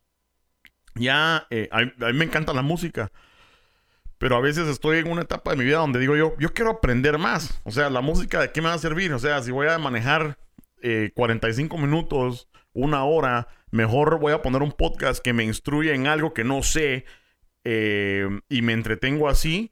ya, 0.93 1.47
eh, 1.50 1.70
a, 1.72 1.80
a 1.80 2.12
mí 2.12 2.20
me 2.20 2.26
encanta 2.26 2.54
la 2.54 2.62
música. 2.62 3.12
Pero 4.20 4.36
a 4.36 4.41
veces 4.41 4.68
estoy 4.68 5.00
en 5.00 5.10
una 5.10 5.24
etapa 5.24 5.50
de 5.50 5.58
mi 5.58 5.64
vida 5.64 5.78
donde 5.78 5.97
digo 5.97 6.16
yo, 6.16 6.36
yo 6.38 6.54
quiero 6.54 6.70
aprender 6.70 7.18
más. 7.18 7.62
O 7.64 7.72
sea, 7.72 7.89
la 7.89 8.02
música, 8.02 8.41
¿de 8.41 8.52
qué 8.52 8.62
me 8.62 8.68
va 8.68 8.76
a 8.76 8.78
servir? 8.78 9.12
O 9.12 9.18
sea, 9.18 9.41
si 9.41 9.50
voy 9.50 9.70
a 9.70 9.80
manejar 9.80 10.38
eh, 10.84 11.12
45 11.16 11.80
minutos, 11.80 12.49
una 12.74 13.03
hora, 13.03 13.47
mejor 13.72 14.20
voy 14.20 14.34
a 14.34 14.41
poner 14.41 14.61
un 14.61 14.72
podcast 14.72 15.24
que 15.24 15.34
me 15.34 15.43
instruya 15.43 15.93
en 15.93 16.07
algo 16.07 16.34
que 16.34 16.43
no 16.43 16.63
sé 16.63 17.05
eh, 17.63 18.28
y 18.49 18.61
me 18.61 18.74
entretengo 18.74 19.30
así, 19.30 19.70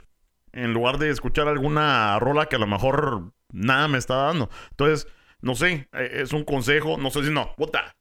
en 0.51 0.73
lugar 0.73 0.97
de 0.97 1.09
escuchar 1.09 1.47
alguna 1.47 2.17
rola 2.19 2.47
que 2.47 2.55
a 2.55 2.59
lo 2.59 2.67
mejor 2.67 3.33
nada 3.51 3.87
me 3.87 3.97
está 3.97 4.15
dando. 4.15 4.49
Entonces, 4.71 5.07
no 5.41 5.55
sé, 5.55 5.87
eh, 5.93 6.09
es 6.13 6.33
un 6.33 6.43
consejo, 6.43 6.97
no 6.97 7.11
sé 7.11 7.23
si 7.23 7.31
no, 7.31 7.53
puta, 7.55 7.95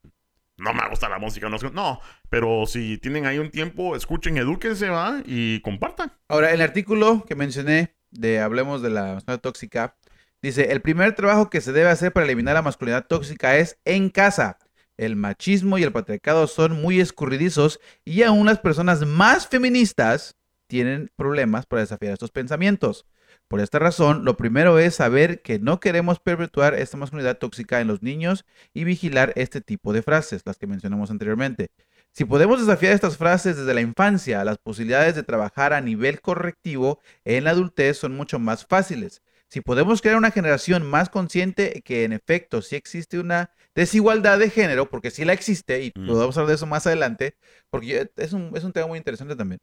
no 0.59 0.73
me 0.73 0.89
gusta 0.89 1.09
la 1.09 1.19
música, 1.19 1.49
no, 1.49 1.59
no, 1.73 2.01
pero 2.31 2.67
si 2.67 2.99
tienen 2.99 3.27
ahí 3.27 3.39
un 3.39 3.51
tiempo, 3.51 3.95
escuchen, 3.95 4.39
edúquense, 4.39 4.89
va, 4.89 5.23
y 5.25 5.61
compartan. 5.61 6.13
Ahora, 6.29 6.53
el 6.53 6.63
artículo 6.63 7.25
que 7.27 7.35
mencioné 7.35 7.95
de 8.11 8.41
Hablemos 8.41 8.83
de 8.83 8.91
la 8.91 9.15
masculinidad 9.15 9.41
tóxica 9.41 9.97
dice, 10.43 10.73
el 10.73 10.81
primer 10.81 11.15
trabajo 11.15 11.51
que 11.51 11.61
se 11.61 11.73
debe 11.73 11.91
hacer 11.91 12.13
para 12.13 12.25
eliminar 12.25 12.55
la 12.55 12.63
masculinidad 12.63 13.07
tóxica 13.07 13.57
es 13.57 13.79
en 13.85 14.09
casa. 14.11 14.59
El 14.97 15.17
machismo 15.17 15.79
y 15.79 15.83
el 15.83 15.93
patriarcado 15.93 16.47
son 16.47 16.81
muy 16.81 17.01
escurridizos 17.01 17.81
y 18.05 18.23
aún 18.23 18.47
las 18.47 18.61
personas 18.61 19.07
más 19.07 19.47
feministas 19.47 20.37
tienen 20.67 21.11
problemas 21.17 21.67
para 21.67 21.83
desafiar 21.83 22.13
estos 22.13 22.31
pensamientos. 22.31 23.07
Por 23.49 23.61
esta 23.61 23.79
razón, 23.79 24.25
lo 24.25 24.37
primero 24.37 24.79
es 24.79 24.97
saber 24.97 25.41
que 25.43 25.59
no 25.59 25.79
queremos 25.79 26.19
perpetuar 26.19 26.75
esta 26.75 26.97
masculinidad 26.97 27.39
tóxica 27.39 27.81
en 27.81 27.87
los 27.87 28.03
niños 28.03 28.45
y 28.75 28.85
vigilar 28.85 29.33
este 29.37 29.61
tipo 29.61 29.93
de 29.93 30.03
frases, 30.03 30.43
las 30.45 30.59
que 30.59 30.67
mencionamos 30.67 31.11
anteriormente. 31.11 31.69
Si 32.13 32.25
podemos 32.25 32.59
desafiar 32.59 32.93
estas 32.93 33.17
frases 33.17 33.57
desde 33.57 33.75
la 33.75 33.83
infancia, 33.83 34.45
las 34.45 34.59
posibilidades 34.59 35.15
de 35.15 35.23
trabajar 35.23 35.73
a 35.73 35.81
nivel 35.81 36.21
correctivo 36.21 36.99
en 37.25 37.45
la 37.45 37.51
adultez 37.51 37.99
son 37.99 38.17
mucho 38.17 38.39
más 38.39 38.67
fáciles. 38.67 39.23
Si 39.49 39.61
podemos 39.61 40.03
crear 40.03 40.17
una 40.17 40.31
generación 40.33 40.85
más 40.85 41.09
consciente 41.09 41.83
que 41.85 42.05
en 42.05 42.13
efecto 42.13 42.63
sí 42.63 42.75
existe 42.77 43.19
una 43.19 43.51
desigualdad 43.75 44.39
de 44.39 44.51
género, 44.51 44.91
porque 44.91 45.11
sí 45.11 45.25
la 45.25 45.33
existe, 45.35 45.83
y 45.85 45.93
Mm. 45.95 46.07
podemos 46.07 46.37
hablar 46.37 46.49
de 46.49 46.55
eso 46.57 46.67
más 46.67 46.87
adelante, 46.87 47.37
porque 47.71 48.11
es 48.17 48.33
un, 48.33 48.51
es 48.57 48.65
un 48.65 48.73
tema 48.73 48.87
muy 48.89 48.99
interesante 48.99 49.37
también, 49.37 49.61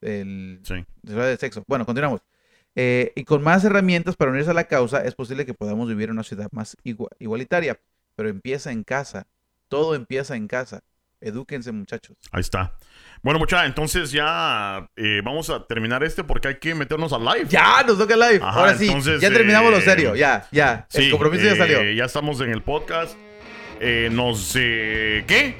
el, 0.00 0.60
Sí. 0.64 0.84
de 1.02 1.36
sexo. 1.36 1.62
Bueno, 1.68 1.86
continuamos. 1.86 2.20
Eh, 2.74 3.12
y 3.14 3.24
con 3.24 3.42
más 3.42 3.64
herramientas 3.64 4.16
para 4.16 4.30
unirse 4.30 4.50
a 4.50 4.54
la 4.54 4.64
causa, 4.64 5.04
es 5.04 5.14
posible 5.14 5.44
que 5.46 5.54
podamos 5.54 5.88
vivir 5.88 6.06
en 6.08 6.12
una 6.12 6.22
ciudad 6.24 6.48
más 6.52 6.76
igua- 6.84 7.10
igualitaria, 7.18 7.78
pero 8.16 8.28
empieza 8.28 8.72
en 8.72 8.82
casa. 8.82 9.26
Todo 9.68 9.94
empieza 9.94 10.36
en 10.36 10.48
casa. 10.48 10.82
Edúquense, 11.22 11.72
muchachos. 11.72 12.16
Ahí 12.32 12.40
está. 12.40 12.74
Bueno, 13.22 13.38
muchachos, 13.38 13.66
entonces 13.66 14.10
ya 14.10 14.88
eh, 14.96 15.20
vamos 15.24 15.48
a 15.50 15.64
terminar 15.66 16.02
este 16.02 16.24
porque 16.24 16.48
hay 16.48 16.54
que 16.58 16.74
meternos 16.74 17.12
al 17.12 17.24
live. 17.24 17.46
Ya, 17.48 17.82
nos 17.86 17.96
toca 17.96 18.16
live. 18.16 18.40
Ajá, 18.42 18.58
Ahora 18.60 18.76
sí, 18.76 18.86
entonces, 18.88 19.20
ya 19.20 19.30
terminamos 19.30 19.70
lo 19.70 19.78
eh, 19.78 19.82
serio. 19.82 20.16
Ya, 20.16 20.46
ya. 20.50 20.86
Sí, 20.90 21.04
el 21.04 21.10
compromiso 21.12 21.44
ya 21.44 21.52
eh, 21.52 21.56
salió. 21.56 21.82
Ya 21.92 22.04
estamos 22.04 22.40
en 22.40 22.50
el 22.50 22.62
podcast. 22.62 23.16
Eh, 23.80 24.08
nos. 24.12 24.52
¿Qué? 24.54 25.56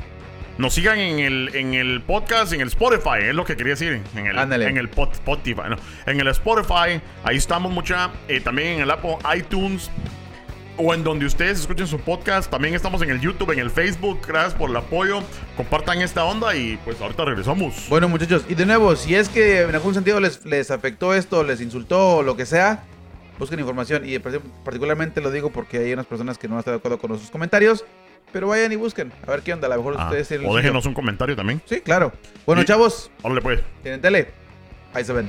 Nos 0.59 0.75
sigan 0.75 0.99
en 0.99 1.19
el, 1.21 1.55
en 1.55 1.75
el 1.75 2.03
podcast, 2.03 2.53
en 2.53 2.61
el 2.61 2.69
Spotify, 2.69 3.23
es 3.29 3.35
lo 3.35 3.45
que 3.45 3.57
quería 3.57 3.73
decir. 3.73 4.03
En 4.15 4.27
el, 4.27 4.39
Ándale. 4.39 4.67
en 4.69 4.77
el 4.77 4.91
pot- 4.91 5.13
Spotify, 5.13 5.63
no, 5.71 5.77
en 6.05 6.21
el 6.21 6.27
Spotify, 6.29 7.01
ahí 7.25 7.37
estamos 7.39 7.73
mucha. 7.73 8.11
eh, 8.29 8.41
también 8.41 8.69
en 8.75 8.81
el 8.83 8.91
Apple 8.91 9.17
iTunes 9.37 9.91
o 10.77 10.95
en 10.95 11.05
donde 11.05 11.27
ustedes 11.27 11.61
escuchen 11.61 11.87
su 11.87 11.99
podcast. 11.99 12.51
También 12.51 12.75
estamos 12.75 13.03
en 13.03 13.11
el 13.11 13.21
YouTube, 13.21 13.51
en 13.53 13.59
el 13.59 13.71
Facebook. 13.71 14.21
Gracias 14.27 14.55
por 14.55 14.71
el 14.71 14.77
apoyo. 14.77 15.23
Compartan 15.57 16.01
esta 16.01 16.25
onda 16.25 16.55
y 16.57 16.79
pues 16.85 17.01
ahorita 17.01 17.25
regresamos. 17.25 17.87
Bueno, 17.89 18.09
muchachos, 18.09 18.45
y 18.49 18.55
de 18.55 18.67
nuevo, 18.67 18.97
si 18.97 19.15
es 19.15 19.29
que 19.29 19.63
en 19.63 19.75
algún 19.75 19.95
sentido 19.95 20.19
les, 20.21 20.45
les 20.47 20.71
afectó 20.71 21.15
esto, 21.15 21.45
les 21.45 21.61
insultó 21.61 22.17
o 22.17 22.23
lo 22.23 22.37
que 22.37 22.47
sea, 22.47 22.85
busquen 23.39 23.61
información. 23.61 24.03
Y 24.09 24.19
particularmente 24.19 25.21
lo 25.21 25.31
digo 25.31 25.51
porque 25.51 25.79
hay 25.79 25.93
unas 25.93 26.07
personas 26.07 26.39
que 26.39 26.49
no 26.49 26.59
están 26.59 26.75
de 26.75 26.79
acuerdo 26.79 26.99
con 26.99 27.11
nuestros 27.11 27.31
comentarios. 27.31 27.85
Pero 28.33 28.49
vayan 28.49 28.73
y 28.73 28.77
busquen. 28.77 29.13
A 29.27 29.31
ver 29.31 29.43
qué 29.43 29.53
onda. 29.53 29.67
A 29.67 29.71
lo 29.71 29.77
mejor 29.77 29.97
Ah, 29.99 30.07
ustedes 30.11 30.41
o 30.47 30.57
déjenos 30.57 30.87
un 30.87 30.95
comentario 30.95 31.37
también. 31.37 31.61
Sí, 31.67 31.83
claro. 31.83 32.13
Bueno, 32.47 32.63
Y- 32.63 32.65
chavos, 32.65 33.11
Órale 33.21 33.43
pues. 33.43 33.61
tienen 33.83 34.01
tele. 34.01 34.29
Ahí 34.95 35.05
se 35.05 35.13
ven. 35.13 35.29